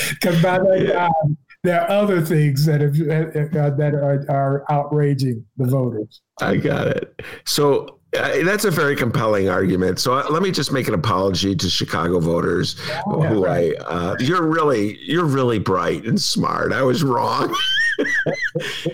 Because 0.09 0.41
by 0.41 0.59
that 0.59 0.93
time, 0.93 1.37
there 1.63 1.81
are 1.81 1.89
other 1.89 2.21
things 2.21 2.65
that 2.65 2.81
have, 2.81 2.95
uh, 2.95 3.75
that 3.75 3.93
are, 3.93 4.25
are 4.29 4.65
outraging 4.69 5.45
the 5.57 5.65
voters. 5.65 6.21
I 6.41 6.57
got 6.57 6.87
it. 6.87 7.21
So 7.45 7.99
uh, 8.17 8.43
that's 8.43 8.65
a 8.65 8.71
very 8.71 8.95
compelling 8.95 9.49
argument. 9.49 9.99
So 9.99 10.13
uh, 10.13 10.27
let 10.29 10.41
me 10.41 10.51
just 10.51 10.71
make 10.71 10.87
an 10.87 10.93
apology 10.93 11.55
to 11.55 11.69
Chicago 11.69 12.19
voters 12.19 12.79
who 13.05 13.45
I 13.45 13.73
uh, 13.85 14.15
you're 14.19 14.47
really 14.47 14.97
you're 15.01 15.25
really 15.25 15.59
bright 15.59 16.05
and 16.05 16.21
smart. 16.21 16.71
I 16.71 16.83
was 16.83 17.03
wrong. 17.03 17.55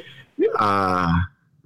uh, 0.62 1.12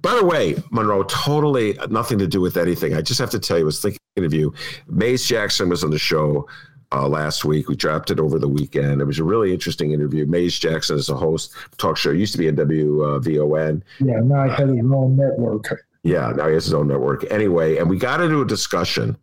by 0.00 0.14
the 0.14 0.24
way, 0.24 0.56
Monroe, 0.70 1.02
totally 1.04 1.78
nothing 1.90 2.18
to 2.18 2.26
do 2.26 2.40
with 2.40 2.56
anything. 2.56 2.94
I 2.94 3.02
just 3.02 3.20
have 3.20 3.30
to 3.30 3.38
tell 3.38 3.58
you, 3.58 3.64
I 3.64 3.66
was 3.66 3.80
thinking 3.80 4.00
of 4.16 4.32
you. 4.32 4.54
Maze 4.88 5.26
Jackson 5.26 5.68
was 5.68 5.84
on 5.84 5.90
the 5.90 5.98
show 5.98 6.48
uh, 6.92 7.06
last 7.06 7.44
week. 7.44 7.68
We 7.68 7.76
dropped 7.76 8.10
it 8.10 8.18
over 8.18 8.38
the 8.38 8.48
weekend. 8.48 9.00
It 9.00 9.04
was 9.04 9.18
a 9.18 9.24
really 9.24 9.52
interesting 9.52 9.92
interview. 9.92 10.24
Maze 10.26 10.58
Jackson 10.58 10.96
is 10.96 11.08
a 11.08 11.16
host, 11.16 11.54
talk 11.76 11.96
show, 11.96 12.10
used 12.10 12.32
to 12.32 12.38
be 12.38 12.48
in 12.48 12.56
WVON. 12.56 13.82
Yeah, 14.00 14.20
now 14.20 14.42
I 14.42 14.48
have 14.48 14.68
his 14.68 14.78
own 14.78 15.16
network. 15.16 15.84
Yeah, 16.02 16.32
now 16.34 16.48
he 16.48 16.54
has 16.54 16.64
his 16.64 16.74
own 16.74 16.88
network. 16.88 17.30
Anyway, 17.30 17.76
and 17.76 17.90
we 17.90 17.98
got 17.98 18.20
into 18.20 18.40
a 18.40 18.46
discussion 18.46 19.16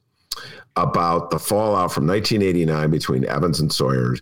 about 0.75 1.29
the 1.29 1.39
fallout 1.39 1.93
from 1.93 2.05
1989 2.07 2.91
between 2.91 3.25
Evans 3.25 3.59
and 3.59 3.71
Sawyer's. 3.71 4.21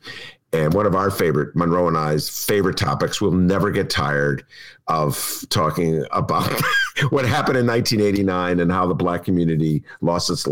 And 0.53 0.73
one 0.73 0.85
of 0.85 0.95
our 0.95 1.09
favorite, 1.09 1.55
Monroe 1.55 1.87
and 1.87 1.97
I's 1.97 2.29
favorite 2.45 2.75
topics, 2.77 3.21
we'll 3.21 3.31
never 3.31 3.71
get 3.71 3.89
tired 3.89 4.43
of 4.87 5.45
talking 5.49 6.03
about 6.11 6.51
what 7.09 7.25
happened 7.25 7.57
in 7.57 7.65
1989 7.65 8.59
and 8.59 8.71
how 8.71 8.85
the 8.85 8.93
black 8.93 9.23
community 9.23 9.81
lost 10.01 10.29
its 10.29 10.45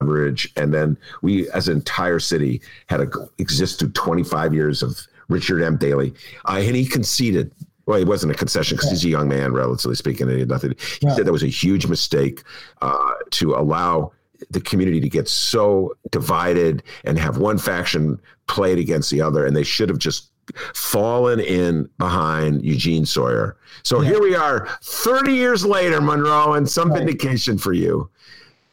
leverage. 0.00 0.52
And 0.56 0.72
then 0.72 0.96
we, 1.22 1.50
as 1.50 1.68
an 1.68 1.76
entire 1.76 2.20
city, 2.20 2.62
had 2.88 2.98
to 2.98 3.28
exist 3.38 3.80
through 3.80 3.90
25 3.90 4.54
years 4.54 4.82
of 4.82 5.00
Richard 5.28 5.62
M. 5.62 5.76
Daley. 5.76 6.14
Uh, 6.48 6.60
and 6.62 6.76
he 6.76 6.86
conceded 6.86 7.50
well, 7.86 7.98
he 7.98 8.04
wasn't 8.04 8.32
a 8.32 8.34
concession 8.34 8.76
because 8.76 8.90
he's 8.90 9.04
a 9.04 9.08
young 9.08 9.28
man, 9.28 9.52
relatively 9.52 9.94
speaking. 9.94 10.22
And 10.26 10.32
he 10.32 10.40
had 10.40 10.48
nothing. 10.48 10.74
He 11.00 11.06
Right. 11.06 11.16
said 11.16 11.24
that 11.24 11.32
was 11.32 11.44
a 11.44 11.48
huge 11.48 11.86
mistake 11.86 12.42
uh, 12.82 13.12
to 13.30 13.54
allow 13.54 14.10
the 14.50 14.60
community 14.60 15.00
to 15.00 15.08
get 15.08 15.28
so 15.28 15.96
divided 16.10 16.82
and 17.04 17.18
have 17.18 17.38
one 17.38 17.58
faction 17.58 18.20
played 18.46 18.78
against 18.78 19.10
the 19.10 19.20
other, 19.20 19.46
and 19.46 19.56
they 19.56 19.62
should 19.62 19.88
have 19.88 19.98
just 19.98 20.30
fallen 20.74 21.40
in 21.40 21.88
behind 21.98 22.64
Eugene 22.64 23.04
Sawyer. 23.04 23.56
So 23.82 24.00
yeah. 24.00 24.10
here 24.10 24.22
we 24.22 24.34
are, 24.34 24.68
30 24.82 25.32
years 25.32 25.64
later, 25.64 26.00
Monroe, 26.00 26.54
and 26.54 26.68
some 26.68 26.90
right. 26.90 26.98
vindication 26.98 27.58
for 27.58 27.72
you. 27.72 28.08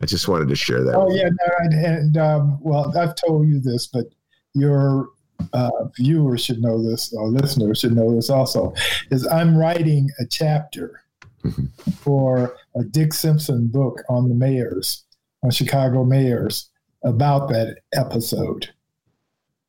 I 0.01 0.05
just 0.05 0.27
wanted 0.27 0.49
to 0.49 0.55
share 0.55 0.83
that. 0.83 0.95
Oh 0.95 1.09
yeah, 1.13 1.29
no, 1.29 1.79
and 1.79 2.17
um, 2.17 2.57
well, 2.61 2.95
I've 2.97 3.15
told 3.15 3.47
you 3.47 3.61
this, 3.61 3.87
but 3.87 4.05
your 4.53 5.09
uh, 5.53 5.85
viewers 5.95 6.43
should 6.43 6.61
know 6.61 6.81
this, 6.83 7.13
or 7.13 7.29
listeners 7.29 7.79
should 7.79 7.95
know 7.95 8.13
this 8.13 8.29
also. 8.29 8.73
Is 9.11 9.25
I'm 9.27 9.55
writing 9.55 10.09
a 10.19 10.25
chapter 10.25 11.01
mm-hmm. 11.43 11.65
for 11.91 12.55
a 12.75 12.83
Dick 12.83 13.13
Simpson 13.13 13.67
book 13.67 14.01
on 14.09 14.27
the 14.27 14.35
mayors, 14.35 15.05
Chicago 15.51 16.03
mayors, 16.03 16.69
about 17.03 17.49
that 17.49 17.77
episode. 17.93 18.69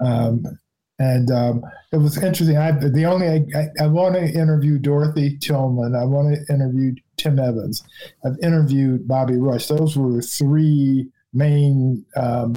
Um, 0.01 0.45
and 0.99 1.31
um, 1.31 1.63
it 1.93 1.97
was 1.97 2.23
interesting. 2.23 2.57
I, 2.57 2.71
the 2.71 3.05
only 3.05 3.27
I, 3.55 3.67
I, 3.81 3.87
want 3.89 4.15
to 4.15 4.23
interview 4.23 4.79
Dorothy 4.79 5.37
Tillman. 5.39 5.97
I 5.97 6.05
want 6.05 6.35
to 6.35 6.55
interview 6.55 6.95
Tim 7.17 7.39
Evans. 7.39 7.83
I've 8.25 8.39
interviewed 8.43 9.09
Bobby 9.09 9.37
Rush. 9.37 9.67
Those 9.67 9.97
were 9.97 10.23
three 10.23 11.09
main 11.33 12.05
um, 12.17 12.55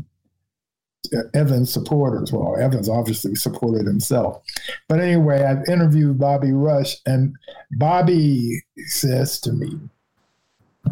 Evans 1.34 1.74
supporters. 1.74 2.32
Well, 2.32 2.57
Evans 2.59 2.89
obviously 2.89 3.34
supported 3.34 3.88
himself, 3.88 4.43
but 4.88 4.99
anyway, 4.99 5.43
I've 5.43 5.68
interviewed 5.68 6.20
Bobby 6.20 6.51
Rush, 6.51 6.95
and 7.07 7.34
Bobby 7.72 8.61
says 8.86 9.39
to 9.41 9.51
me 9.51 9.80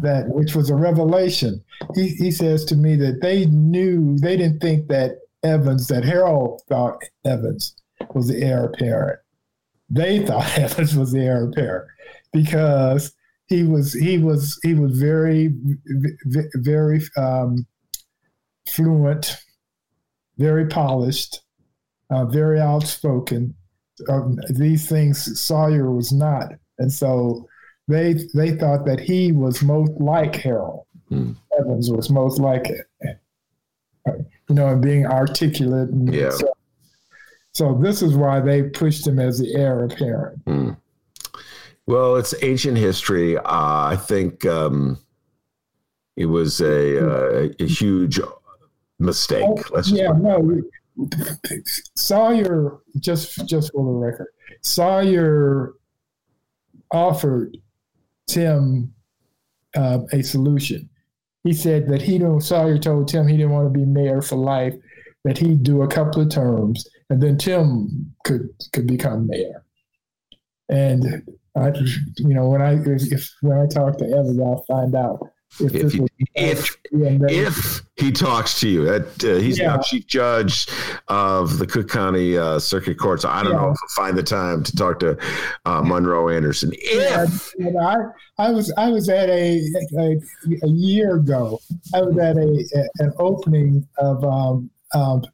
that, 0.02 0.28
which 0.28 0.54
was 0.54 0.70
a 0.70 0.74
revelation. 0.74 1.62
He, 1.94 2.08
he 2.08 2.30
says 2.30 2.64
to 2.66 2.76
me 2.76 2.96
that 2.96 3.20
they 3.20 3.46
knew 3.46 4.18
they 4.18 4.36
didn't 4.36 4.60
think 4.60 4.88
that 4.88 5.18
Evans 5.42 5.88
that 5.88 6.04
Harold 6.04 6.62
thought 6.68 7.02
Evans 7.24 7.74
was 8.14 8.28
the 8.28 8.42
heir 8.42 8.64
apparent. 8.64 9.20
They 9.88 10.24
thought 10.24 10.58
Evans 10.58 10.96
was 10.96 11.12
the 11.12 11.20
heir 11.20 11.44
apparent 11.44 11.88
because 12.32 13.12
he 13.48 13.62
was 13.62 13.92
he 13.92 14.18
was 14.18 14.58
he 14.62 14.74
was 14.74 14.98
very 14.98 15.54
very 16.56 17.02
um, 17.16 17.66
fluent, 18.68 19.36
very 20.36 20.66
polished, 20.66 21.42
uh, 22.10 22.24
very 22.24 22.60
outspoken. 22.60 23.54
Um, 24.08 24.38
these 24.50 24.88
things 24.88 25.40
Sawyer 25.40 25.90
was 25.90 26.12
not, 26.12 26.52
and 26.78 26.92
so 26.92 27.46
they 27.88 28.14
they 28.34 28.52
thought 28.52 28.84
that 28.86 29.00
he 29.00 29.32
was 29.32 29.62
most 29.62 29.92
like 30.00 30.36
Harold. 30.36 30.86
Hmm. 31.08 31.32
Evans 31.58 31.90
was 31.90 32.10
most 32.10 32.38
like 32.40 32.68
it 32.68 33.20
you 34.48 34.54
know, 34.54 34.68
and 34.68 34.82
being 34.82 35.06
articulate. 35.06 35.90
And 35.90 36.12
yeah. 36.12 36.30
So, 36.30 36.52
so, 37.52 37.74
this 37.74 38.02
is 38.02 38.14
why 38.14 38.40
they 38.40 38.64
pushed 38.64 39.06
him 39.06 39.18
as 39.18 39.38
the 39.38 39.54
heir 39.54 39.84
apparent. 39.84 40.44
Mm. 40.44 40.76
Well, 41.86 42.16
it's 42.16 42.34
ancient 42.42 42.76
history. 42.76 43.38
Uh, 43.38 43.42
I 43.44 43.96
think 43.98 44.44
um, 44.44 44.98
it 46.16 46.26
was 46.26 46.60
a, 46.60 47.46
uh, 47.46 47.48
a 47.58 47.66
huge 47.66 48.20
mistake. 48.98 49.44
Oh, 49.46 49.62
Let's 49.70 49.90
yeah, 49.90 50.12
no. 50.12 50.60
Sawyer, 51.94 52.78
just 52.98 53.46
just 53.46 53.72
for 53.72 53.84
the 53.84 53.90
record, 53.90 54.28
Sawyer 54.62 55.74
offered 56.90 57.56
Tim 58.26 58.92
uh, 59.74 60.00
a 60.12 60.22
solution 60.22 60.88
he 61.46 61.52
said 61.52 61.86
that 61.88 62.02
he 62.02 62.18
don't. 62.18 62.40
Sawyer 62.40 62.76
told 62.76 63.06
Tim 63.06 63.28
he 63.28 63.36
didn't 63.36 63.52
want 63.52 63.72
to 63.72 63.78
be 63.78 63.86
mayor 63.86 64.20
for 64.20 64.34
life, 64.34 64.74
that 65.22 65.38
he'd 65.38 65.62
do 65.62 65.82
a 65.82 65.86
couple 65.86 66.20
of 66.20 66.28
terms, 66.28 66.88
and 67.08 67.22
then 67.22 67.38
Tim 67.38 68.12
could 68.24 68.48
could 68.72 68.88
become 68.88 69.28
mayor. 69.28 69.64
And 70.68 71.22
I, 71.56 71.68
you 72.16 72.34
know, 72.34 72.48
when 72.48 72.62
I 72.62 72.78
if 72.84 73.30
when 73.42 73.58
I 73.58 73.66
talk 73.66 73.96
to 73.98 74.04
Evans, 74.06 74.40
I'll 74.40 74.64
find 74.66 74.96
out 74.96 75.20
if 75.60 75.74
if 75.74 75.92
he, 75.92 76.06
if, 76.34 76.76
if, 76.90 77.82
he 77.96 78.12
talks 78.12 78.60
to 78.60 78.68
you, 78.68 78.84
that 78.84 79.24
uh, 79.24 79.36
he's 79.36 79.58
yeah. 79.58 79.68
now 79.68 79.78
chief 79.78 80.06
judge 80.06 80.66
of 81.08 81.58
the 81.58 81.66
Cook 81.66 81.88
County 81.88 82.36
uh, 82.36 82.58
Circuit 82.58 82.98
Court. 82.98 83.22
So 83.22 83.28
I 83.30 83.42
don't 83.42 83.52
yeah. 83.52 83.60
know 83.60 83.70
if 83.70 83.78
I'll 83.82 84.04
find 84.04 84.18
the 84.18 84.22
time 84.22 84.62
to 84.64 84.76
talk 84.76 85.00
to 85.00 85.18
uh, 85.64 85.82
Monroe 85.82 86.28
Anderson. 86.28 86.72
If 86.74 87.54
yeah, 87.58 87.80
I, 87.80 87.96
I 88.38 88.50
was 88.50 88.72
I 88.76 88.90
was 88.90 89.08
at 89.08 89.30
a, 89.30 89.62
a, 89.98 90.16
a 90.62 90.68
year 90.68 91.16
ago. 91.16 91.58
I 91.94 92.02
was 92.02 92.18
at 92.18 92.36
a, 92.36 92.80
a 92.80 93.04
an 93.04 93.12
opening 93.18 93.88
of 93.98 94.24
um, 94.24 94.70
um, 94.94 95.24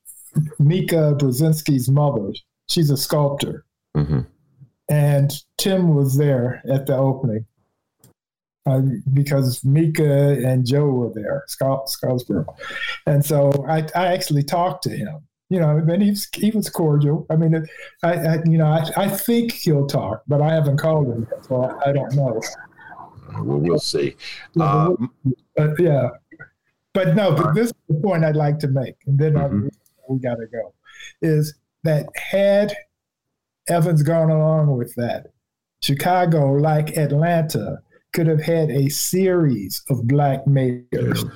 Mika 0.59 1.15
Brzezinski's 1.19 1.89
mother. 1.89 2.33
She's 2.69 2.91
a 2.91 2.97
sculptor, 2.97 3.65
mm-hmm. 3.97 4.21
and 4.89 5.33
Tim 5.59 5.95
was 5.97 6.17
there 6.17 6.63
at 6.71 6.87
the 6.87 6.97
opening 6.97 7.45
uh, 8.67 8.83
because 9.13 9.65
Mika 9.65 10.39
and 10.47 10.67
Joe 10.67 10.87
were 10.87 11.13
there, 11.13 11.45
Scott, 11.49 11.89
Scottsboro. 11.89 12.47
And 13.07 13.25
so 13.25 13.53
I, 13.69 13.87
I 13.95 14.13
actually 14.13 14.45
talked 14.45 14.85
to 14.85 14.91
him, 14.91 15.21
you 15.49 15.59
know, 15.59 15.77
and 15.77 16.03
he 16.03 16.11
was, 16.11 16.29
he 16.35 16.51
was 16.51 16.71
cordial. 16.71 17.27
I 17.29 17.37
mean, 17.37 17.67
I, 18.03 18.13
I 18.13 18.35
you 18.45 18.59
know, 18.59 18.67
I, 18.67 18.89
I 18.97 19.09
think 19.09 19.53
he'll 19.53 19.87
talk, 19.87 20.23
but 20.29 20.41
I 20.41 20.53
haven't 20.53 20.79
called 20.79 21.09
him 21.09 21.27
yet, 21.31 21.45
so 21.47 21.63
I, 21.63 21.91
I 21.91 21.93
don't 21.93 22.15
know. 22.15 22.41
Well, 23.41 23.59
we'll 23.59 23.79
see. 23.79 24.15
Um, 24.61 25.13
but 25.57 25.81
yeah, 25.81 26.11
but 26.93 27.17
no, 27.17 27.35
but 27.35 27.55
this 27.55 27.69
is 27.69 27.75
the 27.89 27.95
point 27.95 28.25
I'd 28.25 28.37
like 28.37 28.59
to 28.61 28.69
make, 28.69 28.97
and 29.07 29.19
then 29.19 29.35
mm-hmm. 29.35 29.69
we 30.09 30.19
got 30.19 30.37
to 30.37 30.47
go, 30.47 30.75
is 31.23 31.55
that 31.83 32.07
had 32.15 32.75
Evans 33.69 34.03
gone 34.03 34.31
along 34.31 34.77
with 34.77 34.95
that, 34.97 35.29
Chicago, 35.83 36.53
like 36.53 36.97
Atlanta, 36.97 37.79
could 38.13 38.27
have 38.27 38.43
had 38.43 38.71
a 38.71 38.89
series 38.89 39.83
of 39.89 40.07
black 40.07 40.47
mayors 40.47 40.85
yeah. 40.93 41.31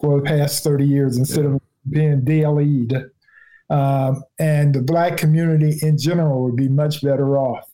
for 0.00 0.20
the 0.20 0.24
past 0.24 0.64
30 0.64 0.86
years 0.86 1.16
instead 1.16 1.44
yeah. 1.44 1.50
of 1.50 1.60
being 1.90 2.20
DLE'd. 2.22 2.94
Um, 3.70 4.22
and 4.38 4.74
the 4.74 4.82
black 4.82 5.16
community 5.16 5.78
in 5.82 5.96
general 5.96 6.44
would 6.44 6.56
be 6.56 6.68
much 6.68 7.02
better 7.02 7.38
off 7.38 7.71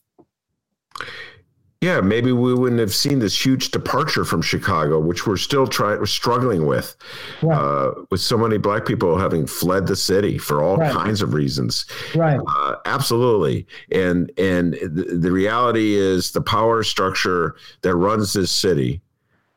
yeah, 1.81 2.01
maybe 2.01 2.33
we 2.33 2.53
wouldn't 2.53 2.81
have 2.81 2.93
seen 2.93 3.19
this 3.19 3.45
huge 3.45 3.71
departure 3.71 4.25
from 4.25 4.41
Chicago, 4.41 4.99
which 4.99 5.25
we're 5.25 5.37
still 5.37 5.65
trying, 5.65 5.97
we're 5.99 6.07
struggling 6.07 6.65
with, 6.65 6.97
right. 7.41 7.57
uh, 7.57 7.93
with 8.11 8.19
so 8.19 8.37
many 8.37 8.57
black 8.57 8.85
people 8.85 9.17
having 9.17 9.47
fled 9.47 9.87
the 9.87 9.95
city 9.95 10.37
for 10.37 10.61
all 10.61 10.75
right. 10.75 10.91
kinds 10.91 11.21
of 11.21 11.33
reasons. 11.33 11.85
Right. 12.13 12.39
Uh, 12.45 12.75
absolutely. 12.85 13.65
And 13.93 14.29
and 14.37 14.73
the, 14.73 15.19
the 15.21 15.31
reality 15.31 15.95
is, 15.95 16.31
the 16.31 16.41
power 16.41 16.83
structure 16.83 17.55
that 17.81 17.95
runs 17.95 18.33
this 18.33 18.51
city 18.51 19.01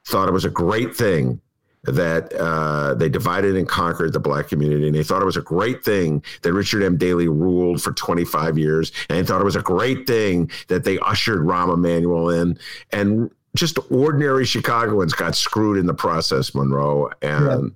thought 0.07 0.29
it 0.29 0.33
was 0.33 0.45
a 0.45 0.51
great 0.51 0.95
thing 0.95 1.41
that 1.85 2.33
uh, 2.35 2.95
they 2.95 3.09
divided 3.09 3.57
and 3.57 3.69
conquered 3.69 4.13
the 4.13 4.21
black 4.21 4.49
community. 4.49 4.87
And 4.87 4.95
they 4.95 5.03
thought 5.03 5.23
it 5.23 5.27
was 5.27 5.37
a 5.37 5.43
great 5.43 5.85
thing 5.85 6.23
that 6.43 6.53
Richard 6.53 6.83
M. 6.83 6.97
Daley 6.97 7.29
ruled 7.29 7.83
for 7.83 7.93
25 7.93 8.57
years. 8.57 8.93
And 9.09 9.19
they 9.19 9.25
thought 9.25 9.41
it 9.41 9.45
was 9.45 9.57
a 9.57 9.63
great 9.63 10.07
thing 10.07 10.51
that 10.69 10.85
they 10.85 10.99
ushered 11.01 11.41
Rahm 11.41 11.73
Emanuel 11.73 12.31
in. 12.31 12.59
And 12.93 13.31
just 13.57 13.79
ordinary 13.91 14.45
Chicagoans 14.45 15.13
got 15.13 15.35
screwed 15.35 15.77
in 15.77 15.87
the 15.87 15.95
process, 15.95 16.55
Monroe. 16.55 17.11
And 17.21 17.47
yeah. 17.47 17.69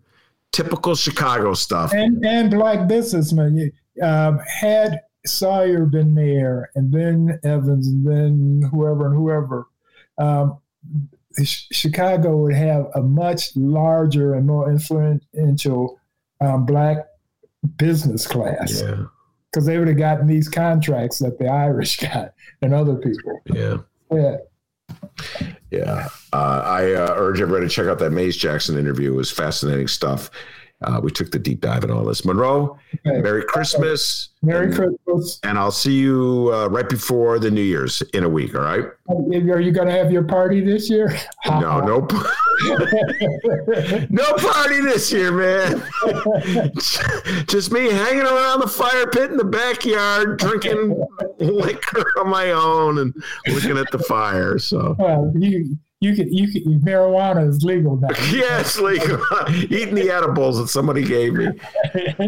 typical 0.53 0.95
Chicago 0.95 1.55
stuff. 1.55 1.93
And, 1.93 2.25
and 2.25 2.51
black 2.51 2.87
businessmen 2.87 3.73
um, 4.01 4.39
had 4.39 5.01
Sawyer 5.27 5.85
been 5.87 6.15
mayor, 6.15 6.71
and 6.75 6.93
then 6.93 7.41
Evans, 7.43 7.89
and 7.89 8.07
then 8.07 8.71
whoever 8.71 9.07
and 9.07 9.17
whoever. 9.17 9.67
Um, 10.19 10.59
Chicago 11.45 12.37
would 12.39 12.55
have 12.55 12.89
a 12.95 13.03
much 13.03 13.55
larger 13.57 14.35
and 14.35 14.47
more 14.47 14.71
influential 14.71 16.01
um, 16.41 16.67
black 16.67 16.99
business 17.77 18.27
class. 18.27 18.83
Yeah. 18.83 19.05
Because 19.51 19.67
they 19.67 19.79
would 19.79 19.89
have 19.89 19.97
gotten 19.97 20.27
these 20.27 20.49
contracts 20.49 21.19
that 21.19 21.39
the 21.39 21.49
Irish 21.49 21.97
got 22.01 22.33
and 22.63 22.75
other 22.75 22.97
people. 22.97 23.41
Yeah. 23.47 23.79
Yeah. 24.11 24.37
Yeah. 25.71 26.09
Uh, 26.33 26.63
I 26.65 26.93
uh, 26.93 27.15
urge 27.17 27.41
everybody 27.41 27.67
to 27.67 27.75
check 27.75 27.87
out 27.87 27.99
that 27.99 28.11
Maze 28.11 28.37
Jackson 28.37 28.79
interview. 28.79 29.13
It 29.13 29.17
was 29.17 29.31
fascinating 29.31 29.89
stuff. 29.89 30.31
Uh, 30.83 31.01
we 31.03 31.11
took 31.11 31.31
the 31.31 31.39
deep 31.39 31.63
dive 31.63 31.85
in 31.85 31.91
all 31.91 32.05
this. 32.05 32.25
Monroe, 32.25 32.79
okay. 33.07 33.21
Merry 33.21 33.43
Christmas. 33.45 34.29
Merry 34.43 34.71
Christmas. 34.73 35.41
And 35.43 35.59
I'll 35.59 35.71
see 35.71 35.95
you 35.95 36.51
uh, 36.53 36.69
right 36.69 36.89
before 36.89 37.39
the 37.39 37.51
New 37.51 37.63
Year's 37.63 38.03
in 38.13 38.25
a 38.25 38.29
week. 38.29 38.55
All 38.55 38.61
right. 38.61 38.85
Are 39.09 39.61
you 39.61 39.73
going 39.73 39.89
to 39.89 39.95
have 39.95 40.13
your 40.13 40.25
party 40.25 40.61
this 40.61 40.91
year? 40.91 41.17
no, 41.47 41.81
nope. 41.81 42.13
no 44.11 44.33
party 44.35 44.81
this 44.83 45.11
year, 45.11 45.33
man. 45.33 45.83
Just 47.47 47.73
me 47.73 47.87
hanging 47.91 48.27
around 48.27 48.61
the 48.61 48.69
fire 48.69 49.07
pit 49.07 49.31
in 49.31 49.39
the 49.39 49.45
backyard, 49.45 50.39
drinking 50.39 51.03
liquor 51.39 52.05
on 52.21 52.29
my 52.29 52.51
own 52.51 52.99
and 52.99 53.15
looking 53.49 53.79
at 53.79 53.91
the 53.93 53.99
fire. 54.01 54.59
So 54.59 54.95
you 55.39 55.79
you 56.01 56.15
can 56.15 56.31
you 56.31 56.47
can 56.53 56.79
marijuana 56.81 57.49
is 57.49 57.65
legal 57.65 57.97
now. 57.97 58.09
yes, 58.31 58.79
legal. 58.79 59.19
Eating 59.49 59.95
the 59.95 60.11
edibles 60.11 60.59
that 60.59 60.69
somebody 60.69 61.03
gave 61.03 61.33
me. 61.33 61.47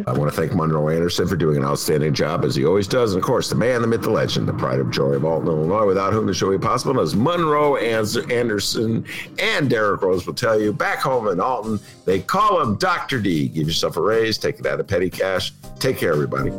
I 0.07 0.13
want 0.13 0.33
to 0.33 0.37
thank 0.37 0.55
Monroe 0.55 0.89
Anderson 0.89 1.29
for 1.29 1.37
doing 1.37 1.59
an 1.59 1.65
outstanding 1.65 2.15
job 2.15 2.47
as 2.47 2.57
he 2.57 2.65
always 2.65 2.89
does, 2.89 3.13
and 3.13 3.23
of 3.23 3.27
course, 3.27 3.51
the 3.51 3.57
man, 3.57 3.83
the 3.83 3.87
myth, 3.87 4.03
the 4.03 4.11
legend, 4.11 4.49
the 4.49 4.55
pride 4.55 4.81
of 4.81 4.91
joy 4.91 5.11
of 5.11 5.25
Alton, 5.27 5.49
Illinois, 5.49 5.85
without 5.85 6.15
whom 6.15 6.27
the 6.27 6.33
show 6.33 6.49
would 6.49 6.63
be 6.63 6.67
possible, 6.67 6.99
as 6.99 7.15
Monroe 7.15 7.77
Anderson 7.77 9.05
and 9.39 9.69
Derek 9.69 10.01
Rose 10.01 10.27
will 10.27 10.35
tell 10.35 10.59
you. 10.59 10.73
Back 10.73 11.01
home 11.01 11.29
in 11.29 11.39
Alton, 11.39 11.79
they 12.07 12.21
call 12.21 12.63
him 12.63 12.77
Doctor 12.77 13.21
D. 13.21 13.49
Give 13.49 13.67
yourself 13.67 13.99
a 13.99 14.01
raise, 14.01 14.39
take 14.39 14.59
it 14.61 14.67
out 14.67 14.81
of 14.81 14.87
petty 14.87 15.11
cash. 15.11 15.53
Take 15.79 15.99
care, 15.99 16.13
everybody. 16.13 16.51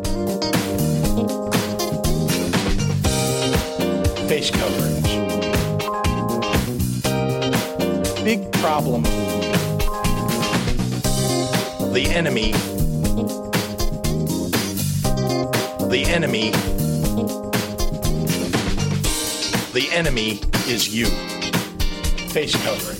Face 4.27 4.51
coverings 4.51 5.28
big 8.35 8.51
problem. 8.61 9.01
The 11.93 12.05
enemy. 12.11 12.51
The 15.89 16.03
enemy. 16.05 16.51
The 19.73 19.89
enemy 19.91 20.39
is 20.67 20.93
you. 20.93 21.07
Face 22.27 22.55
coverings. 22.63 22.98